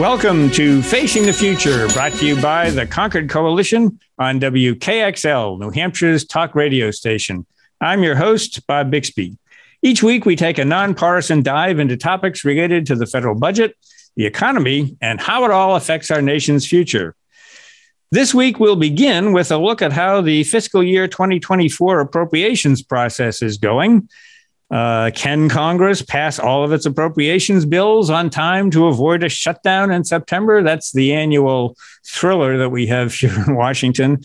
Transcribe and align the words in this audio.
Welcome 0.00 0.50
to 0.52 0.80
Facing 0.80 1.26
the 1.26 1.32
Future, 1.34 1.86
brought 1.88 2.12
to 2.12 2.26
you 2.26 2.40
by 2.40 2.70
the 2.70 2.86
Concord 2.86 3.28
Coalition 3.28 4.00
on 4.18 4.40
WKXL, 4.40 5.60
New 5.60 5.70
Hampshire's 5.70 6.24
talk 6.24 6.54
radio 6.54 6.90
station. 6.90 7.44
I'm 7.82 8.02
your 8.02 8.14
host, 8.14 8.66
Bob 8.66 8.90
Bixby. 8.90 9.36
Each 9.82 10.02
week, 10.02 10.24
we 10.24 10.36
take 10.36 10.56
a 10.56 10.64
nonpartisan 10.64 11.42
dive 11.42 11.78
into 11.78 11.98
topics 11.98 12.46
related 12.46 12.86
to 12.86 12.96
the 12.96 13.04
federal 13.04 13.34
budget, 13.34 13.76
the 14.16 14.24
economy, 14.24 14.96
and 15.02 15.20
how 15.20 15.44
it 15.44 15.50
all 15.50 15.76
affects 15.76 16.10
our 16.10 16.22
nation's 16.22 16.66
future. 16.66 17.14
This 18.10 18.32
week, 18.32 18.58
we'll 18.58 18.76
begin 18.76 19.34
with 19.34 19.52
a 19.52 19.58
look 19.58 19.82
at 19.82 19.92
how 19.92 20.22
the 20.22 20.44
fiscal 20.44 20.82
year 20.82 21.08
2024 21.08 22.00
appropriations 22.00 22.82
process 22.82 23.42
is 23.42 23.58
going. 23.58 24.08
Uh, 24.70 25.10
can 25.12 25.48
Congress 25.48 26.00
pass 26.00 26.38
all 26.38 26.62
of 26.62 26.72
its 26.72 26.86
appropriations 26.86 27.64
bills 27.64 28.08
on 28.08 28.30
time 28.30 28.70
to 28.70 28.86
avoid 28.86 29.24
a 29.24 29.28
shutdown 29.28 29.90
in 29.90 30.04
September? 30.04 30.62
That's 30.62 30.92
the 30.92 31.12
annual 31.12 31.76
thriller 32.06 32.56
that 32.58 32.70
we 32.70 32.86
have 32.86 33.12
here 33.14 33.34
in 33.46 33.56
Washington. 33.56 34.22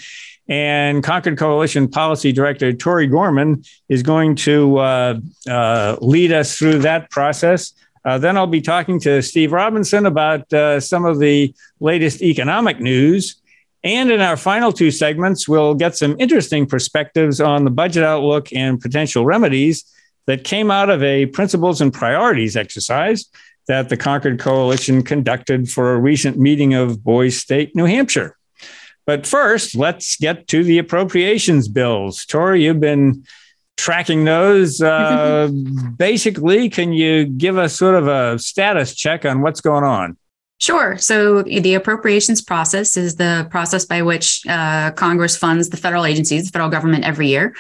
And 0.48 1.04
Concord 1.04 1.40
Coalition 1.40 1.88
Policy 1.88 2.32
Director 2.32 2.72
Tori 2.72 3.08
Gorman 3.08 3.64
is 3.90 4.04
going 4.04 4.36
to 4.36 4.78
uh, 4.78 5.20
uh, 5.50 5.98
lead 6.02 6.32
us 6.32 6.56
through 6.56 6.80
that 6.80 7.10
process. 7.10 7.74
Uh, 8.04 8.20
then 8.20 8.38
I'll 8.38 8.46
be 8.46 8.62
talking 8.62 9.00
to 9.00 9.24
Steve 9.24 9.52
Robinson 9.52 10.06
about 10.06 10.54
uh, 10.54 10.80
some 10.80 11.06
of 11.06 11.18
the 11.18 11.56
latest 11.80 12.22
economic 12.22 12.80
news. 12.80 13.42
And 13.84 14.12
in 14.12 14.22
our 14.22 14.38
final 14.38 14.72
two 14.72 14.92
segments, 14.92 15.48
we'll 15.48 15.74
get 15.74 15.96
some 15.96 16.16
interesting 16.20 16.68
perspectives 16.68 17.42
on 17.42 17.64
the 17.64 17.72
budget 17.72 18.04
outlook 18.04 18.54
and 18.54 18.80
potential 18.80 19.26
remedies 19.26 19.84
that 20.28 20.44
came 20.44 20.72
out 20.72 20.90
of 20.90 21.04
a 21.04 21.28
principles 21.28 21.82
and 21.82 21.94
priorities 21.94 22.56
exercise 22.56 23.26
that 23.68 23.90
the 23.90 23.98
Concord 23.98 24.40
Coalition 24.40 25.04
conducted 25.04 25.70
for 25.70 25.94
a 25.94 26.00
recent 26.00 26.38
meeting 26.38 26.74
of 26.74 27.04
Boys 27.04 27.38
State, 27.38 27.76
New 27.76 27.86
Hampshire. 27.86 28.38
But 29.06 29.28
first, 29.28 29.76
let's 29.76 30.18
get 30.18 30.48
to 30.48 30.64
the 30.64 30.80
appropriations 30.80 31.68
bills. 31.68 32.26
Tori, 32.26 32.64
you've 32.64 32.80
been 32.80 33.26
tracking 33.78 34.26
those. 34.26 34.82
Uh, 34.82 35.50
basically, 35.98 36.70
can 36.70 36.94
you 36.94 37.26
give 37.26 37.58
us 37.58 37.76
sort 37.76 37.96
of 37.96 38.08
a 38.08 38.40
status 38.40 38.96
check 38.96 39.26
on 39.26 39.42
what's 39.42 39.62
going 39.62 39.84
on? 39.84 40.18
Sure. 40.58 40.98
So 40.98 41.44
the 41.44 41.74
appropriations 41.74 42.42
process 42.42 42.96
is 42.96 43.16
the 43.16 43.46
process 43.52 43.86
by 43.86 44.02
which 44.02 44.42
uh, 44.48 44.92
Congress 44.92 45.36
funds 45.36 45.70
the 45.70 45.78
federal 45.78 46.06
agencies, 46.06 46.46
the 46.46 46.52
federal 46.52 46.70
government 46.70 47.04
every 47.04 47.28
year. 47.28 47.54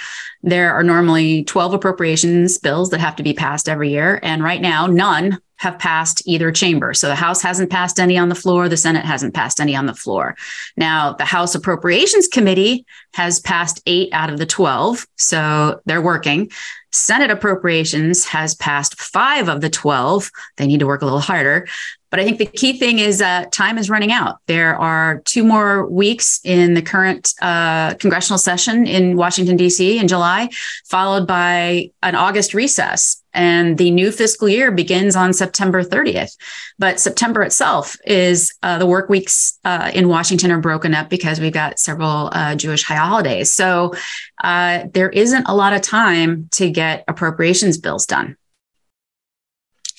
There 0.43 0.73
are 0.73 0.83
normally 0.83 1.43
12 1.43 1.73
appropriations 1.73 2.57
bills 2.57 2.91
that 2.91 3.01
have 3.01 3.17
to 3.17 3.23
be 3.23 3.33
passed 3.33 3.67
every 3.67 3.89
year. 3.89 4.19
And 4.23 4.41
right 4.41 4.61
now, 4.61 4.87
none 4.87 5.39
have 5.57 5.79
passed 5.79 6.21
either 6.25 6.51
chamber. 6.51 6.93
So 6.93 7.07
the 7.07 7.15
House 7.15 7.41
hasn't 7.41 7.69
passed 7.69 7.99
any 7.99 8.17
on 8.17 8.29
the 8.29 8.35
floor, 8.35 8.69
the 8.69 8.77
Senate 8.77 9.05
hasn't 9.05 9.33
passed 9.33 9.59
any 9.59 9.75
on 9.75 9.85
the 9.85 9.93
floor. 9.93 10.35
Now, 10.77 11.13
the 11.13 11.25
House 11.25 11.55
Appropriations 11.55 12.27
Committee 12.27 12.85
has 13.13 13.39
passed 13.39 13.81
eight 13.85 14.09
out 14.13 14.29
of 14.29 14.37
the 14.37 14.45
12. 14.45 15.05
So 15.17 15.81
they're 15.85 16.01
working. 16.01 16.51
Senate 16.91 17.31
Appropriations 17.31 18.25
has 18.25 18.55
passed 18.55 19.01
five 19.01 19.49
of 19.49 19.61
the 19.61 19.69
12. 19.69 20.29
They 20.57 20.67
need 20.67 20.79
to 20.79 20.87
work 20.87 21.01
a 21.01 21.05
little 21.05 21.19
harder. 21.19 21.67
But 22.15 22.21
I 22.21 22.23
think 22.23 22.37
the 22.37 22.45
key 22.45 22.79
thing 22.79 22.99
is 22.99 23.21
uh, 23.21 23.43
time 23.51 23.77
is 23.77 23.89
running 23.89 24.13
out. 24.13 24.37
There 24.47 24.77
are 24.77 25.19
two 25.25 25.43
more 25.43 25.85
weeks 25.85 26.39
in 26.45 26.73
the 26.73 26.81
current 26.81 27.33
uh, 27.41 27.95
congressional 27.95 28.37
session 28.37 28.87
in 28.87 29.17
Washington, 29.17 29.57
D.C. 29.57 29.99
in 29.99 30.07
July, 30.07 30.47
followed 30.85 31.27
by 31.27 31.91
an 32.03 32.15
August 32.15 32.53
recess. 32.53 33.21
And 33.33 33.77
the 33.77 33.91
new 33.91 34.13
fiscal 34.13 34.47
year 34.47 34.71
begins 34.71 35.17
on 35.17 35.33
September 35.33 35.83
30th. 35.83 36.37
But 36.79 37.01
September 37.01 37.43
itself 37.43 37.97
is 38.05 38.53
uh, 38.63 38.77
the 38.77 38.85
work 38.85 39.09
weeks 39.09 39.59
uh, 39.65 39.91
in 39.93 40.07
Washington 40.07 40.53
are 40.53 40.61
broken 40.61 40.93
up 40.93 41.09
because 41.09 41.41
we've 41.41 41.51
got 41.51 41.79
several 41.79 42.29
uh, 42.31 42.55
Jewish 42.55 42.85
high 42.85 42.95
holidays. 42.95 43.51
So 43.51 43.93
uh, 44.41 44.85
there 44.93 45.09
isn't 45.09 45.49
a 45.49 45.53
lot 45.53 45.73
of 45.73 45.81
time 45.81 46.47
to 46.53 46.69
get 46.69 47.03
appropriations 47.09 47.77
bills 47.77 48.05
done. 48.05 48.37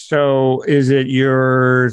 So 0.08 0.62
is 0.62 0.90
it 0.90 1.08
your 1.08 1.90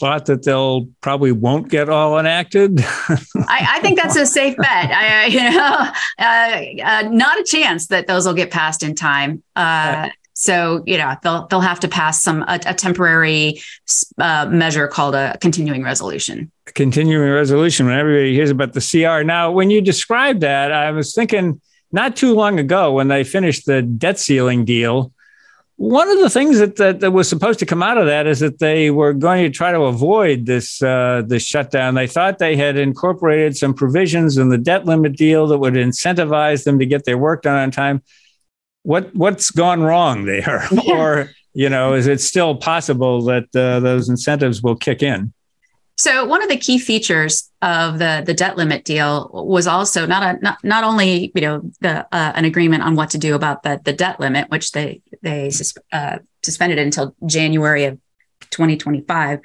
thought 0.00 0.26
that 0.26 0.42
they'll 0.42 0.86
probably 1.00 1.32
won't 1.32 1.68
get 1.68 1.88
all 1.88 2.18
enacted? 2.18 2.80
I, 2.82 3.18
I, 3.46 3.80
think 3.80 4.00
that's 4.00 4.16
a 4.16 4.26
safe 4.26 4.56
bet. 4.56 4.90
I, 4.90 5.26
you 5.26 5.50
know, 5.50 5.88
uh, 6.18 7.04
uh, 7.06 7.08
not 7.10 7.38
a 7.38 7.44
chance 7.44 7.86
that 7.88 8.06
those 8.06 8.26
will 8.26 8.34
get 8.34 8.50
passed 8.50 8.82
in 8.82 8.94
time. 8.94 9.42
Uh, 9.54 10.08
so 10.36 10.82
you 10.84 10.98
know 10.98 11.14
they'll 11.22 11.46
they'll 11.46 11.60
have 11.60 11.78
to 11.80 11.88
pass 11.88 12.20
some 12.20 12.42
a, 12.42 12.58
a 12.66 12.74
temporary 12.74 13.60
uh, 14.18 14.46
measure 14.50 14.88
called 14.88 15.14
a 15.14 15.38
continuing 15.40 15.84
resolution. 15.84 16.50
A 16.66 16.72
continuing 16.72 17.30
resolution. 17.30 17.86
When 17.86 17.96
everybody 17.96 18.34
hears 18.34 18.50
about 18.50 18.72
the 18.72 18.80
CR 18.80 19.22
now, 19.24 19.52
when 19.52 19.70
you 19.70 19.80
described 19.80 20.40
that, 20.40 20.72
I 20.72 20.90
was 20.90 21.14
thinking 21.14 21.60
not 21.92 22.16
too 22.16 22.34
long 22.34 22.58
ago 22.58 22.92
when 22.92 23.06
they 23.06 23.22
finished 23.22 23.66
the 23.66 23.80
debt 23.80 24.18
ceiling 24.18 24.64
deal 24.64 25.12
one 25.84 26.08
of 26.08 26.18
the 26.20 26.30
things 26.30 26.58
that, 26.60 26.76
that, 26.76 27.00
that, 27.00 27.10
was 27.10 27.28
supposed 27.28 27.58
to 27.58 27.66
come 27.66 27.82
out 27.82 27.98
of 27.98 28.06
that 28.06 28.26
is 28.26 28.40
that 28.40 28.58
they 28.58 28.90
were 28.90 29.12
going 29.12 29.44
to 29.44 29.50
try 29.50 29.70
to 29.70 29.82
avoid 29.82 30.46
this 30.46 30.82
uh, 30.82 31.22
this 31.26 31.42
shutdown. 31.42 31.94
They 31.94 32.06
thought 32.06 32.38
they 32.38 32.56
had 32.56 32.78
incorporated 32.78 33.54
some 33.54 33.74
provisions 33.74 34.38
in 34.38 34.48
the 34.48 34.56
debt 34.56 34.86
limit 34.86 35.14
deal 35.16 35.46
that 35.48 35.58
would 35.58 35.74
incentivize 35.74 36.64
them 36.64 36.78
to 36.78 36.86
get 36.86 37.04
their 37.04 37.18
work 37.18 37.42
done 37.42 37.56
on 37.56 37.70
time. 37.70 38.02
What 38.82 39.14
what's 39.14 39.50
gone 39.50 39.82
wrong 39.82 40.24
there, 40.24 40.66
or 40.88 41.30
you 41.52 41.68
know, 41.68 41.92
is 41.92 42.06
it 42.06 42.22
still 42.22 42.56
possible 42.56 43.22
that 43.24 43.54
uh, 43.54 43.80
those 43.80 44.08
incentives 44.08 44.62
will 44.62 44.76
kick 44.76 45.02
in? 45.02 45.34
So 45.96 46.24
one 46.24 46.42
of 46.42 46.48
the 46.48 46.56
key 46.56 46.78
features 46.78 47.50
of 47.62 47.98
the 47.98 48.22
the 48.26 48.34
debt 48.34 48.56
limit 48.56 48.84
deal 48.84 49.30
was 49.32 49.66
also 49.66 50.06
not 50.06 50.22
a 50.22 50.42
not, 50.42 50.62
not 50.64 50.82
only 50.82 51.30
you 51.34 51.40
know 51.40 51.62
the 51.80 52.04
uh, 52.12 52.32
an 52.34 52.44
agreement 52.44 52.82
on 52.82 52.96
what 52.96 53.10
to 53.10 53.18
do 53.18 53.34
about 53.34 53.62
the 53.62 53.80
the 53.84 53.92
debt 53.92 54.18
limit, 54.18 54.50
which 54.50 54.72
they 54.72 55.02
they 55.22 55.52
uh, 55.92 56.18
suspended 56.42 56.78
until 56.78 57.14
January 57.26 57.84
of 57.84 57.98
2025. 58.50 59.40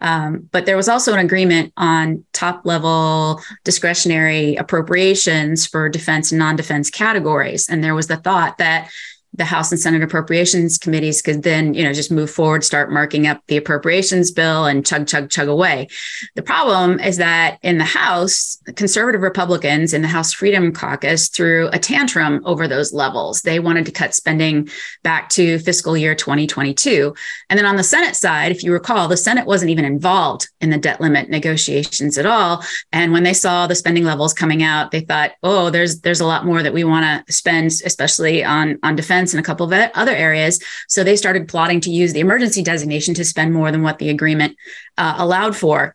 Um, 0.00 0.48
but 0.50 0.66
there 0.66 0.76
was 0.76 0.88
also 0.88 1.12
an 1.12 1.20
agreement 1.20 1.72
on 1.76 2.24
top 2.32 2.62
level 2.64 3.40
discretionary 3.62 4.56
appropriations 4.56 5.66
for 5.66 5.88
defense 5.88 6.32
and 6.32 6.38
non 6.38 6.56
defense 6.56 6.90
categories. 6.90 7.68
And 7.68 7.82
there 7.82 7.94
was 7.94 8.08
the 8.08 8.16
thought 8.16 8.58
that 8.58 8.90
the 9.36 9.44
House 9.44 9.72
and 9.72 9.80
Senate 9.80 10.02
appropriations 10.02 10.78
committees 10.78 11.20
could 11.20 11.42
then, 11.42 11.74
you 11.74 11.82
know, 11.82 11.92
just 11.92 12.12
move 12.12 12.30
forward, 12.30 12.64
start 12.64 12.92
marking 12.92 13.26
up 13.26 13.42
the 13.48 13.56
appropriations 13.56 14.30
bill 14.30 14.64
and 14.66 14.86
chug, 14.86 15.06
chug, 15.08 15.28
chug 15.28 15.48
away. 15.48 15.88
The 16.36 16.42
problem 16.42 17.00
is 17.00 17.16
that 17.16 17.58
in 17.62 17.78
the 17.78 17.84
House, 17.84 18.58
conservative 18.76 19.22
Republicans 19.22 19.92
in 19.92 20.02
the 20.02 20.08
House 20.08 20.32
Freedom 20.32 20.72
Caucus 20.72 21.28
threw 21.28 21.68
a 21.72 21.78
tantrum 21.78 22.42
over 22.44 22.68
those 22.68 22.92
levels. 22.92 23.42
They 23.42 23.58
wanted 23.58 23.86
to 23.86 23.92
cut 23.92 24.14
spending 24.14 24.68
back 25.02 25.28
to 25.30 25.58
fiscal 25.58 25.96
year 25.96 26.14
2022. 26.14 27.14
And 27.50 27.58
then 27.58 27.66
on 27.66 27.76
the 27.76 27.82
Senate 27.82 28.14
side, 28.14 28.52
if 28.52 28.62
you 28.62 28.72
recall, 28.72 29.08
the 29.08 29.16
Senate 29.16 29.46
wasn't 29.46 29.70
even 29.70 29.84
involved 29.84 30.48
in 30.60 30.70
the 30.70 30.78
debt 30.78 31.00
limit 31.00 31.28
negotiations 31.28 32.18
at 32.18 32.26
all. 32.26 32.64
And 32.92 33.12
when 33.12 33.24
they 33.24 33.34
saw 33.34 33.66
the 33.66 33.74
spending 33.74 34.04
levels 34.04 34.32
coming 34.32 34.62
out, 34.62 34.92
they 34.92 35.00
thought, 35.00 35.32
oh, 35.42 35.70
there's 35.70 36.00
there's 36.00 36.20
a 36.20 36.26
lot 36.26 36.46
more 36.46 36.62
that 36.62 36.72
we 36.72 36.84
want 36.84 37.26
to 37.26 37.32
spend, 37.32 37.66
especially 37.84 38.44
on, 38.44 38.78
on 38.82 38.94
defense 38.94 39.23
and 39.32 39.40
a 39.40 39.44
couple 39.44 39.72
of 39.72 39.90
other 39.94 40.14
areas. 40.14 40.62
So 40.88 41.04
they 41.04 41.16
started 41.16 41.48
plotting 41.48 41.80
to 41.82 41.90
use 41.90 42.12
the 42.12 42.20
emergency 42.20 42.62
designation 42.62 43.14
to 43.14 43.24
spend 43.24 43.54
more 43.54 43.70
than 43.70 43.82
what 43.82 43.98
the 43.98 44.10
agreement 44.10 44.56
uh, 44.98 45.14
allowed 45.18 45.56
for. 45.56 45.94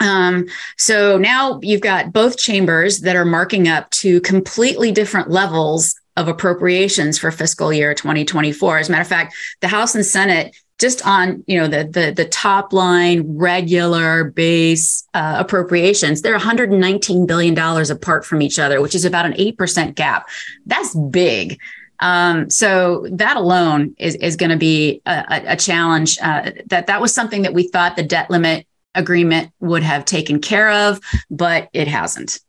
Um, 0.00 0.46
so 0.78 1.18
now 1.18 1.60
you've 1.62 1.82
got 1.82 2.12
both 2.12 2.38
chambers 2.38 3.00
that 3.00 3.16
are 3.16 3.26
marking 3.26 3.68
up 3.68 3.90
to 3.90 4.20
completely 4.22 4.90
different 4.90 5.30
levels 5.30 5.94
of 6.16 6.26
appropriations 6.26 7.18
for 7.18 7.30
fiscal 7.30 7.72
year 7.72 7.94
2024. 7.94 8.78
As 8.78 8.88
a 8.88 8.92
matter 8.92 9.02
of 9.02 9.08
fact, 9.08 9.34
the 9.60 9.68
House 9.68 9.94
and 9.94 10.04
Senate 10.04 10.56
just 10.80 11.06
on 11.06 11.44
you 11.46 11.60
know 11.60 11.68
the 11.68 11.84
the, 11.84 12.12
the 12.16 12.24
top 12.24 12.72
line 12.72 13.36
regular 13.36 14.24
base 14.24 15.06
uh, 15.12 15.36
appropriations 15.38 16.22
they're 16.22 16.32
119 16.32 17.26
billion 17.26 17.54
dollars 17.54 17.90
apart 17.90 18.24
from 18.24 18.40
each 18.40 18.58
other 18.58 18.80
which 18.80 18.94
is 18.94 19.04
about 19.04 19.26
an 19.26 19.34
8% 19.34 19.94
gap 19.94 20.26
that's 20.66 20.94
big 20.94 21.60
um, 22.00 22.48
so 22.48 23.06
that 23.12 23.36
alone 23.36 23.94
is, 23.98 24.16
is 24.16 24.36
going 24.36 24.50
to 24.50 24.56
be 24.56 25.02
a, 25.06 25.42
a 25.48 25.56
challenge. 25.56 26.18
Uh, 26.20 26.50
that 26.66 26.86
that 26.86 27.00
was 27.00 27.14
something 27.14 27.42
that 27.42 27.54
we 27.54 27.68
thought 27.68 27.96
the 27.96 28.02
debt 28.02 28.30
limit 28.30 28.66
agreement 28.94 29.52
would 29.60 29.82
have 29.82 30.04
taken 30.04 30.40
care 30.40 30.70
of, 30.70 31.00
but 31.30 31.68
it 31.72 31.86
hasn't. 31.86 32.40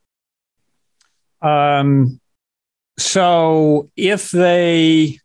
Um, 1.42 2.20
so 2.98 3.90
if 3.96 4.32
they, 4.32 5.20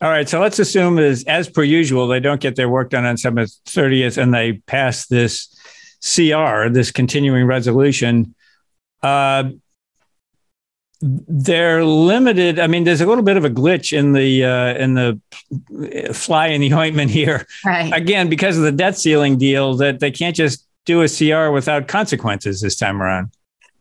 all 0.00 0.10
right, 0.10 0.28
so 0.28 0.40
let's 0.40 0.58
assume 0.58 0.98
as 0.98 1.24
as 1.24 1.48
per 1.48 1.62
usual, 1.62 2.06
they 2.06 2.20
don't 2.20 2.40
get 2.40 2.56
their 2.56 2.68
work 2.68 2.90
done 2.90 3.04
on 3.04 3.16
September 3.16 3.44
30th 3.44 4.16
and 4.20 4.32
they 4.32 4.54
pass 4.66 5.06
this 5.06 5.48
CR, 6.02 6.68
this 6.68 6.90
continuing 6.90 7.46
resolution. 7.46 8.34
Uh, 9.02 9.50
they're 11.00 11.84
limited. 11.84 12.58
I 12.58 12.66
mean, 12.66 12.84
there's 12.84 13.00
a 13.00 13.06
little 13.06 13.24
bit 13.24 13.36
of 13.36 13.44
a 13.44 13.50
glitch 13.50 13.96
in 13.96 14.12
the 14.12 14.44
uh, 14.44 14.74
in 14.74 14.94
the 14.94 16.12
fly 16.12 16.48
in 16.48 16.60
the 16.60 16.74
ointment 16.84 17.10
here. 17.10 17.46
Right. 17.64 17.92
Again, 17.92 18.28
because 18.28 18.58
of 18.58 18.64
the 18.64 18.72
debt 18.72 18.98
ceiling 18.98 19.38
deal, 19.38 19.74
that 19.76 20.00
they 20.00 20.10
can't 20.10 20.36
just 20.36 20.66
do 20.84 21.02
a 21.02 21.08
CR 21.08 21.50
without 21.50 21.88
consequences 21.88 22.60
this 22.60 22.76
time 22.76 23.02
around. 23.02 23.30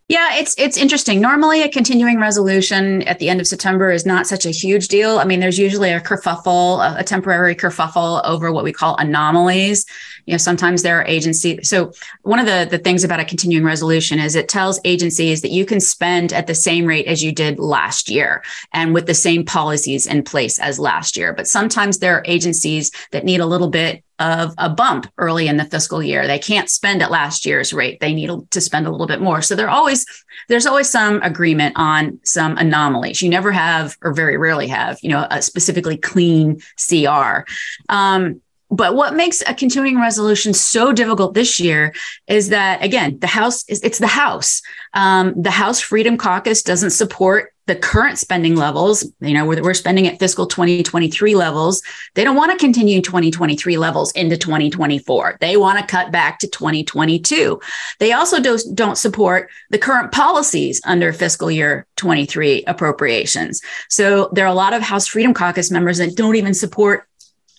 Yeah, 0.10 0.38
it's 0.38 0.56
it's 0.58 0.76
interesting. 0.76 1.22
Normally, 1.22 1.62
a 1.62 1.70
continuing 1.70 2.20
resolution 2.20 3.04
at 3.04 3.20
the 3.20 3.30
end 3.30 3.40
of 3.40 3.46
September 3.46 3.92
is 3.92 4.08
not 4.08 4.26
such 4.26 4.44
a 4.44 4.50
huge 4.50 4.88
deal. 4.88 5.20
I 5.20 5.24
mean, 5.24 5.40
there's 5.40 5.60
usually 5.60 5.92
a 5.92 6.02
kerfuffle, 6.02 6.80
a, 6.84 7.02
a 7.02 7.04
temporary 7.04 7.56
kerfuffle 7.56 8.26
over 8.26 8.52
what 8.52 8.64
we 8.64 8.74
call 8.74 8.96
anomalies. 8.98 9.86
You 10.26 10.34
know, 10.34 10.40
sometimes 10.40 10.82
there 10.82 11.00
are 11.00 11.06
agencies. 11.06 11.70
So 11.70 11.92
one 12.24 12.40
of 12.40 12.48
the 12.48 12.68
the 12.68 12.80
things 12.80 13.04
about 13.04 13.20
a 13.20 13.26
continuing 13.26 13.64
resolution 13.64 14.18
is 14.18 14.36
it 14.36 14.50
tells 14.50 14.80
agencies 14.84 15.42
that 15.44 15.52
you 15.52 15.64
can 15.64 15.80
spend 15.80 16.34
at 16.34 16.48
the 16.48 16.56
same 16.56 16.88
rate 16.88 17.06
as 17.06 17.24
you 17.24 17.32
did 17.32 17.60
last 17.60 18.10
year 18.10 18.44
and 18.74 18.96
with 18.96 19.06
the 19.06 19.14
same 19.14 19.46
policies 19.46 20.08
in 20.08 20.24
place 20.24 20.58
as 20.58 20.80
last 20.80 21.18
year. 21.18 21.34
But 21.34 21.48
sometimes 21.48 22.00
there 22.00 22.16
are 22.18 22.24
agencies 22.26 22.90
that 23.12 23.26
need 23.26 23.42
a 23.42 23.46
little 23.46 23.70
bit 23.70 24.04
of 24.20 24.54
a 24.58 24.70
bump 24.70 25.12
early 25.18 25.48
in 25.48 25.58
the 25.58 25.66
fiscal 25.66 26.04
year. 26.04 26.28
They 26.28 26.40
can't 26.40 26.70
spend 26.70 27.02
at 27.02 27.12
last 27.12 27.46
year's 27.46 27.74
rate. 27.74 28.00
They 28.00 28.14
need 28.14 28.30
to 28.52 28.62
spend 28.62 28.86
a 28.86 28.92
little 28.92 29.08
bit 29.08 29.22
more. 29.22 29.42
So 29.42 29.68
always 29.68 30.06
there's 30.48 30.66
always 30.66 30.90
some 30.90 31.22
agreement 31.22 31.76
on 31.78 32.20
some 32.24 32.58
anomalies. 32.58 33.22
You 33.22 33.30
never 33.30 33.52
have, 33.52 33.98
or 34.02 34.14
very 34.14 34.38
rarely 34.38 34.68
have, 34.68 34.98
you 35.02 35.10
know, 35.10 35.26
a 35.30 35.42
specifically 35.42 35.98
clean 35.98 36.62
CR. 36.78 37.46
Um, 37.88 38.42
but 38.72 38.96
what 38.96 39.16
makes 39.16 39.42
a 39.48 39.54
continuing 39.54 40.00
resolution 40.00 40.54
so 40.54 40.92
difficult 40.92 41.34
this 41.34 41.60
year 41.60 41.94
is 42.28 42.50
that 42.50 42.84
again 42.84 43.18
the 43.20 43.28
house 43.28 43.68
is 43.68 43.82
it's 43.82 43.98
the 43.98 44.08
house 44.08 44.62
um, 44.94 45.34
the 45.42 45.52
house 45.52 45.80
freedom 45.80 46.18
caucus 46.18 46.62
doesn't 46.62 46.92
support 46.92 47.54
the 47.70 47.76
current 47.76 48.18
spending 48.18 48.56
levels, 48.56 49.06
you 49.22 49.36
know, 49.36 49.46
we're, 49.46 49.62
we're 49.62 49.76
spending 49.76 50.08
at 50.08 50.18
fiscal 50.18 50.48
2023 50.48 51.36
levels. 51.36 51.84
They 52.16 52.24
don't 52.24 52.36
want 52.36 52.52
to 52.52 52.58
continue 52.58 53.00
2023 53.00 53.78
levels 53.78 54.12
into 54.14 54.38
2024. 54.38 55.38
They 55.40 55.56
want 55.56 55.78
to 55.78 55.86
cut 55.86 56.12
back 56.12 56.40
to 56.40 56.48
2022. 56.48 57.60
They 58.00 58.12
also 58.12 58.42
do, 58.42 58.58
don't 58.74 58.98
support 58.98 59.52
the 59.70 59.78
current 59.78 60.12
policies 60.12 60.82
under 60.84 61.14
fiscal 61.14 61.52
year 61.52 61.86
23 61.98 62.64
appropriations. 62.66 63.62
So 63.88 64.32
there 64.34 64.46
are 64.46 64.52
a 64.52 64.56
lot 64.56 64.74
of 64.74 64.82
House 64.82 65.06
Freedom 65.06 65.36
Caucus 65.36 65.70
members 65.70 66.00
that 66.00 66.16
don't 66.16 66.38
even 66.38 66.56
support 66.56 67.08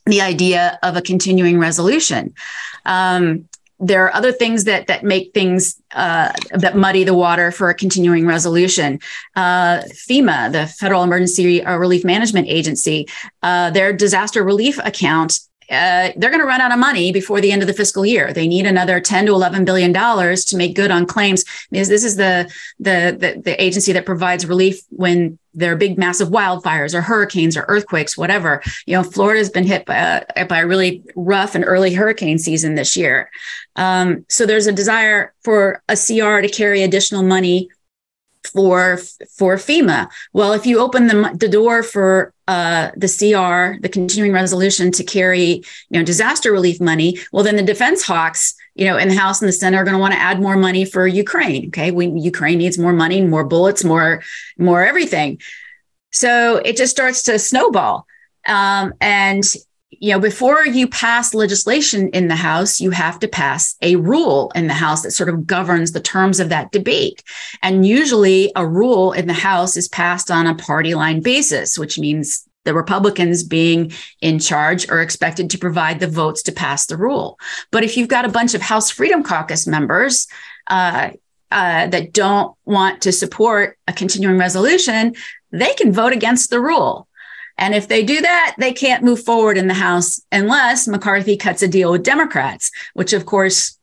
the 0.06 0.22
idea 0.22 0.76
of 0.82 0.96
a 0.96 1.02
continuing 1.02 1.60
resolution. 1.60 2.34
Um, 2.84 3.48
there 3.80 4.04
are 4.04 4.14
other 4.14 4.30
things 4.30 4.64
that 4.64 4.86
that 4.86 5.02
make 5.02 5.32
things 5.32 5.80
uh, 5.94 6.32
that 6.52 6.76
muddy 6.76 7.02
the 7.02 7.14
water 7.14 7.50
for 7.50 7.70
a 7.70 7.74
continuing 7.74 8.26
resolution. 8.26 9.00
Uh, 9.34 9.80
FEMA, 10.08 10.52
the 10.52 10.66
Federal 10.66 11.02
Emergency 11.02 11.64
uh, 11.64 11.76
Relief 11.76 12.04
Management 12.04 12.46
Agency, 12.48 13.08
uh, 13.42 13.70
their 13.70 13.92
disaster 13.92 14.44
relief 14.44 14.78
account. 14.84 15.40
Uh, 15.70 16.10
they're 16.16 16.30
going 16.30 16.40
to 16.40 16.46
run 16.46 16.60
out 16.60 16.72
of 16.72 16.80
money 16.80 17.12
before 17.12 17.40
the 17.40 17.52
end 17.52 17.62
of 17.62 17.68
the 17.68 17.74
fiscal 17.74 18.04
year. 18.04 18.32
They 18.32 18.48
need 18.48 18.66
another 18.66 19.00
10 19.00 19.26
to 19.26 19.32
11 19.32 19.64
billion 19.64 19.92
dollars 19.92 20.44
to 20.46 20.56
make 20.56 20.74
good 20.74 20.90
on 20.90 21.06
claims. 21.06 21.44
This 21.70 21.90
is 21.90 22.16
the, 22.16 22.52
the 22.80 23.16
the 23.18 23.40
the 23.40 23.62
agency 23.62 23.92
that 23.92 24.04
provides 24.04 24.44
relief 24.46 24.80
when 24.90 25.38
there 25.54 25.72
are 25.72 25.76
big 25.76 25.98
massive 25.98 26.28
wildfires 26.28 26.94
or 26.94 27.00
hurricanes 27.00 27.56
or 27.56 27.64
earthquakes 27.68 28.16
whatever 28.16 28.62
you 28.86 28.94
know 28.94 29.02
florida's 29.02 29.50
been 29.50 29.66
hit 29.66 29.84
by 29.86 30.24
a, 30.36 30.44
by 30.44 30.60
a 30.60 30.66
really 30.66 31.02
rough 31.16 31.54
and 31.54 31.64
early 31.66 31.94
hurricane 31.94 32.38
season 32.38 32.74
this 32.74 32.96
year 32.96 33.30
um, 33.76 34.24
so 34.28 34.46
there's 34.46 34.66
a 34.66 34.72
desire 34.72 35.32
for 35.42 35.82
a 35.88 35.96
cr 35.96 36.40
to 36.40 36.48
carry 36.48 36.82
additional 36.82 37.22
money 37.22 37.68
for 38.52 38.96
for 39.36 39.56
FEMA. 39.56 40.08
Well, 40.32 40.52
if 40.52 40.66
you 40.66 40.80
open 40.80 41.06
the, 41.06 41.36
the 41.38 41.48
door 41.48 41.82
for 41.82 42.32
uh, 42.48 42.90
the 42.96 43.06
CR, 43.06 43.80
the 43.80 43.88
continuing 43.88 44.32
resolution 44.32 44.90
to 44.92 45.04
carry 45.04 45.62
you 45.90 45.98
know 45.98 46.02
disaster 46.02 46.52
relief 46.52 46.80
money, 46.80 47.18
well, 47.32 47.44
then 47.44 47.56
the 47.56 47.62
defense 47.62 48.02
hawks 48.02 48.54
you 48.74 48.86
know, 48.86 48.96
in 48.96 49.08
the 49.08 49.14
House 49.14 49.40
and 49.40 49.48
the 49.48 49.52
Senate 49.52 49.76
are 49.76 49.84
going 49.84 49.94
to 49.94 50.00
want 50.00 50.14
to 50.14 50.20
add 50.20 50.40
more 50.40 50.56
money 50.56 50.84
for 50.84 51.06
Ukraine. 51.06 51.68
Okay, 51.68 51.90
we, 51.90 52.06
Ukraine 52.06 52.58
needs 52.58 52.78
more 52.78 52.92
money, 52.92 53.20
more 53.20 53.44
bullets, 53.44 53.84
more 53.84 54.22
more 54.58 54.84
everything. 54.84 55.40
So 56.12 56.56
it 56.56 56.76
just 56.76 56.92
starts 56.92 57.22
to 57.24 57.38
snowball. 57.38 58.06
Um, 58.46 58.94
and 59.00 59.44
you 59.90 60.12
know, 60.12 60.20
before 60.20 60.64
you 60.64 60.88
pass 60.88 61.34
legislation 61.34 62.08
in 62.10 62.28
the 62.28 62.36
House, 62.36 62.80
you 62.80 62.90
have 62.90 63.18
to 63.20 63.28
pass 63.28 63.76
a 63.82 63.96
rule 63.96 64.52
in 64.54 64.66
the 64.66 64.74
House 64.74 65.02
that 65.02 65.10
sort 65.10 65.28
of 65.28 65.46
governs 65.46 65.92
the 65.92 66.00
terms 66.00 66.38
of 66.38 66.48
that 66.48 66.70
debate. 66.70 67.22
And 67.60 67.84
usually, 67.84 68.52
a 68.54 68.66
rule 68.66 69.12
in 69.12 69.26
the 69.26 69.32
House 69.32 69.76
is 69.76 69.88
passed 69.88 70.30
on 70.30 70.46
a 70.46 70.54
party 70.54 70.94
line 70.94 71.20
basis, 71.20 71.76
which 71.76 71.98
means 71.98 72.48
the 72.64 72.74
Republicans 72.74 73.42
being 73.42 73.92
in 74.20 74.38
charge 74.38 74.88
are 74.90 75.00
expected 75.00 75.50
to 75.50 75.58
provide 75.58 76.00
the 76.00 76.06
votes 76.06 76.42
to 76.42 76.52
pass 76.52 76.86
the 76.86 76.96
rule. 76.96 77.38
But 77.70 77.84
if 77.84 77.96
you've 77.96 78.08
got 78.08 78.24
a 78.24 78.30
bunch 78.30 78.54
of 78.54 78.60
House 78.60 78.90
Freedom 78.90 79.22
Caucus 79.22 79.66
members 79.66 80.26
uh, 80.66 81.10
uh, 81.50 81.86
that 81.88 82.12
don't 82.12 82.54
want 82.64 83.02
to 83.02 83.12
support 83.12 83.78
a 83.88 83.92
continuing 83.92 84.38
resolution, 84.38 85.14
they 85.50 85.74
can 85.74 85.92
vote 85.92 86.12
against 86.12 86.50
the 86.50 86.60
rule. 86.60 87.08
And 87.58 87.74
if 87.74 87.88
they 87.88 88.04
do 88.04 88.20
that, 88.20 88.54
they 88.58 88.72
can't 88.72 89.04
move 89.04 89.22
forward 89.22 89.58
in 89.58 89.68
the 89.68 89.74
House 89.74 90.20
unless 90.32 90.88
McCarthy 90.88 91.36
cuts 91.36 91.62
a 91.62 91.68
deal 91.68 91.92
with 91.92 92.02
Democrats, 92.02 92.70
which 92.94 93.12
of 93.12 93.26
course 93.26 93.78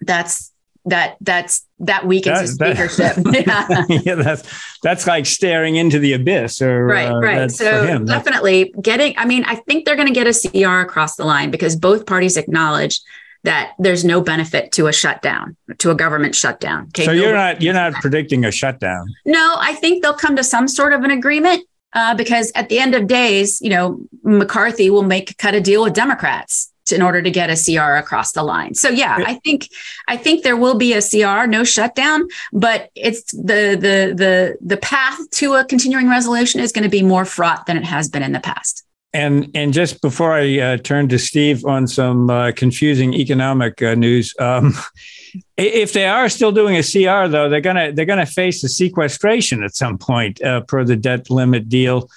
that's 0.00 0.52
that 0.86 1.16
that's 1.20 1.66
that 1.80 2.06
weakens 2.06 2.56
that, 2.58 2.76
his 2.76 2.94
speakership. 2.94 3.16
yeah. 3.46 3.84
yeah, 3.88 4.14
that's 4.14 4.78
that's 4.82 5.06
like 5.06 5.26
staring 5.26 5.76
into 5.76 5.98
the 5.98 6.14
abyss. 6.14 6.62
Or 6.62 6.86
right, 6.86 7.10
uh, 7.10 7.20
right. 7.20 7.50
So 7.50 8.04
definitely 8.04 8.72
getting. 8.80 9.14
I 9.18 9.26
mean, 9.26 9.44
I 9.44 9.56
think 9.56 9.84
they're 9.84 9.96
going 9.96 10.08
to 10.08 10.14
get 10.14 10.26
a 10.26 10.48
CR 10.48 10.80
across 10.80 11.16
the 11.16 11.24
line 11.24 11.50
because 11.50 11.76
both 11.76 12.06
parties 12.06 12.36
acknowledge 12.36 13.00
that 13.42 13.74
there's 13.78 14.04
no 14.04 14.20
benefit 14.20 14.72
to 14.72 14.86
a 14.86 14.92
shutdown, 14.92 15.56
to 15.78 15.90
a 15.90 15.94
government 15.94 16.34
shutdown. 16.34 16.84
Okay, 16.88 17.04
so 17.04 17.12
you're 17.12 17.34
not 17.34 17.60
you're 17.60 17.74
not 17.74 17.92
predicting 17.94 18.44
a 18.44 18.52
shutdown. 18.52 19.06
No, 19.24 19.56
I 19.58 19.74
think 19.74 20.02
they'll 20.02 20.14
come 20.14 20.36
to 20.36 20.44
some 20.44 20.68
sort 20.68 20.92
of 20.92 21.02
an 21.02 21.10
agreement. 21.10 21.66
Uh, 21.92 22.14
because 22.14 22.52
at 22.54 22.68
the 22.68 22.78
end 22.78 22.94
of 22.94 23.06
days, 23.06 23.58
you 23.62 23.70
know, 23.70 23.98
McCarthy 24.22 24.90
will 24.90 25.04
make 25.04 25.38
cut 25.38 25.54
a 25.54 25.62
deal 25.62 25.82
with 25.82 25.94
Democrats 25.94 26.70
in 26.92 27.02
order 27.02 27.22
to 27.22 27.30
get 27.30 27.50
a 27.50 27.56
CR 27.56 27.94
across 27.94 28.32
the 28.32 28.42
line. 28.42 28.74
So 28.74 28.88
yeah, 28.88 29.16
I 29.26 29.34
think 29.34 29.68
I 30.08 30.16
think 30.16 30.42
there 30.42 30.56
will 30.56 30.76
be 30.76 30.92
a 30.92 31.02
CR, 31.02 31.46
no 31.46 31.64
shutdown, 31.64 32.28
but 32.52 32.90
it's 32.94 33.32
the 33.32 33.76
the 33.76 34.14
the 34.14 34.58
the 34.60 34.76
path 34.76 35.18
to 35.32 35.54
a 35.54 35.64
continuing 35.64 36.08
resolution 36.08 36.60
is 36.60 36.72
going 36.72 36.84
to 36.84 36.90
be 36.90 37.02
more 37.02 37.24
fraught 37.24 37.66
than 37.66 37.76
it 37.76 37.84
has 37.84 38.08
been 38.08 38.22
in 38.22 38.32
the 38.32 38.40
past. 38.40 38.84
And 39.12 39.50
and 39.54 39.72
just 39.72 40.02
before 40.02 40.34
I 40.34 40.58
uh, 40.58 40.76
turn 40.76 41.08
to 41.08 41.18
Steve 41.18 41.64
on 41.64 41.86
some 41.86 42.28
uh, 42.28 42.52
confusing 42.52 43.14
economic 43.14 43.80
uh, 43.80 43.94
news, 43.94 44.34
um, 44.38 44.74
if 45.56 45.92
they 45.92 46.06
are 46.06 46.28
still 46.28 46.52
doing 46.52 46.76
a 46.76 46.82
CR 46.82 47.28
though, 47.28 47.48
they're 47.48 47.60
gonna 47.60 47.92
they're 47.92 48.04
gonna 48.04 48.26
face 48.26 48.62
a 48.62 48.68
sequestration 48.68 49.62
at 49.62 49.74
some 49.74 49.96
point 49.96 50.42
uh, 50.42 50.60
per 50.62 50.84
the 50.84 50.96
debt 50.96 51.30
limit 51.30 51.68
deal 51.68 52.10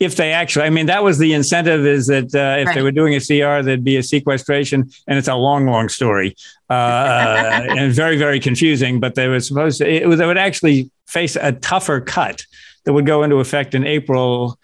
if 0.00 0.16
they 0.16 0.32
actually, 0.32 0.64
I 0.64 0.70
mean, 0.70 0.86
that 0.86 1.04
was 1.04 1.18
the 1.18 1.32
incentive 1.32 1.86
is 1.86 2.08
that 2.08 2.34
uh, 2.34 2.60
if 2.60 2.66
right. 2.66 2.74
they 2.74 2.82
were 2.82 2.90
doing 2.90 3.14
a 3.14 3.20
CR, 3.20 3.62
there'd 3.64 3.84
be 3.84 3.96
a 3.96 4.02
sequestration, 4.02 4.90
and 5.06 5.18
it's 5.18 5.28
a 5.28 5.34
long, 5.34 5.66
long 5.66 5.88
story 5.88 6.36
uh, 6.68 6.72
uh, 6.72 7.66
and 7.70 7.92
very, 7.92 8.16
very 8.16 8.40
confusing. 8.40 8.98
But 8.98 9.14
they 9.14 9.28
were 9.28 9.40
supposed 9.40 9.78
to, 9.78 9.88
it, 9.88 10.06
was, 10.08 10.18
they 10.18 10.26
would 10.26 10.38
actually 10.38 10.90
face 11.06 11.36
a 11.36 11.52
tougher 11.52 12.00
cut 12.00 12.44
that 12.84 12.92
would 12.92 13.06
go 13.06 13.22
into 13.22 13.36
effect 13.36 13.74
in 13.74 13.86
April 13.86 14.58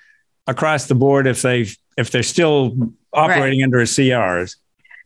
across 0.47 0.87
the 0.87 0.95
board 0.95 1.27
if 1.27 1.43
they 1.43 1.67
if 1.97 2.11
they're 2.11 2.23
still 2.23 2.77
operating 3.13 3.61
right. 3.61 3.65
under 3.65 3.81
a 3.81 3.85
CRs. 3.85 4.57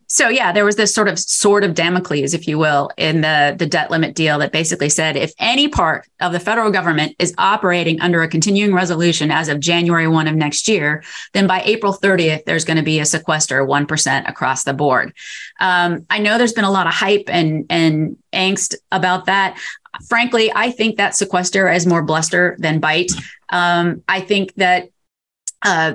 So 0.08 0.28
yeah, 0.28 0.52
there 0.52 0.64
was 0.64 0.76
this 0.76 0.94
sort 0.94 1.08
of 1.08 1.18
sword 1.18 1.64
of 1.64 1.74
Damocles, 1.74 2.34
if 2.34 2.46
you 2.46 2.58
will, 2.58 2.90
in 2.96 3.20
the, 3.22 3.54
the 3.58 3.66
debt 3.66 3.90
limit 3.90 4.14
deal 4.14 4.38
that 4.38 4.52
basically 4.52 4.88
said 4.88 5.16
if 5.16 5.32
any 5.38 5.68
part 5.68 6.06
of 6.20 6.32
the 6.32 6.40
federal 6.40 6.70
government 6.70 7.16
is 7.18 7.34
operating 7.38 8.00
under 8.00 8.22
a 8.22 8.28
continuing 8.28 8.74
resolution 8.74 9.30
as 9.30 9.48
of 9.48 9.60
January 9.60 10.08
1 10.08 10.28
of 10.28 10.34
next 10.34 10.68
year, 10.68 11.02
then 11.32 11.46
by 11.46 11.62
April 11.62 11.92
30th, 11.92 12.44
there's 12.44 12.64
going 12.64 12.76
to 12.76 12.82
be 12.82 13.00
a 13.00 13.04
sequester 13.04 13.64
1% 13.64 14.28
across 14.28 14.64
the 14.64 14.74
board. 14.74 15.12
Um, 15.60 16.06
I 16.10 16.18
know 16.18 16.38
there's 16.38 16.52
been 16.52 16.64
a 16.64 16.70
lot 16.70 16.86
of 16.86 16.94
hype 16.94 17.24
and, 17.28 17.66
and 17.70 18.16
angst 18.32 18.74
about 18.92 19.26
that 19.26 19.58
frankly, 20.08 20.50
I 20.54 20.70
think 20.70 20.96
that 20.96 21.14
sequester 21.14 21.70
is 21.70 21.86
more 21.86 22.02
bluster 22.02 22.56
than 22.58 22.80
bite. 22.80 23.12
Um, 23.50 24.02
I 24.08 24.20
think 24.20 24.54
that 24.54 24.88
uh, 25.64 25.94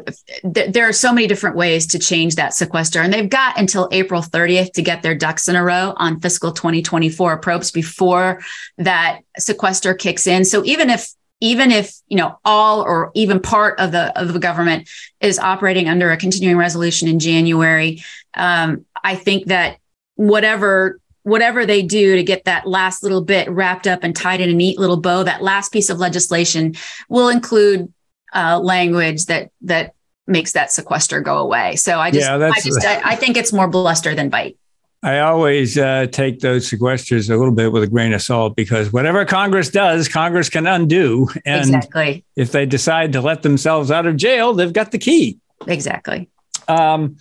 th- 0.53 0.73
there 0.73 0.89
are 0.89 0.93
so 0.93 1.13
many 1.13 1.27
different 1.27 1.55
ways 1.55 1.85
to 1.87 1.99
change 1.99 2.35
that 2.35 2.55
sequester, 2.55 3.01
and 3.01 3.13
they've 3.13 3.29
got 3.29 3.57
until 3.57 3.87
April 3.91 4.21
30th 4.21 4.73
to 4.73 4.81
get 4.81 5.03
their 5.03 5.13
ducks 5.13 5.47
in 5.47 5.55
a 5.55 5.63
row 5.63 5.93
on 5.97 6.19
fiscal 6.19 6.51
2024 6.51 7.37
probes 7.37 7.69
before 7.69 8.41
that 8.79 9.21
sequester 9.37 9.93
kicks 9.93 10.25
in. 10.25 10.43
So 10.43 10.65
even 10.65 10.89
if 10.89 11.13
even 11.39 11.71
if 11.71 11.95
you 12.07 12.17
know 12.17 12.37
all 12.43 12.81
or 12.81 13.11
even 13.13 13.39
part 13.39 13.79
of 13.79 13.91
the 13.91 14.19
of 14.19 14.33
the 14.33 14.39
government 14.39 14.89
is 15.21 15.37
operating 15.37 15.87
under 15.87 16.11
a 16.11 16.17
continuing 16.17 16.57
resolution 16.57 17.07
in 17.07 17.19
January, 17.19 18.03
um, 18.33 18.85
I 19.03 19.15
think 19.15 19.45
that 19.45 19.77
whatever 20.15 20.99
whatever 21.21 21.65
they 21.65 21.83
do 21.83 22.15
to 22.15 22.23
get 22.23 22.45
that 22.45 22.67
last 22.67 23.03
little 23.03 23.21
bit 23.21 23.47
wrapped 23.51 23.85
up 23.85 24.03
and 24.03 24.15
tied 24.15 24.41
in 24.41 24.49
a 24.49 24.53
neat 24.53 24.79
little 24.79 24.97
bow, 24.97 25.21
that 25.21 25.43
last 25.43 25.71
piece 25.71 25.91
of 25.91 25.99
legislation 25.99 26.73
will 27.07 27.29
include 27.29 27.93
uh, 28.33 28.59
language 28.59 29.25
that 29.25 29.51
that 29.61 29.93
makes 30.27 30.51
that 30.51 30.71
sequester 30.71 31.21
go 31.21 31.39
away. 31.39 31.75
So 31.75 31.99
I 31.99 32.11
just, 32.11 32.27
yeah, 32.27 32.37
I 32.37 32.61
just, 32.61 32.85
I, 32.85 33.11
I 33.11 33.15
think 33.15 33.35
it's 33.35 33.51
more 33.51 33.67
bluster 33.67 34.13
than 34.13 34.29
bite. 34.29 34.57
I 35.01 35.19
always 35.19 35.77
uh, 35.77 36.07
take 36.11 36.41
those 36.41 36.69
sequesters 36.69 37.29
a 37.29 37.37
little 37.37 37.53
bit 37.53 37.71
with 37.71 37.83
a 37.83 37.87
grain 37.87 38.13
of 38.13 38.21
salt 38.21 38.55
because 38.55 38.91
whatever 38.91 39.23
Congress 39.23 39.69
does, 39.69 40.09
Congress 40.09 40.49
can 40.49 40.67
undo. 40.67 41.29
And 41.45 41.61
exactly. 41.61 42.25
if 42.35 42.51
they 42.51 42.65
decide 42.65 43.13
to 43.13 43.21
let 43.21 43.41
themselves 43.41 43.91
out 43.91 44.05
of 44.05 44.17
jail, 44.17 44.53
they've 44.53 44.73
got 44.73 44.91
the 44.91 44.97
key. 44.97 45.39
Exactly. 45.67 46.29
Um, 46.67 47.15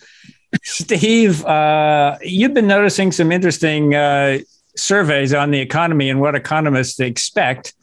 Steve, 0.64 1.44
uh, 1.44 2.18
you've 2.20 2.54
been 2.54 2.66
noticing 2.66 3.12
some 3.12 3.30
interesting 3.30 3.94
uh, 3.94 4.38
surveys 4.76 5.32
on 5.32 5.52
the 5.52 5.60
economy 5.60 6.10
and 6.10 6.20
what 6.20 6.34
economists 6.34 6.98
expect. 6.98 7.74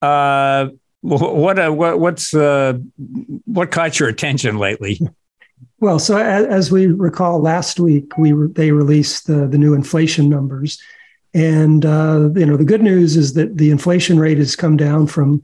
Uh, 0.00 0.68
what, 1.02 1.58
uh, 1.58 1.70
what 1.70 1.98
what's 1.98 2.32
uh, 2.32 2.78
what 3.44 3.70
caught 3.70 4.00
your 4.00 4.08
attention 4.08 4.56
lately? 4.56 5.00
Well, 5.80 5.98
so 5.98 6.16
as, 6.16 6.70
we 6.70 6.86
recall, 6.86 7.40
last 7.40 7.80
week 7.80 8.16
we 8.16 8.32
re- 8.32 8.52
they 8.52 8.70
released 8.70 9.26
the, 9.26 9.48
the 9.48 9.58
new 9.58 9.74
inflation 9.74 10.28
numbers, 10.28 10.80
and 11.34 11.84
uh, 11.84 12.30
you 12.36 12.46
know 12.46 12.56
the 12.56 12.64
good 12.64 12.82
news 12.82 13.16
is 13.16 13.34
that 13.34 13.56
the 13.56 13.70
inflation 13.70 14.18
rate 14.20 14.38
has 14.38 14.54
come 14.54 14.76
down 14.76 15.08
from 15.08 15.42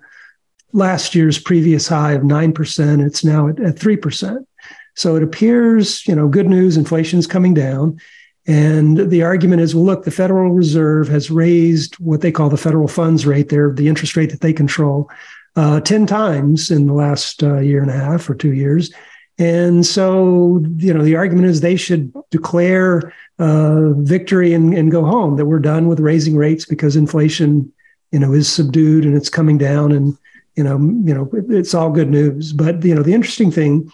last 0.72 1.14
year's 1.14 1.40
previous 1.40 1.88
high 1.88 2.12
of 2.12 2.22
nine 2.22 2.52
percent. 2.52 3.02
It's 3.02 3.24
now 3.24 3.48
at 3.48 3.78
three 3.78 3.96
percent. 3.96 4.46
So 4.94 5.16
it 5.16 5.22
appears, 5.24 6.06
you 6.06 6.14
know, 6.14 6.28
good 6.28 6.48
news. 6.48 6.76
Inflation 6.76 7.18
is 7.18 7.26
coming 7.26 7.54
down, 7.54 7.98
and 8.46 9.10
the 9.10 9.22
argument 9.22 9.62
is, 9.62 9.74
well, 9.74 9.84
look, 9.84 10.04
the 10.04 10.10
Federal 10.12 10.52
Reserve 10.52 11.08
has 11.08 11.32
raised 11.32 11.96
what 11.96 12.20
they 12.20 12.32
call 12.32 12.48
the 12.48 12.56
federal 12.56 12.88
funds 12.88 13.26
rate, 13.26 13.48
there, 13.48 13.72
the 13.72 13.88
interest 13.88 14.16
rate 14.16 14.30
that 14.30 14.40
they 14.40 14.52
control, 14.52 15.10
uh, 15.58 15.80
ten 15.80 16.06
times 16.06 16.70
in 16.70 16.86
the 16.86 16.94
last 16.94 17.42
uh, 17.42 17.58
year 17.58 17.82
and 17.82 17.90
a 17.90 17.94
half 17.94 18.30
or 18.30 18.34
two 18.34 18.52
years 18.52 18.90
and 19.38 19.86
so, 19.86 20.64
you 20.76 20.92
know, 20.92 21.04
the 21.04 21.14
argument 21.14 21.46
is 21.46 21.60
they 21.60 21.76
should 21.76 22.12
declare 22.30 23.14
uh, 23.38 23.92
victory 23.92 24.52
and, 24.52 24.74
and 24.74 24.90
go 24.90 25.04
home, 25.04 25.36
that 25.36 25.46
we're 25.46 25.60
done 25.60 25.86
with 25.86 26.00
raising 26.00 26.36
rates 26.36 26.64
because 26.64 26.96
inflation, 26.96 27.72
you 28.10 28.18
know, 28.18 28.32
is 28.32 28.50
subdued 28.50 29.04
and 29.04 29.16
it's 29.16 29.28
coming 29.28 29.56
down 29.56 29.92
and, 29.92 30.18
you 30.56 30.64
know, 30.64 30.76
you 30.76 31.14
know, 31.14 31.30
it's 31.50 31.72
all 31.72 31.90
good 31.90 32.10
news. 32.10 32.52
But, 32.52 32.84
you 32.84 32.94
know, 32.96 33.02
the 33.02 33.14
interesting 33.14 33.52
thing 33.52 33.92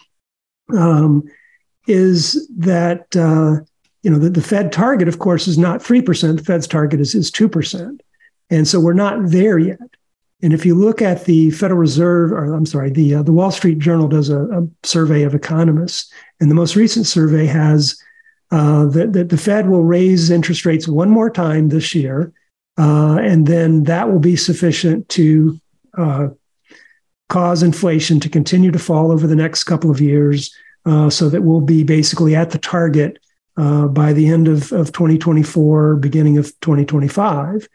um, 0.75 1.23
is 1.87 2.49
that, 2.57 3.15
uh, 3.15 3.63
you 4.01 4.09
know, 4.09 4.17
the, 4.17 4.31
the 4.31 4.41
Fed 4.41 4.71
target, 4.71 5.07
of 5.07 5.19
course, 5.19 5.47
is 5.47 5.59
not 5.59 5.79
3%. 5.79 6.37
The 6.37 6.43
Fed's 6.43 6.67
target 6.67 6.99
is, 6.99 7.13
is 7.13 7.29
2%. 7.29 7.99
And 8.49 8.67
so 8.67 8.79
we're 8.79 8.93
not 8.93 9.29
there 9.29 9.59
yet. 9.59 9.79
And 10.45 10.53
if 10.53 10.63
you 10.63 10.75
look 10.75 11.01
at 11.01 11.25
the 11.25 11.49
Federal 11.49 11.79
Reserve, 11.79 12.31
or 12.31 12.53
I'm 12.53 12.67
sorry, 12.67 12.91
the 12.91 13.15
uh, 13.15 13.23
the 13.23 13.31
Wall 13.31 13.49
Street 13.49 13.79
Journal 13.79 14.07
does 14.07 14.29
a, 14.29 14.43
a, 14.43 14.67
survey 14.83 15.23
of 15.23 15.33
economists, 15.33 16.13
and 16.39 16.51
the 16.51 16.55
most 16.55 16.75
recent 16.75 17.07
survey 17.07 17.47
has 17.47 17.99
uh, 18.51 18.85
that, 18.85 19.29
the 19.29 19.37
Fed 19.39 19.67
will 19.67 19.83
raise 19.83 20.29
interest 20.29 20.63
rates 20.63 20.87
one 20.87 21.09
more 21.09 21.31
time 21.31 21.69
this 21.69 21.95
year, 21.95 22.31
uh, 22.77 23.17
and 23.19 23.47
then 23.47 23.85
that 23.85 24.11
will 24.11 24.19
be 24.19 24.35
sufficient 24.35 25.09
to 25.09 25.59
uh, 25.97 26.27
cause 27.27 27.63
inflation 27.63 28.19
to 28.19 28.29
continue 28.29 28.69
to 28.69 28.77
fall 28.77 29.11
over 29.11 29.25
the 29.25 29.35
next 29.35 29.63
couple 29.63 29.89
of 29.89 29.99
years, 29.99 30.55
uh, 30.85 31.09
so 31.09 31.27
that 31.27 31.41
we'll 31.41 31.59
be 31.59 31.83
basically 31.83 32.35
at 32.35 32.51
the 32.51 32.59
target 32.59 33.17
uh, 33.57 33.87
by 33.87 34.13
the 34.13 34.27
end 34.27 34.47
of, 34.47 34.71
of 34.71 34.91
2024, 34.91 35.95
beginning 35.95 36.37
of 36.37 36.45
2025. 36.59 37.67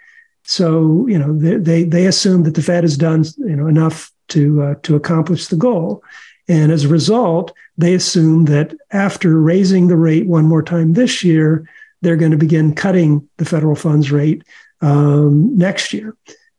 So 0.44 1.06
you 1.06 1.18
know 1.18 1.36
they 1.36 1.56
they, 1.56 1.84
they 1.84 2.06
assume 2.06 2.42
that 2.44 2.54
the 2.54 2.62
Fed 2.62 2.84
has 2.84 2.96
done 2.96 3.24
you 3.38 3.56
know 3.56 3.66
enough 3.66 4.10
to 4.28 4.62
uh, 4.62 4.74
to 4.82 4.96
accomplish 4.96 5.46
the 5.46 5.56
goal, 5.56 6.02
and 6.48 6.72
as 6.72 6.84
a 6.84 6.88
result, 6.88 7.52
they 7.78 7.94
assume 7.94 8.46
that 8.46 8.74
after 8.90 9.40
raising 9.40 9.88
the 9.88 9.96
rate 9.96 10.26
one 10.26 10.44
more 10.44 10.62
time 10.62 10.92
this 10.92 11.22
year, 11.22 11.68
they're 12.02 12.16
going 12.16 12.32
to 12.32 12.36
begin 12.36 12.74
cutting 12.74 13.28
the 13.36 13.44
federal 13.44 13.76
funds 13.76 14.10
rate 14.10 14.42
um, 14.80 15.56
next 15.56 15.92
year. 15.92 16.16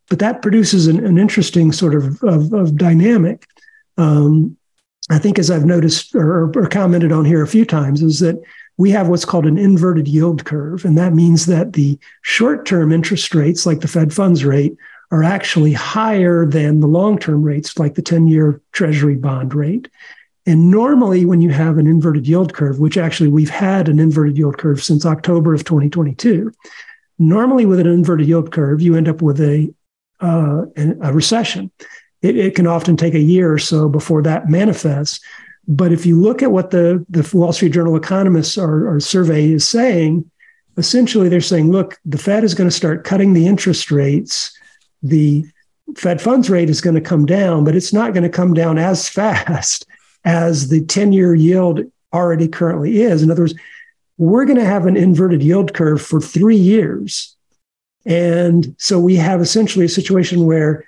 But 0.09 0.19
that 0.19 0.41
produces 0.41 0.87
an, 0.87 1.05
an 1.05 1.17
interesting 1.17 1.71
sort 1.71 1.95
of, 1.95 2.21
of, 2.23 2.53
of 2.53 2.75
dynamic. 2.75 3.45
Um, 3.97 4.57
I 5.09 5.17
think, 5.17 5.39
as 5.39 5.49
I've 5.49 5.65
noticed 5.65 6.15
or, 6.15 6.51
or 6.55 6.67
commented 6.67 7.11
on 7.11 7.25
here 7.25 7.41
a 7.41 7.47
few 7.47 7.65
times, 7.65 8.01
is 8.01 8.19
that 8.19 8.41
we 8.81 8.89
have 8.89 9.07
what's 9.07 9.25
called 9.25 9.45
an 9.45 9.59
inverted 9.59 10.07
yield 10.07 10.43
curve. 10.43 10.83
And 10.85 10.97
that 10.97 11.13
means 11.13 11.45
that 11.45 11.73
the 11.73 11.99
short 12.23 12.65
term 12.65 12.91
interest 12.91 13.35
rates, 13.35 13.67
like 13.67 13.81
the 13.81 13.87
Fed 13.87 14.11
funds 14.11 14.43
rate, 14.43 14.75
are 15.11 15.21
actually 15.21 15.71
higher 15.71 16.47
than 16.47 16.79
the 16.79 16.87
long 16.87 17.19
term 17.19 17.43
rates, 17.43 17.77
like 17.77 17.93
the 17.93 18.01
10 18.01 18.27
year 18.27 18.59
Treasury 18.71 19.15
bond 19.15 19.53
rate. 19.53 19.87
And 20.47 20.71
normally, 20.71 21.25
when 21.25 21.41
you 21.41 21.51
have 21.51 21.77
an 21.77 21.85
inverted 21.85 22.27
yield 22.27 22.55
curve, 22.55 22.79
which 22.79 22.97
actually 22.97 23.29
we've 23.29 23.51
had 23.51 23.87
an 23.87 23.99
inverted 23.99 24.35
yield 24.35 24.57
curve 24.57 24.83
since 24.83 25.05
October 25.05 25.53
of 25.53 25.63
2022, 25.63 26.51
normally 27.19 27.67
with 27.67 27.79
an 27.79 27.85
inverted 27.85 28.27
yield 28.27 28.51
curve, 28.51 28.81
you 28.81 28.95
end 28.95 29.07
up 29.07 29.21
with 29.21 29.39
a, 29.39 29.71
uh, 30.21 30.65
a 30.75 31.13
recession. 31.13 31.69
It, 32.23 32.35
it, 32.35 32.55
can 32.55 32.65
often 32.65 32.97
take 32.97 33.13
a 33.13 33.19
year 33.19 33.53
or 33.53 33.59
so 33.59 33.87
before 33.89 34.23
that 34.23 34.49
manifests. 34.49 35.19
But 35.67 35.91
if 35.91 36.05
you 36.05 36.19
look 36.19 36.41
at 36.41 36.51
what 36.51 36.71
the, 36.71 37.05
the 37.09 37.29
Wall 37.33 37.53
Street 37.53 37.71
Journal 37.71 37.95
economists 37.95 38.57
or, 38.57 38.99
survey 38.99 39.51
is 39.51 39.67
saying, 39.67 40.29
essentially 40.77 41.29
they're 41.29 41.41
saying, 41.41 41.71
look, 41.71 41.99
the 42.05 42.17
Fed 42.17 42.43
is 42.43 42.55
going 42.55 42.69
to 42.69 42.75
start 42.75 43.03
cutting 43.03 43.33
the 43.33 43.47
interest 43.47 43.91
rates. 43.91 44.57
The 45.03 45.45
Fed 45.95 46.21
funds 46.21 46.49
rate 46.49 46.69
is 46.69 46.81
going 46.81 46.95
to 46.95 47.01
come 47.01 47.25
down, 47.25 47.63
but 47.63 47.75
it's 47.75 47.93
not 47.93 48.13
going 48.13 48.23
to 48.23 48.29
come 48.29 48.53
down 48.53 48.77
as 48.77 49.07
fast 49.19 49.85
as 50.23 50.69
the 50.69 50.83
10 50.85 51.13
year 51.13 51.33
yield 51.33 51.81
already 52.13 52.47
currently 52.47 53.01
is. 53.01 53.23
In 53.23 53.31
other 53.31 53.43
words, 53.43 53.55
we're 54.17 54.45
going 54.45 54.57
to 54.57 54.65
have 54.65 54.85
an 54.85 54.97
inverted 54.97 55.41
yield 55.41 55.73
curve 55.73 56.01
for 56.01 56.21
three 56.21 56.57
years. 56.57 57.35
And 58.05 58.75
so 58.77 58.99
we 58.99 59.15
have 59.15 59.41
essentially 59.41 59.85
a 59.85 59.89
situation 59.89 60.45
where 60.45 60.85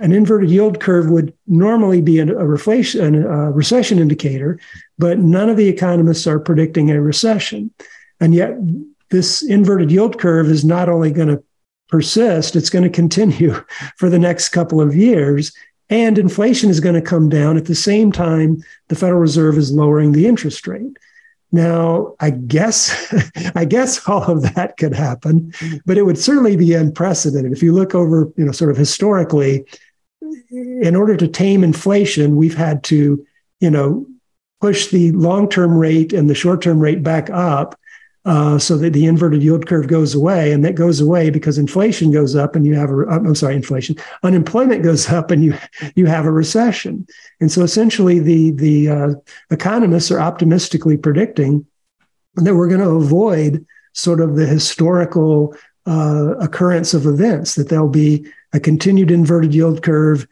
an 0.00 0.12
inverted 0.12 0.50
yield 0.50 0.80
curve 0.80 1.10
would 1.10 1.32
normally 1.46 2.00
be 2.00 2.18
a, 2.18 2.26
reflation, 2.26 3.24
a 3.24 3.50
recession 3.52 3.98
indicator, 3.98 4.58
but 4.98 5.18
none 5.18 5.48
of 5.48 5.56
the 5.56 5.68
economists 5.68 6.26
are 6.26 6.40
predicting 6.40 6.90
a 6.90 7.00
recession. 7.00 7.70
And 8.18 8.34
yet, 8.34 8.56
this 9.10 9.42
inverted 9.42 9.90
yield 9.90 10.18
curve 10.18 10.46
is 10.46 10.64
not 10.64 10.88
only 10.88 11.10
going 11.10 11.28
to 11.28 11.42
persist, 11.88 12.56
it's 12.56 12.70
going 12.70 12.84
to 12.84 12.90
continue 12.90 13.54
for 13.96 14.08
the 14.08 14.18
next 14.18 14.50
couple 14.50 14.80
of 14.80 14.94
years. 14.96 15.52
And 15.90 16.18
inflation 16.18 16.70
is 16.70 16.80
going 16.80 16.94
to 16.94 17.02
come 17.02 17.28
down 17.28 17.56
at 17.56 17.66
the 17.66 17.74
same 17.74 18.12
time 18.12 18.62
the 18.88 18.94
Federal 18.94 19.20
Reserve 19.20 19.58
is 19.58 19.72
lowering 19.72 20.12
the 20.12 20.26
interest 20.26 20.66
rate. 20.66 20.96
Now, 21.52 22.14
I 22.20 22.30
guess, 22.30 23.12
I 23.54 23.64
guess 23.64 24.08
all 24.08 24.22
of 24.22 24.54
that 24.54 24.76
could 24.76 24.94
happen, 24.94 25.52
but 25.84 25.98
it 25.98 26.02
would 26.02 26.18
certainly 26.18 26.56
be 26.56 26.74
unprecedented. 26.74 27.52
If 27.52 27.62
you 27.62 27.72
look 27.72 27.94
over, 27.94 28.32
you 28.36 28.44
know, 28.44 28.52
sort 28.52 28.70
of 28.70 28.76
historically, 28.76 29.66
in 30.50 30.96
order 30.96 31.16
to 31.16 31.28
tame 31.28 31.64
inflation, 31.64 32.36
we've 32.36 32.56
had 32.56 32.82
to, 32.84 33.24
you 33.60 33.70
know, 33.70 34.06
push 34.60 34.88
the 34.88 35.12
long-term 35.12 35.76
rate 35.76 36.12
and 36.12 36.28
the 36.28 36.34
short-term 36.34 36.80
rate 36.80 37.02
back 37.02 37.30
up 37.30 37.78
uh, 38.26 38.58
so 38.58 38.76
that 38.76 38.92
the 38.92 39.06
inverted 39.06 39.42
yield 39.42 39.66
curve 39.66 39.86
goes 39.86 40.14
away, 40.14 40.52
and 40.52 40.62
that 40.64 40.74
goes 40.74 41.00
away 41.00 41.30
because 41.30 41.56
inflation 41.56 42.10
goes 42.10 42.36
up, 42.36 42.54
and 42.54 42.66
you 42.66 42.74
have 42.74 42.90
a 42.90 43.06
I'm 43.06 43.34
sorry, 43.34 43.56
inflation 43.56 43.96
unemployment 44.22 44.82
goes 44.82 45.08
up, 45.08 45.30
and 45.30 45.42
you 45.42 45.54
you 45.94 46.04
have 46.06 46.26
a 46.26 46.30
recession. 46.30 47.06
And 47.40 47.50
so 47.50 47.62
essentially, 47.62 48.18
the 48.18 48.50
the 48.50 48.88
uh, 48.88 49.14
economists 49.50 50.10
are 50.10 50.20
optimistically 50.20 50.98
predicting 50.98 51.64
that 52.34 52.54
we're 52.54 52.68
going 52.68 52.82
to 52.82 52.90
avoid 52.90 53.64
sort 53.94 54.20
of 54.20 54.36
the 54.36 54.46
historical 54.46 55.56
uh, 55.86 56.34
occurrence 56.40 56.92
of 56.92 57.06
events 57.06 57.54
that 57.54 57.68
there'll 57.68 57.88
be 57.88 58.26
a 58.52 58.60
continued 58.60 59.10
inverted 59.10 59.54
yield 59.54 59.82
curve, 59.82 60.26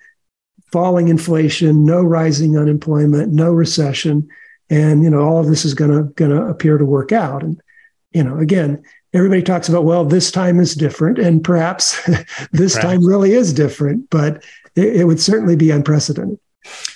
falling 0.73 1.09
inflation, 1.09 1.85
no 1.85 2.03
rising 2.03 2.59
unemployment, 2.59 3.33
no 3.33 3.53
recession, 3.53 4.29
and 4.71 5.03
you 5.03 5.11
know 5.11 5.21
all 5.21 5.39
of 5.39 5.47
this 5.47 5.65
is 5.65 5.75
going 5.75 5.91
to 5.91 6.13
going 6.15 6.31
to 6.31 6.43
appear 6.47 6.79
to 6.79 6.85
work 6.85 7.13
out. 7.13 7.43
And 7.43 7.61
you 8.13 8.23
know, 8.23 8.39
again, 8.39 8.83
everybody 9.13 9.43
talks 9.43 9.69
about 9.69 9.85
well, 9.85 10.05
this 10.05 10.31
time 10.31 10.61
is 10.61 10.75
different, 10.75 11.19
and 11.19 11.43
perhaps 11.43 11.99
this 12.53 12.75
time 12.75 13.05
really 13.05 13.33
is 13.33 13.53
different, 13.53 14.09
but 14.11 14.45
it, 14.75 14.97
it, 14.97 15.05
would 15.05 15.21
certainly 15.21 15.57
be 15.57 15.71
unprecedented. 15.71 16.39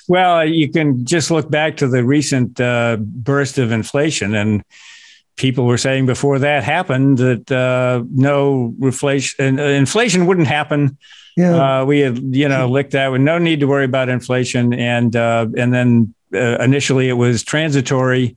Well, 0.08 0.44
you 0.44 0.70
can 0.70 1.04
just 1.04 1.30
look 1.30 1.50
back 1.50 1.76
to 1.78 1.88
the 1.88 2.04
recent 2.04 2.60
uh, 2.60 2.98
burst 3.00 3.58
of 3.58 3.72
inflation 3.72 4.34
and 4.34 4.62
people 5.36 5.64
were 5.64 5.78
saying 5.78 6.06
before 6.06 6.38
that 6.38 6.62
happened 6.62 7.18
that 7.18 7.50
uh, 7.50 8.04
no 8.10 8.74
reflation, 8.78 9.58
uh, 9.58 9.62
inflation 9.62 10.26
wouldn't 10.26 10.46
happen. 10.46 10.96
Yeah. 11.36 11.80
Uh, 11.80 11.84
we 11.84 12.00
had, 12.00 12.18
you 12.18 12.48
know, 12.48 12.68
licked 12.68 12.92
that 12.92 13.10
with 13.10 13.22
no 13.22 13.38
need 13.38 13.60
to 13.60 13.66
worry 13.66 13.86
about 13.86 14.08
inflation. 14.08 14.74
And, 14.74 15.16
uh, 15.16 15.46
and 15.56 15.72
then 15.72 16.14
uh, 16.34 16.58
initially 16.58 17.08
it 17.08 17.14
was 17.14 17.42
transitory 17.42 18.36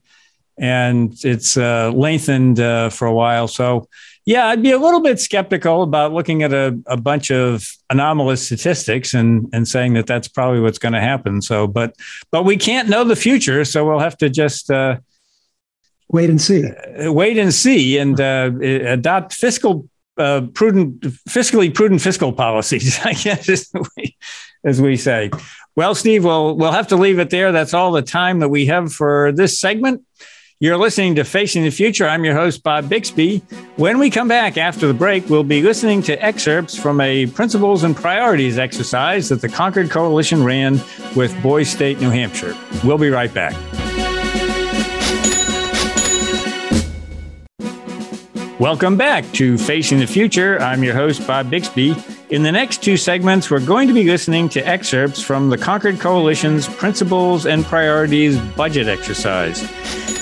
and 0.58 1.14
it's 1.22 1.56
uh, 1.56 1.92
lengthened 1.92 2.58
for 2.92 3.06
a 3.06 3.12
while. 3.12 3.48
So, 3.48 3.88
yeah, 4.24 4.46
I'd 4.46 4.62
be 4.62 4.72
a 4.72 4.78
little 4.78 5.00
bit 5.00 5.20
skeptical 5.20 5.82
about 5.82 6.12
looking 6.12 6.42
at 6.42 6.52
a, 6.52 6.76
a 6.86 6.96
bunch 6.96 7.30
of 7.30 7.68
anomalous 7.90 8.46
statistics 8.46 9.14
and, 9.14 9.48
and 9.52 9.68
saying 9.68 9.92
that 9.92 10.06
that's 10.06 10.26
probably 10.26 10.60
what's 10.60 10.78
going 10.78 10.94
to 10.94 11.00
happen. 11.00 11.42
So, 11.42 11.66
but, 11.66 11.94
but 12.32 12.44
we 12.44 12.56
can't 12.56 12.88
know 12.88 13.04
the 13.04 13.14
future. 13.14 13.64
So 13.64 13.86
we'll 13.86 14.00
have 14.00 14.16
to 14.18 14.30
just, 14.30 14.70
wait 16.08 16.30
and 16.30 16.40
see. 16.40 16.64
Uh, 16.66 17.12
wait 17.12 17.38
and 17.38 17.52
see, 17.52 17.98
and 17.98 18.20
uh, 18.20 18.50
adopt 18.62 19.32
fiscal 19.32 19.88
uh, 20.18 20.42
prudent, 20.54 21.00
fiscally 21.00 21.72
prudent 21.72 22.00
fiscal 22.00 22.32
policies. 22.32 22.98
I 23.04 23.12
guess 23.12 23.48
as 23.48 23.70
we, 23.96 24.16
as 24.64 24.80
we 24.80 24.96
say. 24.96 25.30
Well, 25.74 25.94
Steve, 25.94 26.24
we'll 26.24 26.56
we'll 26.56 26.72
have 26.72 26.88
to 26.88 26.96
leave 26.96 27.18
it 27.18 27.30
there. 27.30 27.52
That's 27.52 27.74
all 27.74 27.92
the 27.92 28.02
time 28.02 28.40
that 28.40 28.48
we 28.48 28.66
have 28.66 28.92
for 28.92 29.32
this 29.32 29.58
segment. 29.58 30.02
You're 30.58 30.78
listening 30.78 31.16
to 31.16 31.24
Facing 31.24 31.64
the 31.64 31.70
Future. 31.70 32.08
I'm 32.08 32.24
your 32.24 32.34
host, 32.34 32.62
Bob 32.62 32.88
Bixby. 32.88 33.42
When 33.76 33.98
we 33.98 34.08
come 34.08 34.26
back 34.26 34.56
after 34.56 34.86
the 34.86 34.94
break, 34.94 35.28
we'll 35.28 35.44
be 35.44 35.60
listening 35.60 36.00
to 36.04 36.14
excerpts 36.24 36.74
from 36.74 36.98
a 37.02 37.26
principles 37.26 37.84
and 37.84 37.94
priorities 37.94 38.56
exercise 38.56 39.28
that 39.28 39.42
the 39.42 39.50
Concord 39.50 39.90
Coalition 39.90 40.42
ran 40.42 40.80
with 41.14 41.38
Boys 41.42 41.68
State, 41.68 42.00
New 42.00 42.08
Hampshire. 42.08 42.56
We'll 42.84 42.96
be 42.96 43.10
right 43.10 43.32
back. 43.34 43.54
Welcome 48.58 48.96
back 48.96 49.30
to 49.32 49.58
Facing 49.58 49.98
the 49.98 50.06
Future. 50.06 50.58
I'm 50.60 50.82
your 50.82 50.94
host, 50.94 51.26
Bob 51.26 51.50
Bixby. 51.50 51.94
In 52.30 52.42
the 52.42 52.50
next 52.50 52.82
two 52.82 52.96
segments, 52.96 53.50
we're 53.50 53.60
going 53.60 53.86
to 53.86 53.92
be 53.92 54.04
listening 54.04 54.48
to 54.48 54.66
excerpts 54.66 55.20
from 55.20 55.50
the 55.50 55.58
Concord 55.58 56.00
Coalition's 56.00 56.66
Principles 56.66 57.44
and 57.44 57.66
Priorities 57.66 58.38
budget 58.56 58.88
exercise. 58.88 59.60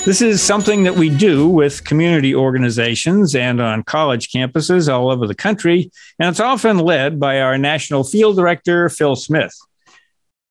This 0.03 0.21
is 0.21 0.43
something 0.43 0.83
that 0.83 0.95
we 0.95 1.09
do 1.09 1.47
with 1.47 1.85
community 1.85 2.35
organizations 2.35 3.35
and 3.35 3.61
on 3.61 3.83
college 3.83 4.33
campuses 4.33 4.93
all 4.93 5.09
over 5.09 5.27
the 5.27 5.33
country, 5.33 5.89
and 6.19 6.27
it's 6.27 6.41
often 6.41 6.77
led 6.79 7.17
by 7.17 7.39
our 7.39 7.57
national 7.57 8.03
field 8.03 8.35
director, 8.35 8.89
Phil 8.89 9.15
Smith. 9.15 9.55